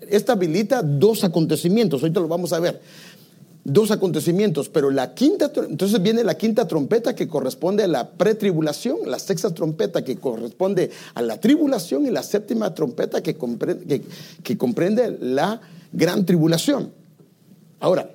esta 0.08 0.32
habilita 0.32 0.82
dos 0.82 1.24
acontecimientos. 1.24 2.02
Ahorita 2.02 2.20
lo 2.20 2.28
vamos 2.28 2.52
a 2.52 2.60
ver 2.60 2.80
dos 3.64 3.90
acontecimientos, 3.90 4.68
pero 4.68 4.90
la 4.90 5.14
quinta, 5.14 5.52
entonces 5.68 6.02
viene 6.02 6.24
la 6.24 6.36
quinta 6.36 6.66
trompeta 6.66 7.14
que 7.14 7.28
corresponde 7.28 7.84
a 7.84 7.88
la 7.88 8.10
pretribulación, 8.10 8.98
la 9.06 9.18
sexta 9.18 9.52
trompeta 9.52 10.02
que 10.02 10.16
corresponde 10.16 10.90
a 11.14 11.22
la 11.22 11.38
tribulación 11.38 12.06
y 12.06 12.10
la 12.10 12.22
séptima 12.22 12.74
trompeta 12.74 13.22
que 13.22 13.34
comprende, 13.36 14.02
que 14.42 14.58
comprende 14.58 15.18
la 15.20 15.60
gran 15.92 16.24
tribulación. 16.24 16.92
Ahora, 17.80 18.10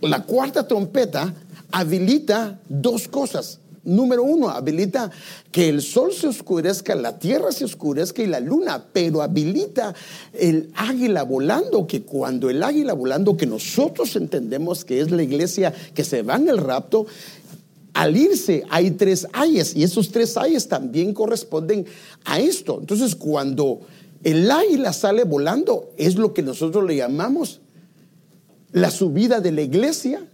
la 0.00 0.24
cuarta 0.24 0.66
trompeta 0.66 1.34
habilita 1.72 2.60
dos 2.68 3.08
cosas 3.08 3.60
número 3.86 4.22
uno, 4.22 4.50
habilita 4.50 5.10
que 5.50 5.68
el 5.68 5.80
sol 5.80 6.12
se 6.12 6.26
oscurezca, 6.26 6.94
la 6.94 7.18
tierra 7.18 7.52
se 7.52 7.64
oscurezca 7.64 8.22
y 8.22 8.26
la 8.26 8.40
luna, 8.40 8.84
pero 8.92 9.22
habilita 9.22 9.94
el 10.34 10.70
águila 10.74 11.22
volando, 11.22 11.86
que 11.86 12.02
cuando 12.02 12.50
el 12.50 12.62
águila 12.62 12.92
volando, 12.92 13.36
que 13.36 13.46
nosotros 13.46 14.14
entendemos 14.16 14.84
que 14.84 15.00
es 15.00 15.10
la 15.10 15.22
iglesia 15.22 15.72
que 15.94 16.04
se 16.04 16.22
va 16.22 16.36
en 16.36 16.48
el 16.48 16.58
rapto, 16.58 17.06
al 17.94 18.14
irse 18.14 18.62
hay 18.68 18.90
tres 18.90 19.26
ayes 19.32 19.74
y 19.74 19.82
esos 19.82 20.10
tres 20.10 20.36
ayes 20.36 20.68
también 20.68 21.14
corresponden 21.14 21.86
a 22.26 22.38
esto. 22.38 22.76
Entonces 22.78 23.14
cuando 23.14 23.80
el 24.22 24.50
águila 24.50 24.92
sale 24.92 25.24
volando 25.24 25.92
es 25.96 26.16
lo 26.16 26.34
que 26.34 26.42
nosotros 26.42 26.84
le 26.84 26.96
llamamos 26.96 27.60
la 28.72 28.90
subida 28.90 29.40
de 29.40 29.52
la 29.52 29.62
iglesia 29.62 30.26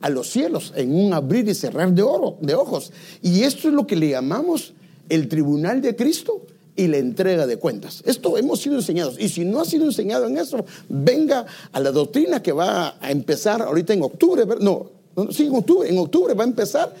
a 0.00 0.10
los 0.10 0.30
cielos 0.30 0.72
en 0.76 0.94
un 0.94 1.12
abrir 1.12 1.48
y 1.48 1.54
cerrar 1.54 1.92
de, 1.92 2.02
oro, 2.02 2.36
de 2.40 2.54
ojos. 2.54 2.92
Y 3.22 3.42
esto 3.42 3.68
es 3.68 3.74
lo 3.74 3.86
que 3.86 3.96
le 3.96 4.10
llamamos 4.10 4.74
el 5.08 5.28
tribunal 5.28 5.80
de 5.80 5.96
Cristo 5.96 6.42
y 6.76 6.86
la 6.88 6.98
entrega 6.98 7.46
de 7.46 7.56
cuentas. 7.56 8.02
Esto 8.04 8.36
hemos 8.36 8.60
sido 8.60 8.76
enseñados. 8.76 9.16
Y 9.18 9.28
si 9.28 9.44
no 9.44 9.60
ha 9.60 9.64
sido 9.64 9.86
enseñado 9.86 10.26
en 10.26 10.36
eso, 10.36 10.64
venga 10.88 11.46
a 11.72 11.80
la 11.80 11.90
doctrina 11.90 12.42
que 12.42 12.52
va 12.52 12.96
a 13.00 13.10
empezar 13.10 13.62
ahorita 13.62 13.94
en 13.94 14.02
octubre. 14.02 14.44
No, 14.60 14.90
sí, 15.30 15.46
en 15.46 15.54
octubre, 15.54 15.88
en 15.88 15.98
octubre 15.98 16.34
va 16.34 16.44
a 16.44 16.46
empezar. 16.46 16.94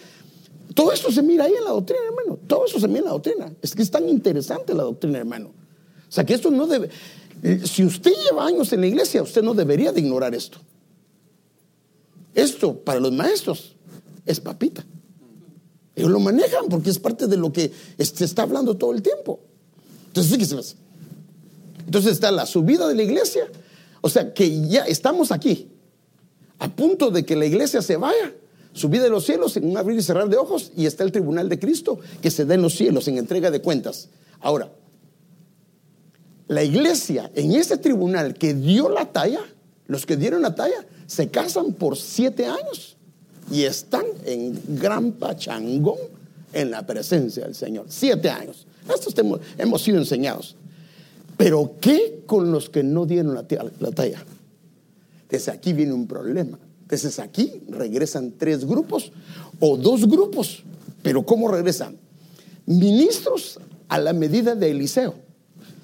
Todo 0.74 0.92
eso 0.92 1.10
se 1.12 1.22
mira 1.22 1.44
ahí 1.44 1.54
en 1.56 1.64
la 1.64 1.70
doctrina, 1.70 2.02
hermano. 2.06 2.38
Todo 2.46 2.66
eso 2.66 2.80
se 2.80 2.88
mira 2.88 3.00
en 3.00 3.04
la 3.06 3.12
doctrina. 3.12 3.52
Es 3.62 3.74
que 3.74 3.82
es 3.82 3.90
tan 3.90 4.08
interesante 4.08 4.74
la 4.74 4.82
doctrina, 4.82 5.18
hermano. 5.18 5.48
O 6.08 6.12
sea, 6.12 6.24
que 6.24 6.34
esto 6.34 6.50
no 6.50 6.66
debe... 6.66 6.88
Eh, 7.42 7.60
si 7.64 7.84
usted 7.84 8.12
lleva 8.28 8.46
años 8.46 8.72
en 8.72 8.80
la 8.80 8.86
iglesia, 8.86 9.22
usted 9.22 9.42
no 9.42 9.52
debería 9.52 9.92
de 9.92 10.00
ignorar 10.00 10.34
esto. 10.34 10.58
Esto 12.36 12.78
para 12.78 13.00
los 13.00 13.12
maestros 13.12 13.74
es 14.26 14.40
papita. 14.40 14.84
Ellos 15.94 16.10
lo 16.10 16.20
manejan 16.20 16.66
porque 16.68 16.90
es 16.90 16.98
parte 16.98 17.26
de 17.26 17.38
lo 17.38 17.50
que 17.50 17.72
se 17.98 18.24
está 18.26 18.42
hablando 18.42 18.76
todo 18.76 18.92
el 18.92 19.00
tiempo. 19.00 19.40
Entonces, 20.08 20.36
fíjense. 20.36 20.76
Entonces 21.86 22.12
está 22.12 22.30
la 22.30 22.44
subida 22.44 22.86
de 22.88 22.94
la 22.94 23.02
iglesia. 23.02 23.48
O 24.02 24.10
sea, 24.10 24.34
que 24.34 24.68
ya 24.68 24.84
estamos 24.84 25.32
aquí, 25.32 25.70
a 26.58 26.68
punto 26.68 27.10
de 27.10 27.24
que 27.24 27.36
la 27.36 27.46
iglesia 27.46 27.80
se 27.80 27.96
vaya, 27.96 28.34
subida 28.74 29.04
de 29.04 29.10
los 29.10 29.24
cielos 29.24 29.56
en 29.56 29.70
un 29.70 29.78
abrir 29.78 29.98
y 29.98 30.02
cerrar 30.02 30.28
de 30.28 30.36
ojos, 30.36 30.72
y 30.76 30.84
está 30.84 31.04
el 31.04 31.12
tribunal 31.12 31.48
de 31.48 31.58
Cristo 31.58 31.98
que 32.20 32.30
se 32.30 32.44
da 32.44 32.54
en 32.54 32.60
los 32.60 32.74
cielos 32.74 33.08
en 33.08 33.16
entrega 33.16 33.50
de 33.50 33.62
cuentas. 33.62 34.10
Ahora, 34.40 34.70
la 36.48 36.62
iglesia 36.62 37.30
en 37.34 37.52
ese 37.52 37.78
tribunal 37.78 38.34
que 38.34 38.52
dio 38.52 38.90
la 38.90 39.10
talla, 39.10 39.40
los 39.86 40.04
que 40.04 40.18
dieron 40.18 40.42
la 40.42 40.54
talla, 40.54 40.84
se 41.06 41.28
casan 41.28 41.72
por 41.72 41.96
siete 41.96 42.46
años 42.46 42.96
y 43.50 43.62
están 43.62 44.04
en 44.24 44.60
gran 44.68 45.12
pachangón 45.12 45.98
en 46.52 46.70
la 46.70 46.86
presencia 46.86 47.44
del 47.44 47.54
Señor. 47.54 47.86
Siete 47.88 48.28
años. 48.28 48.66
Estos 48.92 49.14
hemos, 49.58 49.82
sido 49.82 49.98
enseñados. 49.98 50.56
Pero 51.36 51.74
¿qué 51.80 52.22
con 52.26 52.50
los 52.50 52.70
que 52.70 52.82
no 52.82 53.06
dieron 53.06 53.34
la, 53.34 53.44
la 53.80 53.90
talla? 53.92 54.24
Desde 55.28 55.52
aquí 55.52 55.72
viene 55.72 55.92
un 55.92 56.06
problema. 56.06 56.58
Desde 56.88 57.22
aquí 57.22 57.62
regresan 57.68 58.32
tres 58.38 58.64
grupos 58.64 59.12
o 59.60 59.76
dos 59.76 60.06
grupos. 60.06 60.62
Pero 61.02 61.24
¿cómo 61.24 61.48
regresan? 61.48 61.96
Ministros 62.64 63.60
a 63.88 63.98
la 63.98 64.12
medida 64.12 64.54
de 64.54 64.70
Eliseo. 64.70 65.14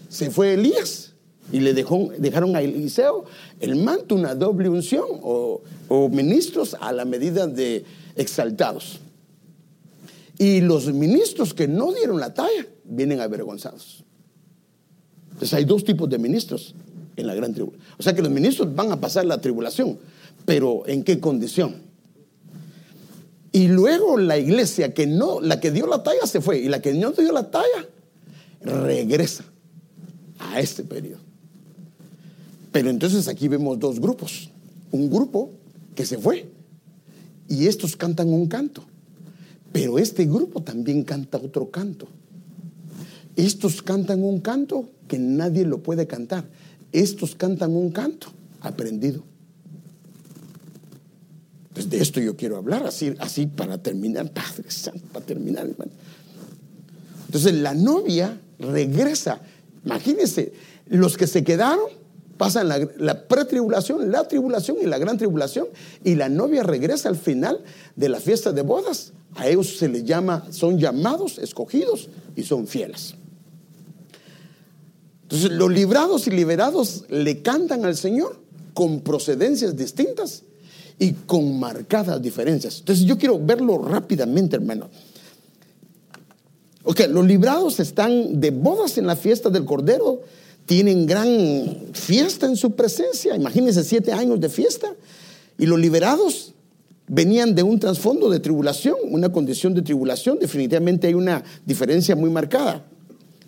Se 0.09 0.31
fue 0.31 0.55
Elías 0.55 1.12
y 1.51 1.61
le 1.61 1.75
dejó, 1.75 2.11
dejaron 2.19 2.55
a 2.55 2.63
Eliseo 2.63 3.25
el 3.61 3.77
manto, 3.77 4.15
una 4.15 4.35
doble 4.35 4.69
unción 4.69 5.07
o, 5.23 5.63
o 5.89 6.09
ministros 6.09 6.77
a 6.81 6.93
la 6.93 7.05
medida 7.05 7.47
de 7.47 7.85
exaltados. 8.17 9.01
Y 10.39 10.61
los 10.61 10.93
ministros 10.93 11.55
que 11.55 11.69
no 11.69 11.93
dieron 11.93 12.21
la 12.21 12.33
talla 12.35 12.67
vienen 12.85 13.21
avergonzados. 13.21 14.05
Entonces 15.33 15.55
hay 15.55 15.65
dos 15.65 15.85
tipos 15.85 16.09
de 16.09 16.19
ministros 16.19 16.75
en 17.17 17.27
la 17.27 17.35
gran 17.35 17.53
tribulación. 17.53 17.87
O 17.99 18.03
sea 18.03 18.15
que 18.15 18.23
los 18.23 18.31
ministros 18.31 18.75
van 18.75 18.93
a 18.93 19.01
pasar 19.01 19.25
la 19.25 19.41
tribulación, 19.41 19.99
pero 20.45 20.85
¿en 20.87 21.03
qué 21.03 21.21
condición? 21.21 21.83
Y 23.53 23.69
luego 23.69 24.17
la 24.17 24.39
iglesia 24.39 24.95
que 24.95 25.07
no, 25.07 25.41
la 25.41 25.61
que 25.61 25.71
dio 25.71 25.87
la 25.87 26.03
talla 26.03 26.27
se 26.27 26.41
fue 26.41 26.59
y 26.59 26.69
la 26.69 26.81
que 26.81 26.95
no 26.95 27.13
dio 27.13 27.33
la 27.33 27.51
talla 27.51 27.87
regresa 28.63 29.45
a 30.39 30.61
este 30.61 30.85
periodo. 30.85 31.32
Pero 32.73 32.89
entonces 32.89 33.29
aquí 33.29 33.49
vemos 33.49 33.79
dos 33.79 34.01
grupos. 34.01 34.51
Un 34.91 35.11
grupo 35.11 35.51
que 35.95 36.07
se 36.07 36.19
fue 36.19 36.51
y 37.49 37.67
estos 37.67 37.97
cantan 37.97 38.33
un 38.33 38.49
canto. 38.49 38.85
Pero 39.73 39.99
este 39.99 40.25
grupo 40.25 40.63
también 40.63 41.03
canta 41.05 41.39
otro 41.39 41.71
canto. 41.71 42.09
Estos 43.37 43.83
cantan 43.83 44.23
un 44.23 44.41
canto 44.41 44.89
que 45.07 45.19
nadie 45.19 45.65
lo 45.65 45.83
puede 45.83 46.07
cantar. 46.07 46.49
Estos 46.93 47.35
cantan 47.35 47.75
un 47.75 47.91
canto 47.91 48.29
aprendido. 48.61 49.23
Entonces 51.69 51.91
de 51.91 52.03
esto 52.03 52.21
yo 52.21 52.37
quiero 52.37 52.57
hablar 52.57 52.87
así, 52.87 53.15
así 53.19 53.47
para 53.47 53.79
terminar, 53.79 54.31
Padre 54.31 54.71
Santo, 54.71 55.07
para 55.13 55.25
terminar, 55.25 55.67
hermano. 55.67 55.91
Entonces 57.27 57.55
la 57.55 57.75
novia 57.75 58.39
regresa. 58.59 59.41
Imagínense, 59.85 60.53
los 60.87 61.17
que 61.17 61.27
se 61.27 61.45
quedaron 61.45 62.02
pasan 62.43 62.67
la, 62.67 62.89
la 62.99 63.29
pretribulación, 63.29 64.11
la 64.11 64.27
tribulación 64.27 64.79
y 64.83 64.87
la 64.87 64.99
gran 64.99 65.17
tribulación, 65.17 65.69
y 66.03 66.17
la 66.17 66.29
novia 66.29 66.65
regresa 66.65 67.09
al 67.09 67.15
final 67.15 67.63
de 67.95 68.09
la 68.09 68.19
fiesta 68.19 68.51
de 68.51 68.63
bodas. 68.63 69.13
A 69.37 69.47
ellos 69.47 69.77
se 69.79 69.89
les 69.89 70.03
llama, 70.03 70.49
son 70.51 70.77
llamados, 70.77 71.39
escogidos 71.39 72.09
y 72.35 72.43
son 72.43 72.67
fieles. 72.67 73.15
Entonces 75.23 75.53
los 75.53 75.71
librados 75.71 76.27
y 76.27 76.31
liberados 76.33 77.05
le 77.11 77.43
cantan 77.43 77.85
al 77.85 77.97
Señor 77.97 78.41
con 78.75 79.03
procedencias 79.03 79.77
distintas 79.77 80.43
y 80.99 81.13
con 81.13 81.61
marcadas 81.61 82.21
diferencias. 82.21 82.81
Entonces 82.81 83.05
yo 83.05 83.17
quiero 83.19 83.39
verlo 83.39 83.79
rápidamente, 83.79 84.57
hermano. 84.57 84.91
Ok, 86.83 87.03
los 87.09 87.25
librados 87.25 87.79
están 87.79 88.41
de 88.41 88.51
bodas 88.51 88.99
en 88.99 89.07
la 89.07 89.15
fiesta 89.15 89.49
del 89.49 89.65
Cordero, 89.65 90.23
tienen 90.67 91.07
gran 91.07 91.29
fiesta 91.93 92.47
en 92.47 92.57
su 92.57 92.73
presencia, 92.73 93.35
imagínense 93.37 93.85
siete 93.85 94.13
años 94.13 94.41
de 94.41 94.49
fiesta, 94.49 94.89
y 95.59 95.67
los 95.67 95.79
liberados 95.79 96.55
venían 97.09 97.55
de 97.55 97.63
un 97.63 97.79
trasfondo 97.79 98.31
de 98.31 98.41
tribulación, 98.41 98.97
una 99.11 99.31
condición 99.31 99.75
de 99.75 99.83
tribulación, 99.83 100.39
definitivamente 100.39 101.09
hay 101.09 101.15
una 101.15 101.43
diferencia 101.67 102.17
muy 102.17 102.31
marcada. 102.31 102.87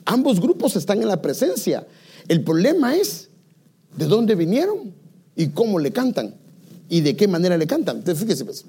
Ambos 0.05 0.41
grupos 0.41 0.77
están 0.77 1.01
en 1.01 1.09
la 1.09 1.23
presencia. 1.23 1.87
El 2.29 2.43
problema 2.43 2.95
es 2.95 3.29
de 3.97 4.07
dónde 4.07 4.35
vinieron 4.35 4.93
y 5.35 5.49
cómo 5.49 5.79
le 5.79 5.93
cantan 5.93 6.35
y 6.89 7.01
de 7.01 7.17
qué 7.17 7.27
manera 7.27 7.57
le 7.57 7.67
cantan. 7.67 7.99
Entonces, 7.99 8.23
fíjese, 8.23 8.45
pues. 8.45 8.65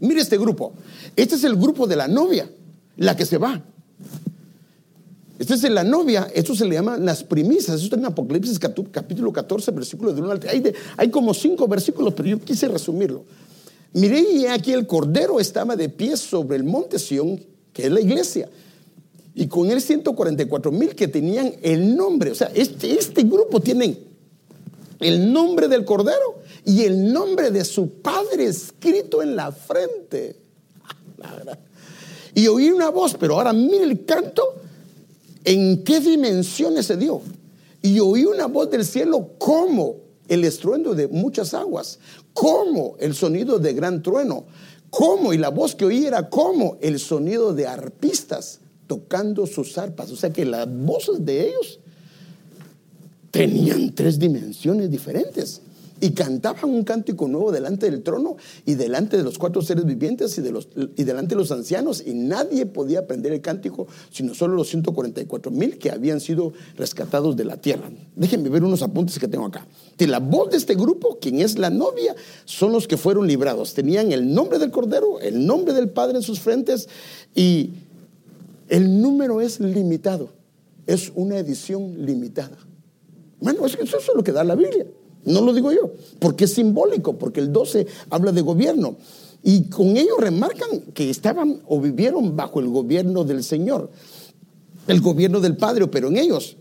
mire 0.00 0.20
este 0.20 0.36
grupo. 0.36 0.74
Este 1.14 1.36
es 1.36 1.44
el 1.44 1.56
grupo 1.56 1.86
de 1.86 1.96
la 1.96 2.08
novia, 2.08 2.50
la 2.96 3.16
que 3.16 3.24
se 3.24 3.38
va. 3.38 3.64
Este 5.38 5.54
es 5.54 5.62
la 5.64 5.84
novia, 5.84 6.28
esto 6.34 6.54
se 6.54 6.64
le 6.64 6.74
llama 6.74 6.96
las 6.96 7.22
primicias. 7.22 7.76
Esto 7.76 7.84
está 7.84 7.96
en 7.96 8.06
Apocalipsis 8.06 8.58
capítulo 8.58 9.32
14, 9.32 9.70
versículo 9.72 10.12
de 10.12 10.22
1 10.22 10.30
al 10.30 10.40
3. 10.40 10.74
Hay, 10.96 11.10
como 11.10 11.34
cinco 11.34 11.68
versículos, 11.68 12.14
pero 12.14 12.28
yo 12.28 12.40
quise 12.40 12.68
resumirlo. 12.68 13.24
Miré 13.92 14.20
y 14.20 14.46
aquí 14.46 14.72
el 14.72 14.86
cordero 14.86 15.40
estaba 15.40 15.76
de 15.76 15.88
pie 15.88 16.16
sobre 16.16 16.56
el 16.56 16.64
monte 16.64 16.98
Sión, 16.98 17.40
que 17.72 17.86
es 17.86 17.92
la 17.92 18.00
iglesia 18.00 18.48
y 19.38 19.48
con 19.48 19.70
él 19.70 19.82
144 19.82 20.72
mil 20.72 20.94
que 20.94 21.08
tenían 21.08 21.52
el 21.60 21.94
nombre. 21.94 22.30
O 22.30 22.34
sea, 22.34 22.50
este, 22.54 22.98
este 22.98 23.22
grupo 23.24 23.60
tiene 23.60 23.98
el 24.98 25.30
nombre 25.30 25.68
del 25.68 25.84
Cordero 25.84 26.40
y 26.64 26.84
el 26.84 27.12
nombre 27.12 27.50
de 27.50 27.62
su 27.66 28.00
Padre 28.00 28.46
escrito 28.46 29.22
en 29.22 29.36
la 29.36 29.52
frente. 29.52 30.36
Y 32.34 32.46
oí 32.46 32.70
una 32.70 32.88
voz, 32.88 33.14
pero 33.20 33.34
ahora 33.34 33.52
mire 33.52 33.84
el 33.84 34.06
canto, 34.06 34.54
en 35.46 35.84
qué 35.84 36.00
dimensiones 36.00 36.86
se 36.86 36.96
dio. 36.98 37.22
Y 37.80 38.00
oí 38.00 38.24
una 38.24 38.46
voz 38.46 38.68
del 38.68 38.84
cielo 38.84 39.30
como 39.38 39.96
el 40.28 40.44
estruendo 40.44 40.94
de 40.94 41.06
muchas 41.06 41.54
aguas, 41.54 42.00
como 42.34 42.96
el 42.98 43.14
sonido 43.14 43.58
de 43.58 43.72
gran 43.72 44.02
trueno, 44.02 44.44
como, 44.90 45.32
y 45.32 45.38
la 45.38 45.50
voz 45.50 45.74
que 45.74 45.84
oí 45.84 46.04
era 46.04 46.28
como 46.28 46.76
el 46.80 46.98
sonido 46.98 47.54
de 47.54 47.66
arpistas 47.66 48.60
tocando 48.88 49.46
sus 49.46 49.78
arpas. 49.78 50.10
O 50.10 50.16
sea 50.16 50.30
que 50.30 50.44
las 50.44 50.68
voces 50.68 51.24
de 51.24 51.48
ellos 51.48 51.78
tenían 53.30 53.94
tres 53.94 54.18
dimensiones 54.18 54.90
diferentes. 54.90 55.62
Y 56.00 56.10
cantaban 56.10 56.70
un 56.70 56.84
cántico 56.84 57.26
nuevo 57.28 57.52
delante 57.52 57.90
del 57.90 58.02
trono 58.02 58.36
y 58.64 58.74
delante 58.74 59.16
de 59.16 59.22
los 59.22 59.38
cuatro 59.38 59.62
seres 59.62 59.84
vivientes 59.84 60.36
y, 60.38 60.42
de 60.42 60.52
los, 60.52 60.68
y 60.96 61.04
delante 61.04 61.34
de 61.34 61.40
los 61.40 61.50
ancianos. 61.52 62.02
Y 62.04 62.14
nadie 62.14 62.66
podía 62.66 63.00
aprender 63.00 63.32
el 63.32 63.40
cántico 63.40 63.86
sino 64.10 64.34
solo 64.34 64.54
los 64.54 64.68
144 64.68 65.50
mil 65.50 65.78
que 65.78 65.90
habían 65.90 66.20
sido 66.20 66.52
rescatados 66.76 67.36
de 67.36 67.44
la 67.44 67.56
tierra. 67.56 67.90
Déjenme 68.14 68.48
ver 68.48 68.64
unos 68.64 68.82
apuntes 68.82 69.18
que 69.18 69.28
tengo 69.28 69.46
acá. 69.46 69.66
De 69.98 70.06
la 70.06 70.18
voz 70.18 70.50
de 70.50 70.56
este 70.56 70.74
grupo, 70.74 71.18
quien 71.20 71.40
es 71.40 71.58
la 71.58 71.70
novia, 71.70 72.14
son 72.44 72.72
los 72.72 72.86
que 72.86 72.96
fueron 72.96 73.26
librados. 73.26 73.74
Tenían 73.74 74.12
el 74.12 74.32
nombre 74.32 74.58
del 74.58 74.70
Cordero, 74.70 75.20
el 75.20 75.46
nombre 75.46 75.74
del 75.74 75.88
Padre 75.88 76.18
en 76.18 76.22
sus 76.22 76.40
frentes 76.40 76.88
y 77.34 77.70
el 78.68 79.00
número 79.00 79.40
es 79.40 79.60
limitado, 79.60 80.30
es 80.86 81.12
una 81.14 81.38
edición 81.38 82.04
limitada. 82.04 82.58
Bueno, 83.40 83.66
eso 83.66 83.78
es 83.80 84.10
lo 84.14 84.24
que 84.24 84.32
da 84.32 84.44
la 84.44 84.54
Biblia, 84.54 84.86
no 85.26 85.42
lo 85.42 85.52
digo 85.52 85.70
yo, 85.72 85.92
porque 86.18 86.44
es 86.44 86.54
simbólico, 86.54 87.18
porque 87.18 87.40
el 87.40 87.52
12 87.52 87.86
habla 88.10 88.32
de 88.32 88.40
gobierno. 88.40 88.96
Y 89.42 89.64
con 89.64 89.96
ello 89.96 90.16
remarcan 90.18 90.80
que 90.94 91.10
estaban 91.10 91.60
o 91.66 91.80
vivieron 91.80 92.34
bajo 92.34 92.60
el 92.60 92.68
gobierno 92.68 93.24
del 93.24 93.44
Señor, 93.44 93.90
el 94.86 95.00
gobierno 95.00 95.40
del 95.40 95.56
Padre, 95.56 95.86
pero 95.88 96.08
en 96.08 96.16
ellos 96.16 96.56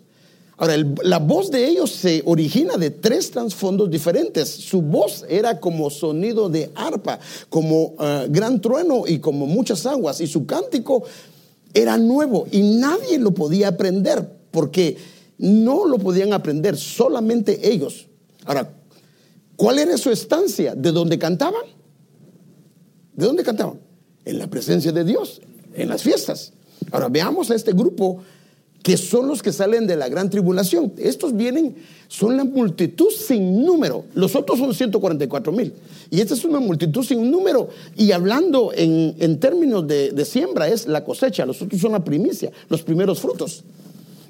Ahora, 0.58 0.76
la 1.04 1.20
voz 1.20 1.52
de 1.52 1.68
ellos 1.68 1.92
se 1.92 2.24
origina 2.26 2.78
de 2.78 2.90
tres 2.90 3.32
trasfondos 3.32 3.90
diferentes. 3.90 4.50
Su 4.50 4.82
voz 4.82 5.26
era 5.28 5.60
como 5.60 5.90
sonido 5.90 6.48
de 6.48 6.72
arpa, 6.76 7.20
como 7.50 7.88
uh, 7.88 8.30
gran 8.30 8.62
trueno 8.62 9.04
y 9.06 9.20
como 9.20 9.48
muchas 9.48 9.86
aguas. 9.86 10.22
Y 10.22 10.28
su 10.28 10.46
cántico 10.46 11.04
era 11.74 11.98
nuevo 11.98 12.48
y 12.52 12.62
nadie 12.62 13.20
lo 13.20 13.34
podía 13.34 13.68
aprender 13.68 14.30
porque 14.52 14.96
no 15.38 15.86
lo 15.86 15.98
podían 15.98 16.32
aprender 16.32 16.78
solamente 16.78 17.70
ellos. 17.70 18.08
Ahora, 18.46 18.74
¿cuál 19.56 19.80
era 19.80 19.98
su 19.98 20.12
estancia? 20.12 20.76
¿De 20.76 20.92
dónde 20.92 21.20
cantaban? 21.20 21.64
¿De 23.14 23.26
dónde 23.26 23.44
cantaban? 23.44 23.80
En 24.24 24.40
la 24.40 24.48
presencia 24.48 24.92
de 24.92 25.04
Dios, 25.04 25.42
en 25.74 25.90
las 25.90 26.04
fiestas. 26.04 26.54
Ahora 26.92 27.10
veamos 27.10 27.52
a 27.52 27.56
este 27.56 27.74
grupo 27.74 28.22
que 28.86 28.98
son 28.98 29.28
los 29.28 29.42
que 29.42 29.52
salen 29.52 29.88
de 29.88 29.96
la 29.96 30.10
gran 30.10 30.30
tribulación. 30.30 30.94
Estos 30.98 31.36
vienen, 31.36 31.76
son 32.08 32.38
la 32.38 32.44
multitud 32.44 33.10
sin 33.10 33.66
número. 33.66 34.06
Los 34.14 34.36
otros 34.36 34.60
son 34.60 34.76
144 34.76 35.52
mil. 35.52 35.74
Y 36.12 36.22
esta 36.22 36.36
es 36.36 36.46
una 36.46 36.60
multitud 36.60 37.04
sin 37.04 37.32
número. 37.32 37.70
Y 37.98 38.12
hablando 38.12 38.72
en, 38.76 39.40
términos 39.40 39.88
de, 39.88 40.12
de, 40.12 40.24
siembra, 40.24 40.68
es 40.68 40.86
la 40.86 41.04
cosecha. 41.04 41.48
Los 41.48 41.64
otros 41.64 41.82
son 41.82 41.94
la 41.94 42.04
primicia, 42.04 42.52
los 42.70 42.84
primeros 42.84 43.20
frutos. 43.20 43.64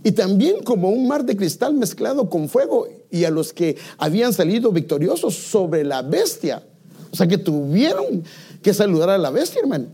Y 0.05 0.11
también 0.11 0.61
como 0.61 0.89
un 0.89 1.07
mar 1.07 1.25
de 1.25 1.35
cristal 1.35 1.73
mezclado 1.73 2.29
con 2.29 2.47
fuego. 2.47 2.87
Y 3.09 3.23
a 3.23 3.31
los 3.31 3.51
que 3.51 3.75
habían 3.97 4.33
salido 4.33 4.71
victoriosos 4.71 5.33
sobre 5.33 5.83
la 5.83 6.03
bestia. 6.03 6.61
O 7.09 7.15
sea 7.15 7.25
que 7.25 7.39
tuvieron 7.39 8.23
que 8.61 8.71
saludar 8.75 9.09
a 9.09 9.17
la 9.17 9.31
bestia, 9.31 9.61
hermano. 9.61 9.87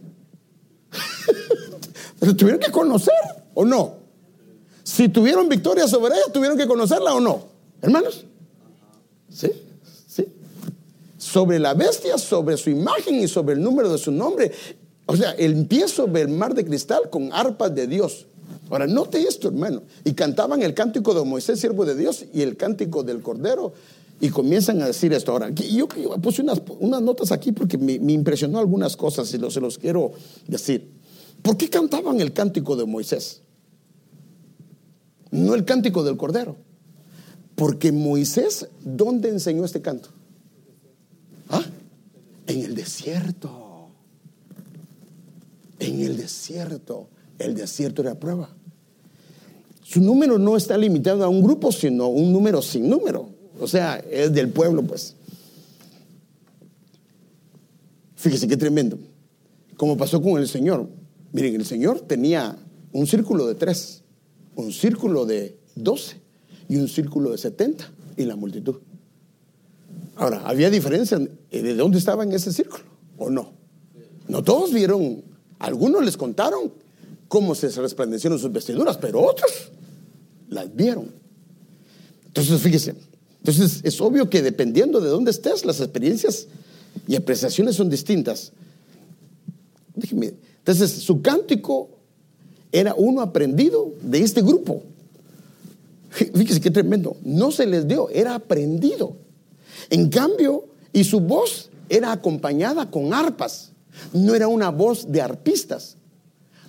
Pero 2.19 2.35
tuvieron 2.35 2.59
que 2.59 2.71
conocer, 2.71 3.13
¿o 3.53 3.63
no? 3.63 3.99
Si 4.83 5.07
tuvieron 5.07 5.47
victoria 5.47 5.87
sobre 5.87 6.15
ella, 6.15 6.25
tuvieron 6.33 6.57
que 6.57 6.67
conocerla 6.67 7.13
o 7.13 7.21
no. 7.21 7.45
Hermanos. 7.81 8.25
¿Sí? 9.29 9.49
¿Sí? 10.07 10.27
Sobre 11.17 11.57
la 11.57 11.73
bestia, 11.73 12.17
sobre 12.17 12.57
su 12.57 12.69
imagen 12.69 13.15
y 13.15 13.29
sobre 13.29 13.55
el 13.55 13.63
número 13.63 13.89
de 13.89 13.97
su 13.97 14.11
nombre. 14.11 14.51
O 15.05 15.15
sea, 15.15 15.31
el 15.31 15.67
pie 15.67 15.87
sobre 15.87 16.23
el 16.23 16.27
mar 16.27 16.53
de 16.53 16.65
cristal 16.65 17.09
con 17.09 17.31
arpas 17.31 17.73
de 17.73 17.87
Dios. 17.87 18.25
Ahora, 18.71 18.87
note 18.87 19.21
esto, 19.21 19.49
hermano. 19.49 19.83
Y 20.05 20.13
cantaban 20.13 20.61
el 20.61 20.73
cántico 20.73 21.13
de 21.13 21.25
Moisés, 21.25 21.59
siervo 21.59 21.85
de 21.85 21.93
Dios, 21.93 22.25
y 22.33 22.41
el 22.41 22.55
cántico 22.55 23.03
del 23.03 23.21
Cordero. 23.21 23.73
Y 24.21 24.29
comienzan 24.29 24.81
a 24.81 24.87
decir 24.87 25.11
esto. 25.11 25.33
Ahora, 25.33 25.49
yo, 25.49 25.89
puse 26.21 26.41
unas, 26.41 26.61
notas 26.79 27.33
aquí 27.33 27.51
porque 27.51 27.77
me, 27.77 28.13
impresionó 28.13 28.59
algunas 28.59 28.95
cosas 28.95 29.27
y 29.33 29.39
se 29.51 29.59
los 29.59 29.77
quiero 29.77 30.13
decir. 30.47 30.89
¿Por 31.41 31.57
qué 31.57 31.69
cantaban 31.69 32.21
el 32.21 32.31
cántico 32.31 32.77
de 32.77 32.85
Moisés? 32.85 33.41
No 35.31 35.53
el 35.53 35.65
cántico 35.65 36.03
del 36.03 36.15
Cordero. 36.15 36.55
Porque 37.55 37.91
Moisés, 37.91 38.69
¿dónde 38.85 39.29
enseñó 39.29 39.65
este 39.65 39.81
canto? 39.81 40.09
¿Ah? 41.49 41.65
En 42.47 42.61
el 42.61 42.73
desierto. 42.73 43.89
En 45.79 46.01
el 46.01 46.15
desierto. 46.15 47.09
El 47.37 47.55
desierto 47.55 48.01
era 48.03 48.15
prueba. 48.15 48.49
Su 49.91 49.99
número 49.99 50.39
no 50.39 50.55
está 50.55 50.77
limitado 50.77 51.21
a 51.21 51.27
un 51.27 51.43
grupo, 51.43 51.69
sino 51.69 52.07
un 52.07 52.31
número 52.31 52.61
sin 52.61 52.87
número. 52.87 53.27
O 53.59 53.67
sea, 53.67 53.97
es 54.09 54.31
del 54.31 54.47
pueblo, 54.47 54.83
pues. 54.83 55.17
Fíjese 58.15 58.47
qué 58.47 58.55
tremendo. 58.55 58.97
Como 59.75 59.97
pasó 59.97 60.21
con 60.21 60.39
el 60.39 60.47
Señor. 60.47 60.87
Miren, 61.33 61.55
el 61.55 61.65
Señor 61.65 61.99
tenía 61.99 62.57
un 62.93 63.05
círculo 63.05 63.45
de 63.47 63.55
tres, 63.55 64.03
un 64.55 64.71
círculo 64.71 65.25
de 65.25 65.57
doce 65.75 66.21
y 66.69 66.77
un 66.77 66.87
círculo 66.87 67.31
de 67.31 67.37
setenta 67.37 67.91
y 68.15 68.23
la 68.23 68.37
multitud. 68.37 68.77
Ahora, 70.15 70.43
¿había 70.45 70.69
diferencia 70.69 71.19
de 71.19 71.75
dónde 71.75 71.97
estaba 71.97 72.23
en 72.23 72.31
ese 72.31 72.53
círculo 72.53 72.85
o 73.17 73.29
no? 73.29 73.51
No 74.29 74.41
todos 74.41 74.71
vieron, 74.71 75.21
algunos 75.59 76.05
les 76.05 76.15
contaron 76.15 76.71
cómo 77.27 77.55
se 77.55 77.67
resplandecieron 77.71 78.39
sus 78.39 78.53
vestiduras, 78.53 78.97
pero 78.97 79.19
otros 79.19 79.71
las 80.51 80.75
vieron. 80.75 81.11
Entonces, 82.27 82.61
fíjese, 82.61 82.93
entonces 83.39 83.79
es 83.83 83.99
obvio 83.99 84.29
que 84.29 84.43
dependiendo 84.43 85.01
de 85.01 85.09
dónde 85.09 85.31
estés, 85.31 85.65
las 85.65 85.79
experiencias 85.79 86.47
y 87.07 87.15
apreciaciones 87.15 87.75
son 87.75 87.89
distintas. 87.89 88.51
Entonces, 89.95 90.91
su 90.91 91.21
cántico 91.21 91.89
era 92.71 92.93
uno 92.95 93.21
aprendido 93.21 93.93
de 94.01 94.19
este 94.19 94.41
grupo. 94.41 94.83
Fíjese 96.09 96.59
qué 96.61 96.69
tremendo. 96.69 97.15
No 97.23 97.51
se 97.51 97.65
les 97.65 97.87
dio, 97.87 98.09
era 98.09 98.35
aprendido. 98.35 99.15
En 99.89 100.09
cambio, 100.09 100.65
y 100.91 101.05
su 101.05 101.21
voz 101.21 101.69
era 101.89 102.11
acompañada 102.11 102.91
con 102.91 103.13
arpas. 103.13 103.71
No 104.13 104.35
era 104.35 104.47
una 104.47 104.69
voz 104.69 105.09
de 105.11 105.21
arpistas, 105.21 105.95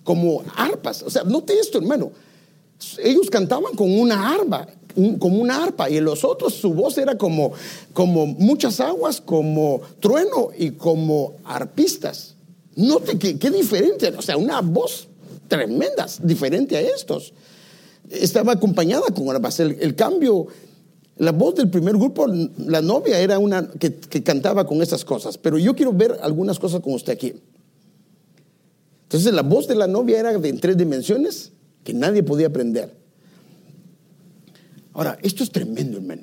como 0.05 0.45
arpas. 0.57 1.03
O 1.03 1.11
sea, 1.11 1.24
note 1.24 1.59
esto, 1.59 1.78
hermano. 1.78 2.12
Ellos 3.03 3.30
cantaban 3.30 3.74
con 3.74 3.91
una 3.99 4.35
arpa, 4.35 4.66
como 5.18 5.41
una 5.41 5.62
arpa, 5.62 5.89
y 5.89 6.01
los 6.01 6.24
otros 6.24 6.55
su 6.55 6.72
voz 6.74 6.99
era 6.99 7.16
como, 7.16 7.53
como 7.93 8.26
muchas 8.26 8.80
aguas, 8.80 9.20
como 9.20 9.80
trueno 10.01 10.51
y 10.57 10.72
como 10.72 11.35
arpistas. 11.45 12.35
Note 12.76 13.18
que 13.18 13.39
qué 13.39 13.51
diferente, 13.51 14.09
o 14.16 14.22
sea, 14.22 14.37
una 14.37 14.61
voz 14.61 15.09
tremenda, 15.49 16.07
diferente 16.22 16.76
a 16.76 16.80
estos. 16.80 17.33
Estaba 18.11 18.53
acompañada 18.53 19.07
con 19.14 19.28
el, 19.35 19.76
el 19.80 19.95
cambio. 19.95 20.47
La 21.18 21.33
voz 21.33 21.55
del 21.55 21.68
primer 21.68 21.97
grupo, 21.97 22.26
la 22.26 22.80
novia 22.80 23.18
era 23.18 23.39
una 23.39 23.68
que, 23.70 23.95
que 23.95 24.22
cantaba 24.22 24.66
con 24.66 24.83
esas 24.83 25.05
cosas, 25.05 25.37
pero 25.39 25.59
yo 25.59 25.76
quiero 25.76 25.93
ver 25.93 26.18
algunas 26.22 26.59
cosas 26.59 26.80
con 26.80 26.95
usted 26.95 27.12
aquí. 27.12 27.35
Entonces 29.05 29.33
la 29.33 29.43
voz 29.43 29.68
de 29.68 29.74
la 29.74 29.87
novia 29.87 30.18
era 30.18 30.37
de 30.37 30.49
en 30.49 30.59
tres 30.59 30.76
dimensiones 30.76 31.53
que 31.85 31.95
nadie 31.95 32.22
podía 32.22 32.49
aprender. 32.49 32.95
Ahora, 34.93 35.18
esto 35.22 35.43
es 35.43 35.51
tremendo, 35.51 35.99
hermano, 35.99 36.22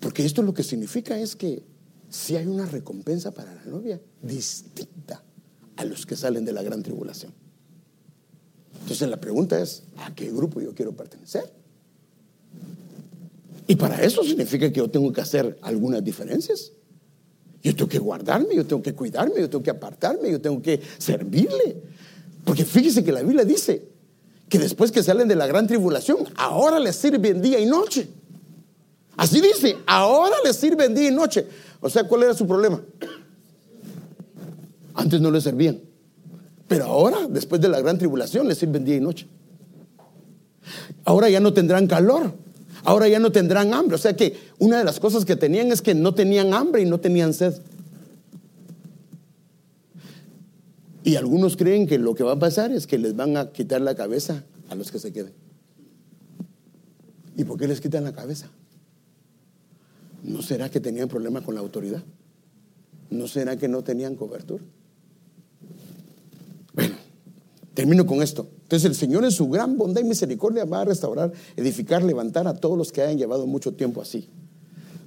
porque 0.00 0.24
esto 0.24 0.42
lo 0.42 0.54
que 0.54 0.62
significa 0.62 1.18
es 1.18 1.36
que 1.36 1.62
si 2.08 2.36
hay 2.36 2.46
una 2.46 2.66
recompensa 2.66 3.32
para 3.32 3.54
la 3.54 3.64
novia 3.64 4.00
distinta 4.22 5.22
a 5.76 5.84
los 5.84 6.06
que 6.06 6.16
salen 6.16 6.44
de 6.44 6.52
la 6.52 6.62
gran 6.62 6.82
tribulación. 6.82 7.32
Entonces 8.82 9.08
la 9.08 9.20
pregunta 9.20 9.60
es, 9.60 9.84
¿a 9.96 10.14
qué 10.14 10.30
grupo 10.30 10.60
yo 10.60 10.74
quiero 10.74 10.94
pertenecer? 10.94 11.52
Y 13.66 13.76
para 13.76 14.02
eso 14.02 14.22
significa 14.24 14.70
que 14.70 14.78
yo 14.78 14.90
tengo 14.90 15.12
que 15.12 15.20
hacer 15.20 15.58
algunas 15.62 16.04
diferencias. 16.04 16.72
Yo 17.62 17.74
tengo 17.76 17.88
que 17.88 17.98
guardarme, 17.98 18.56
yo 18.56 18.66
tengo 18.66 18.82
que 18.82 18.92
cuidarme, 18.92 19.40
yo 19.40 19.48
tengo 19.48 19.62
que 19.62 19.70
apartarme, 19.70 20.30
yo 20.30 20.40
tengo 20.40 20.60
que 20.60 20.80
servirle. 20.98 21.80
Porque 22.44 22.64
fíjese 22.64 23.04
que 23.04 23.12
la 23.12 23.22
Biblia 23.22 23.44
dice 23.44 23.91
que 24.52 24.58
después 24.58 24.92
que 24.92 25.02
salen 25.02 25.28
de 25.28 25.34
la 25.34 25.46
gran 25.46 25.66
tribulación, 25.66 26.28
ahora 26.36 26.78
les 26.78 26.94
sirven 26.96 27.40
día 27.40 27.58
y 27.58 27.64
noche. 27.64 28.06
Así 29.16 29.40
dice, 29.40 29.78
ahora 29.86 30.36
les 30.44 30.56
sirven 30.56 30.94
día 30.94 31.08
y 31.08 31.10
noche. 31.10 31.46
O 31.80 31.88
sea, 31.88 32.04
¿cuál 32.04 32.24
era 32.24 32.34
su 32.34 32.46
problema? 32.46 32.82
Antes 34.92 35.22
no 35.22 35.30
le 35.30 35.40
servían. 35.40 35.80
Pero 36.68 36.84
ahora, 36.84 37.26
después 37.30 37.62
de 37.62 37.68
la 37.70 37.80
gran 37.80 37.96
tribulación, 37.96 38.46
les 38.46 38.58
sirven 38.58 38.84
día 38.84 38.96
y 38.96 39.00
noche. 39.00 39.26
Ahora 41.06 41.30
ya 41.30 41.40
no 41.40 41.54
tendrán 41.54 41.86
calor. 41.86 42.34
Ahora 42.84 43.08
ya 43.08 43.20
no 43.20 43.32
tendrán 43.32 43.72
hambre. 43.72 43.94
O 43.94 43.98
sea 43.98 44.14
que 44.14 44.36
una 44.58 44.76
de 44.76 44.84
las 44.84 45.00
cosas 45.00 45.24
que 45.24 45.34
tenían 45.34 45.72
es 45.72 45.80
que 45.80 45.94
no 45.94 46.12
tenían 46.12 46.52
hambre 46.52 46.82
y 46.82 46.84
no 46.84 47.00
tenían 47.00 47.32
sed. 47.32 47.54
Y 51.04 51.16
algunos 51.16 51.56
creen 51.56 51.86
que 51.86 51.98
lo 51.98 52.14
que 52.14 52.22
va 52.22 52.32
a 52.32 52.38
pasar 52.38 52.70
es 52.70 52.86
que 52.86 52.98
les 52.98 53.16
van 53.16 53.36
a 53.36 53.50
quitar 53.50 53.80
la 53.80 53.94
cabeza 53.94 54.44
a 54.68 54.74
los 54.74 54.92
que 54.92 54.98
se 54.98 55.12
queden. 55.12 55.32
¿Y 57.36 57.44
por 57.44 57.58
qué 57.58 57.66
les 57.66 57.80
quitan 57.80 58.04
la 58.04 58.12
cabeza? 58.12 58.48
¿No 60.22 60.42
será 60.42 60.70
que 60.70 60.80
tenían 60.80 61.08
problemas 61.08 61.42
con 61.42 61.54
la 61.54 61.60
autoridad? 61.60 62.02
¿No 63.10 63.26
será 63.26 63.56
que 63.56 63.68
no 63.68 63.82
tenían 63.82 64.14
cobertura? 64.14 64.62
Bueno, 66.74 66.94
termino 67.74 68.06
con 68.06 68.22
esto. 68.22 68.48
Entonces 68.62 68.88
el 68.88 68.94
Señor 68.94 69.24
en 69.24 69.32
su 69.32 69.48
gran 69.48 69.76
bondad 69.76 70.00
y 70.00 70.04
misericordia 70.04 70.64
va 70.64 70.82
a 70.82 70.84
restaurar, 70.84 71.32
edificar, 71.56 72.02
levantar 72.02 72.46
a 72.46 72.54
todos 72.54 72.78
los 72.78 72.92
que 72.92 73.02
hayan 73.02 73.18
llevado 73.18 73.46
mucho 73.46 73.74
tiempo 73.74 74.00
así. 74.00 74.28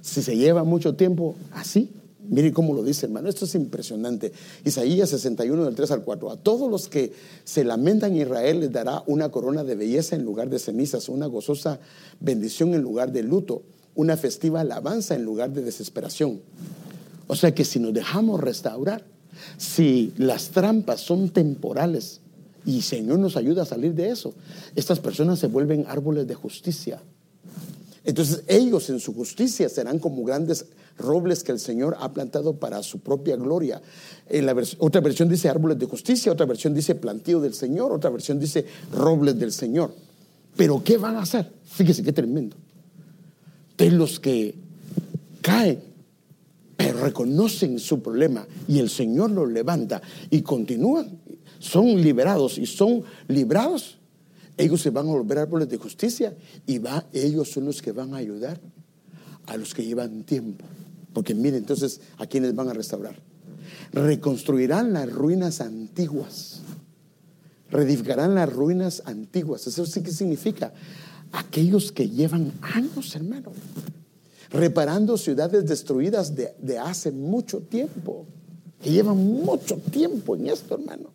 Si 0.02 0.22
se 0.22 0.36
lleva 0.36 0.62
mucho 0.62 0.94
tiempo 0.94 1.34
así, 1.52 1.90
mire 2.28 2.52
cómo 2.52 2.74
lo 2.74 2.82
dice, 2.82 3.06
hermano, 3.06 3.28
esto 3.28 3.44
es 3.44 3.54
impresionante. 3.54 4.32
Isaías 4.64 5.10
61 5.10 5.64
del 5.64 5.74
3 5.74 5.90
al 5.92 6.04
4. 6.04 6.30
A 6.30 6.36
todos 6.36 6.70
los 6.70 6.88
que 6.88 7.12
se 7.44 7.64
lamentan 7.64 8.16
Israel 8.16 8.60
les 8.60 8.72
dará 8.72 9.02
una 9.06 9.30
corona 9.30 9.64
de 9.64 9.74
belleza 9.74 10.16
en 10.16 10.24
lugar 10.24 10.50
de 10.50 10.58
cenizas, 10.58 11.08
una 11.08 11.26
gozosa 11.26 11.80
bendición 12.20 12.74
en 12.74 12.82
lugar 12.82 13.12
de 13.12 13.22
luto, 13.22 13.62
una 13.94 14.16
festiva 14.16 14.60
alabanza 14.60 15.14
en 15.14 15.24
lugar 15.24 15.50
de 15.52 15.62
desesperación. 15.62 16.40
O 17.26 17.34
sea 17.34 17.54
que 17.54 17.64
si 17.64 17.80
nos 17.80 17.92
dejamos 17.92 18.40
restaurar, 18.40 19.04
si 19.56 20.12
las 20.16 20.50
trampas 20.50 21.00
son 21.00 21.30
temporales 21.30 22.20
y 22.64 22.82
Señor 22.82 23.18
nos 23.18 23.36
ayuda 23.36 23.62
a 23.62 23.66
salir 23.66 23.94
de 23.94 24.10
eso, 24.10 24.34
estas 24.74 25.00
personas 25.00 25.38
se 25.38 25.46
vuelven 25.46 25.84
árboles 25.88 26.26
de 26.26 26.34
justicia 26.34 27.00
Entonces 28.04 28.42
ellos 28.46 28.88
en 28.90 29.00
su 29.00 29.14
justicia 29.14 29.68
serán 29.68 29.98
como 29.98 30.24
grandes 30.24 30.66
robles 30.98 31.42
que 31.42 31.52
el 31.52 31.58
Señor 31.58 31.96
ha 32.00 32.12
plantado 32.12 32.54
para 32.54 32.82
su 32.82 33.00
propia 33.00 33.36
gloria. 33.36 33.80
En 34.28 34.48
otra 34.78 35.00
versión 35.00 35.28
dice 35.28 35.48
árboles 35.48 35.78
de 35.78 35.86
justicia, 35.86 36.32
otra 36.32 36.46
versión 36.46 36.74
dice 36.74 36.94
plantío 36.94 37.40
del 37.40 37.54
Señor, 37.54 37.92
otra 37.92 38.10
versión 38.10 38.38
dice 38.38 38.64
robles 38.92 39.38
del 39.38 39.52
Señor. 39.52 39.92
Pero 40.56 40.82
¿qué 40.82 40.96
van 40.96 41.16
a 41.16 41.22
hacer? 41.22 41.52
Fíjese 41.64 42.02
qué 42.02 42.12
tremendo. 42.12 42.56
De 43.76 43.90
los 43.90 44.18
que 44.18 44.54
caen, 45.42 45.80
pero 46.76 47.00
reconocen 47.00 47.78
su 47.78 48.02
problema 48.02 48.46
y 48.66 48.78
el 48.78 48.90
Señor 48.90 49.30
los 49.30 49.50
levanta 49.50 50.00
y 50.30 50.42
continúan, 50.42 51.18
son 51.58 52.00
liberados 52.00 52.58
y 52.58 52.66
son 52.66 53.02
librados, 53.28 53.98
ellos 54.56 54.80
se 54.80 54.90
van 54.90 55.06
a 55.08 55.10
volver 55.10 55.38
árboles 55.38 55.68
de 55.68 55.76
justicia 55.76 56.34
y 56.66 56.78
va, 56.78 57.06
ellos 57.12 57.50
son 57.50 57.66
los 57.66 57.82
que 57.82 57.92
van 57.92 58.14
a 58.14 58.18
ayudar 58.18 58.58
a 59.46 59.56
los 59.56 59.74
que 59.74 59.84
llevan 59.84 60.24
tiempo. 60.24 60.64
Porque 61.16 61.34
miren, 61.34 61.60
entonces, 61.60 62.02
¿a 62.18 62.26
quiénes 62.26 62.54
van 62.54 62.68
a 62.68 62.74
restaurar? 62.74 63.16
Reconstruirán 63.90 64.92
las 64.92 65.10
ruinas 65.10 65.62
antiguas. 65.62 66.60
Reedificarán 67.70 68.34
las 68.34 68.52
ruinas 68.52 69.00
antiguas. 69.06 69.66
Eso 69.66 69.86
sí 69.86 70.02
que 70.02 70.10
significa 70.10 70.74
aquellos 71.32 71.90
que 71.90 72.10
llevan 72.10 72.52
años, 72.60 73.16
hermano, 73.16 73.52
reparando 74.50 75.16
ciudades 75.16 75.64
destruidas 75.64 76.34
de, 76.36 76.78
hace 76.78 77.12
mucho 77.12 77.60
tiempo, 77.60 78.26
que 78.82 78.90
llevan 78.90 79.16
mucho 79.16 79.78
tiempo 79.90 80.36
en 80.36 80.48
esto, 80.48 80.74
hermano. 80.74 81.14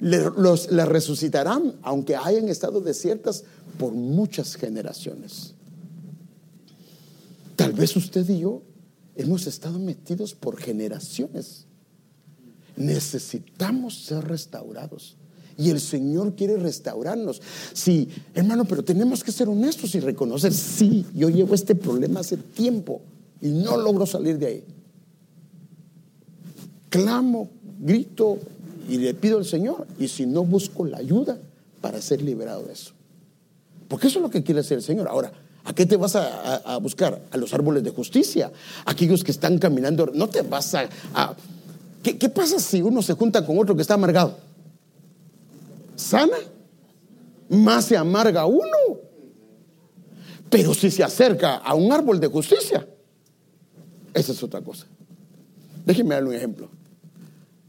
los, 0.00 0.72
las 0.72 0.88
resucitarán, 0.88 1.74
aunque 1.82 2.16
hayan 2.16 2.48
estado 2.48 2.80
desiertas 2.80 3.44
por 3.78 3.92
muchas 3.92 4.56
generaciones. 4.56 5.54
Tal 7.56 7.72
vez 7.72 7.96
usted 7.96 8.28
y 8.28 8.40
yo 8.40 8.62
hemos 9.16 9.46
estado 9.46 9.78
metidos 9.78 10.34
por 10.34 10.58
generaciones. 10.58 11.66
Necesitamos 12.76 14.04
ser 14.04 14.24
restaurados. 14.24 15.16
Y 15.58 15.70
el 15.70 15.80
Señor 15.80 16.34
quiere 16.34 16.58
restaurarnos. 16.58 17.40
Sí, 17.72 18.08
hermano, 18.34 18.66
pero 18.66 18.84
tenemos 18.84 19.24
que 19.24 19.32
ser 19.32 19.48
honestos 19.48 19.94
y 19.94 20.00
reconocer, 20.00 20.52
sí, 20.52 21.06
yo 21.14 21.30
llevo 21.30 21.54
este 21.54 21.74
problema 21.74 22.20
hace 22.20 22.36
tiempo 22.36 23.00
y 23.40 23.48
no 23.48 23.78
logro 23.78 24.04
salir 24.04 24.38
de 24.38 24.46
ahí. 24.46 24.64
Clamo, 26.90 27.48
grito 27.80 28.38
y 28.88 28.98
le 28.98 29.14
pido 29.14 29.38
al 29.38 29.46
Señor. 29.46 29.86
Y 29.98 30.08
si 30.08 30.26
no, 30.26 30.44
busco 30.44 30.84
la 30.84 30.98
ayuda 30.98 31.38
para 31.80 32.02
ser 32.02 32.20
liberado 32.20 32.64
de 32.64 32.74
eso. 32.74 32.92
Porque 33.88 34.08
eso 34.08 34.18
es 34.18 34.22
lo 34.22 34.30
que 34.30 34.42
quiere 34.42 34.60
hacer 34.60 34.78
el 34.78 34.84
Señor. 34.84 35.08
Ahora, 35.08 35.32
¿A 35.66 35.74
qué 35.74 35.84
te 35.84 35.96
vas 35.96 36.14
a, 36.14 36.78
buscar? 36.78 37.20
A 37.32 37.36
los 37.36 37.52
árboles 37.52 37.82
de 37.82 37.90
justicia, 37.90 38.52
aquellos 38.84 39.24
que 39.24 39.32
están 39.32 39.58
caminando. 39.58 40.10
No 40.14 40.28
te 40.28 40.42
vas 40.42 40.74
a... 40.74 40.88
¿Qué, 42.04 42.16
¿Qué 42.16 42.28
pasa 42.28 42.60
si 42.60 42.80
uno 42.80 43.02
se 43.02 43.14
junta 43.14 43.44
con 43.44 43.58
otro 43.58 43.74
que 43.74 43.82
está 43.82 43.94
amargado? 43.94 44.38
¿Sana? 45.96 46.36
Más 47.48 47.86
se 47.86 47.96
amarga 47.96 48.46
uno. 48.46 49.00
Pero 50.48 50.72
si 50.72 50.88
se 50.88 51.02
acerca 51.02 51.56
a 51.56 51.74
un 51.74 51.92
árbol 51.92 52.20
de 52.20 52.28
justicia, 52.28 52.86
esa 54.14 54.32
es 54.32 54.42
otra 54.44 54.60
cosa. 54.60 54.86
Déjenme 55.84 56.14
darle 56.14 56.28
un 56.28 56.36
ejemplo. 56.36 56.68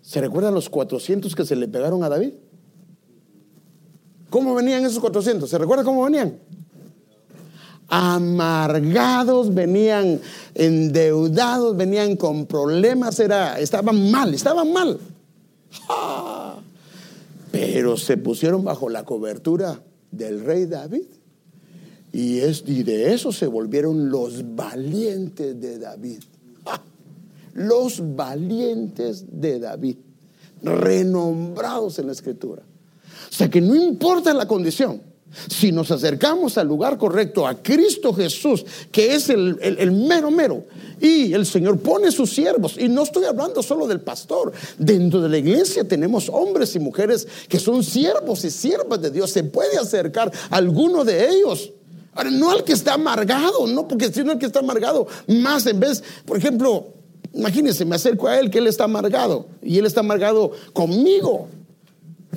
¿Se 0.03 0.21
recuerdan 0.21 0.53
los 0.53 0.69
400 0.69 1.33
que 1.35 1.45
se 1.45 1.55
le 1.55 1.67
pegaron 1.67 2.03
a 2.03 2.09
David? 2.09 2.33
¿Cómo 4.29 4.53
venían 4.53 4.85
esos 4.85 4.99
400? 4.99 5.49
¿Se 5.49 5.57
recuerda 5.57 5.83
cómo 5.83 6.03
venían? 6.03 6.37
Amargados, 7.87 9.53
venían 9.53 10.19
endeudados, 10.53 11.75
venían 11.77 12.15
con 12.15 12.45
problemas, 12.45 13.19
era, 13.19 13.59
estaban 13.59 14.11
mal, 14.11 14.33
estaban 14.33 14.73
mal. 14.73 14.99
Pero 17.51 17.97
se 17.97 18.17
pusieron 18.17 18.63
bajo 18.63 18.89
la 18.89 19.03
cobertura 19.03 19.79
del 20.11 20.43
rey 20.43 20.65
David. 20.65 21.05
Y, 22.11 22.39
es, 22.39 22.63
y 22.65 22.83
de 22.83 23.13
eso 23.13 23.31
se 23.31 23.47
volvieron 23.47 24.09
los 24.09 24.55
valientes 24.55 25.59
de 25.59 25.79
David. 25.79 26.19
Los 27.53 28.15
valientes 28.15 29.25
de 29.29 29.59
David, 29.59 29.97
renombrados 30.61 31.99
en 31.99 32.07
la 32.07 32.11
escritura. 32.11 32.61
O 33.29 33.33
sea 33.33 33.49
que 33.49 33.61
no 33.61 33.75
importa 33.75 34.33
la 34.33 34.47
condición, 34.47 35.01
si 35.47 35.71
nos 35.71 35.91
acercamos 35.91 36.57
al 36.57 36.67
lugar 36.67 36.97
correcto, 36.97 37.47
a 37.47 37.55
Cristo 37.55 38.13
Jesús, 38.13 38.65
que 38.91 39.15
es 39.15 39.29
el, 39.29 39.91
mero 39.91 40.31
mero, 40.31 40.65
y 40.99 41.33
el 41.33 41.45
Señor 41.45 41.79
pone 41.79 42.11
sus 42.11 42.31
siervos, 42.33 42.75
y 42.77 42.89
no 42.89 43.03
estoy 43.03 43.25
hablando 43.25 43.61
solo 43.61 43.87
del 43.87 44.01
pastor, 44.01 44.51
dentro 44.77 45.21
de 45.21 45.29
la 45.29 45.37
iglesia 45.37 45.87
tenemos 45.87 46.29
hombres 46.29 46.75
y 46.75 46.79
mujeres 46.79 47.27
que 47.47 47.59
son 47.59 47.83
siervos 47.83 48.43
y 48.45 48.51
siervas 48.51 49.01
de 49.01 49.11
Dios, 49.11 49.31
se 49.31 49.43
puede 49.43 49.77
acercar 49.77 50.31
a 50.49 50.55
alguno 50.55 51.03
de 51.03 51.29
ellos. 51.29 51.71
Ahora, 52.13 52.31
no 52.31 52.49
al 52.49 52.63
que 52.63 52.73
está 52.73 52.95
amargado, 52.95 53.67
no, 53.67 53.87
porque 53.87 54.11
si 54.11 54.23
no 54.23 54.31
el 54.31 54.39
que 54.39 54.47
está 54.47 54.59
amargado, 54.59 55.07
más 55.27 55.67
en 55.67 55.79
vez, 55.79 56.03
por 56.25 56.35
ejemplo, 56.35 56.87
imagínense, 57.31 57.85
me 57.85 57.95
acerco 57.95 58.27
a 58.27 58.39
él 58.39 58.49
que 58.49 58.57
él 58.57 58.65
está 58.65 58.85
amargado, 58.85 59.47
y 59.61 59.77
él 59.77 59.85
está 59.85 59.99
amargado 59.99 60.51
conmigo. 60.73 61.47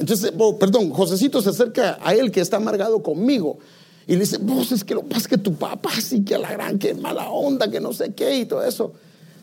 Entonces, 0.00 0.32
oh, 0.38 0.58
perdón, 0.58 0.90
Josecito 0.90 1.42
se 1.42 1.50
acerca 1.50 1.98
a 2.02 2.14
él 2.14 2.32
que 2.32 2.40
está 2.40 2.56
amargado 2.56 3.02
conmigo. 3.02 3.58
Y 4.06 4.14
le 4.14 4.20
dice, 4.20 4.38
vos 4.38 4.72
es 4.72 4.82
que 4.82 4.94
lo 4.94 5.02
pasa 5.02 5.28
que 5.28 5.36
tu 5.36 5.54
papá 5.54 5.90
sí 6.00 6.24
que 6.24 6.34
a 6.34 6.38
la 6.38 6.50
gran, 6.50 6.78
que 6.78 6.94
mala 6.94 7.28
onda, 7.28 7.70
que 7.70 7.80
no 7.80 7.92
sé 7.92 8.14
qué 8.14 8.38
y 8.38 8.46
todo 8.46 8.64
eso. 8.64 8.94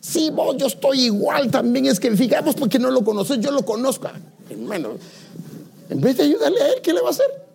Sí, 0.01 0.31
vos, 0.34 0.57
yo 0.57 0.65
estoy 0.65 1.05
igual 1.05 1.51
también. 1.51 1.85
Es 1.85 1.99
que 1.99 2.09
fijamos 2.17 2.55
porque 2.55 2.79
no 2.79 2.89
lo 2.89 3.03
conoces, 3.03 3.39
yo 3.39 3.51
lo 3.51 3.63
conozco. 3.63 4.09
Bueno, 4.65 4.93
en 5.89 6.01
vez 6.01 6.17
de 6.17 6.23
ayudarle 6.23 6.59
a 6.59 6.67
él, 6.69 6.81
¿qué 6.81 6.91
le 6.91 7.01
va 7.01 7.09
a 7.09 7.11
hacer? 7.11 7.47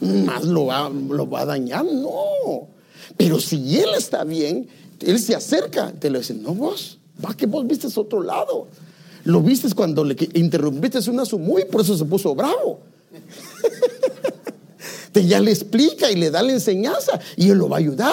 Más 0.00 0.44
lo 0.44 0.66
va, 0.66 0.88
lo 0.88 1.28
va 1.28 1.42
a 1.42 1.46
dañar, 1.46 1.84
no. 1.84 2.66
Pero 3.18 3.38
si 3.40 3.78
él 3.78 3.90
está 3.94 4.24
bien, 4.24 4.68
él 5.00 5.18
se 5.18 5.34
acerca, 5.34 5.92
te 5.92 6.08
le 6.08 6.20
dice, 6.20 6.32
no 6.32 6.54
vos, 6.54 6.98
va 7.22 7.34
que 7.34 7.44
vos 7.44 7.66
viste 7.66 7.88
otro 7.94 8.22
lado. 8.22 8.68
Lo 9.24 9.40
viste 9.40 9.72
cuando 9.74 10.04
le 10.04 10.16
interrumpiste 10.34 10.98
una 11.10 11.24
muy, 11.38 11.64
por 11.64 11.82
eso 11.82 11.96
se 11.96 12.04
puso 12.04 12.34
bravo. 12.34 12.80
Te 15.12 15.26
ya 15.26 15.40
le 15.40 15.50
explica 15.50 16.10
y 16.10 16.16
le 16.16 16.30
da 16.30 16.42
la 16.42 16.52
enseñanza 16.52 17.20
y 17.36 17.50
él 17.50 17.58
lo 17.58 17.68
va 17.68 17.76
a 17.76 17.80
ayudar. 17.80 18.12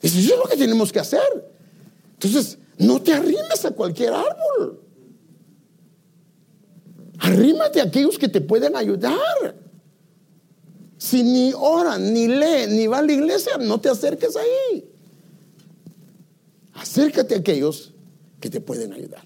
Eso 0.00 0.18
es 0.18 0.28
lo 0.28 0.44
que 0.44 0.56
tenemos 0.56 0.92
que 0.92 0.98
hacer. 0.98 1.52
Entonces, 2.14 2.58
no 2.76 3.00
te 3.00 3.12
arrimes 3.12 3.64
a 3.64 3.70
cualquier 3.70 4.12
árbol. 4.12 4.80
Arrímate 7.18 7.80
a 7.80 7.84
aquellos 7.84 8.18
que 8.18 8.28
te 8.28 8.40
pueden 8.40 8.74
ayudar. 8.74 9.54
Si 10.98 11.22
ni 11.22 11.52
oran, 11.56 12.12
ni 12.12 12.26
leen, 12.26 12.76
ni 12.76 12.88
van 12.88 13.04
a 13.04 13.06
la 13.06 13.12
iglesia, 13.12 13.58
no 13.58 13.80
te 13.80 13.88
acerques 13.88 14.36
ahí. 14.36 14.84
Acércate 16.74 17.36
a 17.36 17.38
aquellos 17.38 17.92
que 18.42 18.50
te 18.50 18.60
pueden 18.60 18.92
ayudar. 18.92 19.22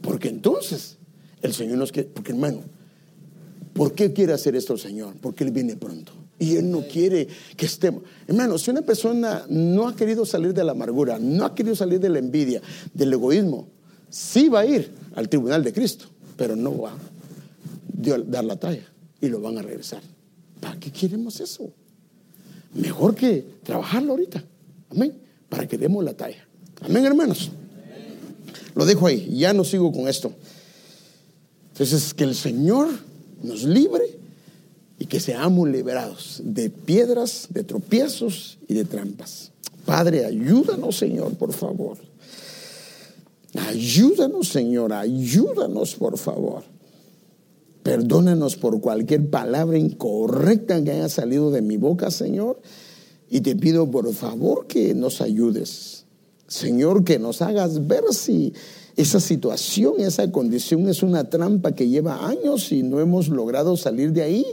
Porque 0.00 0.28
entonces 0.28 0.96
el 1.42 1.52
Señor 1.52 1.78
nos 1.78 1.90
quiere, 1.90 2.08
porque 2.08 2.30
hermano, 2.30 2.60
¿por 3.74 3.92
qué 3.92 4.12
quiere 4.12 4.32
hacer 4.32 4.54
esto 4.54 4.72
el 4.72 4.78
Señor? 4.78 5.14
Porque 5.20 5.42
Él 5.42 5.50
viene 5.50 5.76
pronto. 5.76 6.12
Y 6.38 6.54
Él 6.54 6.70
no 6.70 6.82
quiere 6.86 7.26
que 7.56 7.66
estemos. 7.66 8.04
Hermano, 8.28 8.56
si 8.56 8.70
una 8.70 8.82
persona 8.82 9.44
no 9.48 9.88
ha 9.88 9.96
querido 9.96 10.24
salir 10.24 10.54
de 10.54 10.62
la 10.62 10.72
amargura, 10.72 11.18
no 11.18 11.44
ha 11.44 11.54
querido 11.56 11.74
salir 11.74 11.98
de 11.98 12.08
la 12.08 12.20
envidia, 12.20 12.62
del 12.94 13.12
egoísmo, 13.12 13.66
sí 14.08 14.48
va 14.48 14.60
a 14.60 14.66
ir 14.66 14.92
al 15.16 15.28
tribunal 15.28 15.64
de 15.64 15.72
Cristo, 15.72 16.06
pero 16.36 16.54
no 16.54 16.78
va 16.82 16.92
a 16.92 18.18
dar 18.26 18.44
la 18.44 18.56
talla 18.56 18.86
y 19.20 19.28
lo 19.28 19.40
van 19.40 19.58
a 19.58 19.62
regresar. 19.62 20.02
¿Para 20.60 20.78
qué 20.78 20.92
queremos 20.92 21.40
eso? 21.40 21.68
Mejor 22.74 23.16
que 23.16 23.44
trabajarlo 23.64 24.12
ahorita. 24.12 24.44
Amén. 24.90 25.14
Para 25.48 25.66
que 25.66 25.76
demos 25.76 26.04
la 26.04 26.14
talla. 26.14 26.46
Amén, 26.82 27.04
hermanos. 27.04 27.50
Lo 28.76 28.84
dejo 28.84 29.06
ahí, 29.06 29.34
ya 29.38 29.54
no 29.54 29.64
sigo 29.64 29.90
con 29.90 30.06
esto. 30.06 30.30
Entonces, 31.72 32.12
que 32.12 32.24
el 32.24 32.34
Señor 32.34 32.88
nos 33.42 33.64
libre 33.64 34.04
y 34.98 35.06
que 35.06 35.18
seamos 35.18 35.66
liberados 35.66 36.42
de 36.44 36.68
piedras, 36.68 37.48
de 37.48 37.64
tropiezos 37.64 38.58
y 38.68 38.74
de 38.74 38.84
trampas. 38.84 39.50
Padre, 39.86 40.26
ayúdanos, 40.26 40.94
Señor, 40.94 41.34
por 41.36 41.54
favor. 41.54 41.96
Ayúdanos, 43.54 44.48
Señor, 44.48 44.92
ayúdanos, 44.92 45.94
por 45.94 46.18
favor. 46.18 46.62
Perdónanos 47.82 48.56
por 48.56 48.78
cualquier 48.82 49.30
palabra 49.30 49.78
incorrecta 49.78 50.84
que 50.84 50.90
haya 50.90 51.08
salido 51.08 51.50
de 51.50 51.62
mi 51.62 51.78
boca, 51.78 52.10
Señor. 52.10 52.60
Y 53.30 53.40
te 53.40 53.56
pido, 53.56 53.90
por 53.90 54.12
favor, 54.12 54.66
que 54.66 54.92
nos 54.92 55.22
ayudes 55.22 55.95
Señor, 56.48 57.04
que 57.04 57.18
nos 57.18 57.42
hagas 57.42 57.86
ver 57.86 58.04
si 58.12 58.52
esa 58.96 59.20
situación, 59.20 59.94
esa 59.98 60.30
condición 60.30 60.88
es 60.88 61.02
una 61.02 61.28
trampa 61.28 61.72
que 61.72 61.88
lleva 61.88 62.26
años 62.26 62.72
y 62.72 62.82
no 62.82 63.00
hemos 63.00 63.28
logrado 63.28 63.76
salir 63.76 64.12
de 64.12 64.22
ahí, 64.22 64.46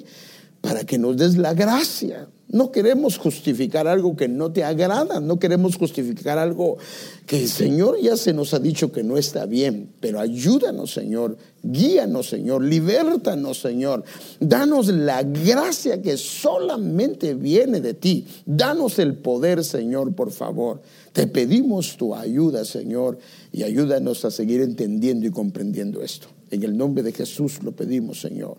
para 0.64 0.86
que 0.86 0.98
nos 0.98 1.18
des 1.18 1.36
la 1.36 1.54
gracia. 1.54 2.30
No 2.48 2.72
queremos 2.72 3.18
justificar 3.18 3.86
algo 3.86 4.16
que 4.16 4.30
no 4.30 4.54
te 4.54 4.64
agrada, 4.64 5.20
no 5.20 5.38
queremos 5.38 5.76
justificar 5.76 6.38
algo 6.38 6.78
que 7.26 7.48
Señor 7.48 8.00
ya 8.00 8.16
se 8.16 8.32
nos 8.32 8.54
ha 8.54 8.60
dicho 8.60 8.92
que 8.92 9.04
no 9.04 9.18
está 9.18 9.46
bien, 9.46 9.90
pero 10.00 10.22
ayúdanos, 10.22 10.94
Señor, 10.94 11.38
guíanos, 11.64 12.30
Señor, 12.30 12.64
libértanos, 12.64 13.60
Señor, 13.60 14.06
danos 14.40 14.88
la 14.88 15.24
gracia 15.24 16.02
que 16.02 16.16
solamente 16.16 17.34
viene 17.34 17.82
de 17.82 17.96
ti, 17.96 18.26
danos 18.46 19.00
el 19.00 19.16
poder, 19.16 19.66
Señor, 19.66 20.16
por 20.16 20.32
favor. 20.32 20.82
Te 21.14 21.28
pedimos 21.28 21.96
tu 21.96 22.14
ayuda, 22.14 22.66
Señor, 22.66 23.20
y 23.52 23.64
ayúdanos 23.64 24.26
a 24.26 24.32
seguir 24.32 24.62
entendiendo 24.62 25.26
y 25.26 25.32
comprendiendo 25.32 26.02
esto. 26.02 26.28
En 26.52 26.64
el 26.64 26.76
nombre 26.76 27.04
de 27.04 27.12
Jesús 27.12 27.64
lo 27.64 27.72
pedimos, 27.72 28.20
Señor 28.20 28.58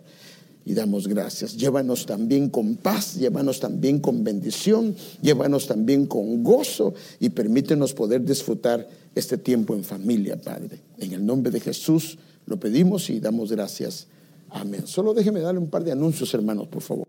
y 0.65 0.75
damos 0.75 1.07
gracias. 1.07 1.57
Llévanos 1.57 2.07
también 2.07 2.49
con 2.49 2.77
paz, 2.77 3.17
llévanos 3.17 3.61
también 3.61 4.01
con 4.01 4.25
bendición, 4.25 4.95
llévanos 5.21 5.67
también 5.67 6.07
con 6.07 6.43
gozo 6.43 6.95
y 7.21 7.31
permítenos 7.31 7.93
poder 7.93 8.25
disfrutar 8.25 8.89
este 9.15 9.39
tiempo 9.39 9.75
en 9.75 9.85
familia, 9.85 10.41
Padre. 10.41 10.81
En 10.99 11.13
el 11.13 11.25
nombre 11.25 11.51
de 11.51 11.61
Jesús 11.61 12.19
lo 12.47 12.59
pedimos 12.59 13.11
y 13.11 13.21
damos 13.21 13.53
gracias. 13.53 14.07
Amén. 14.51 14.87
Solo 14.87 15.15
déjeme 15.15 15.41
darle 15.41 15.61
un 15.61 15.69
par 15.69 15.85
de 15.85 15.93
anuncios, 15.93 16.33
hermanos, 16.33 16.69
por 16.69 16.83
favor. 16.83 17.04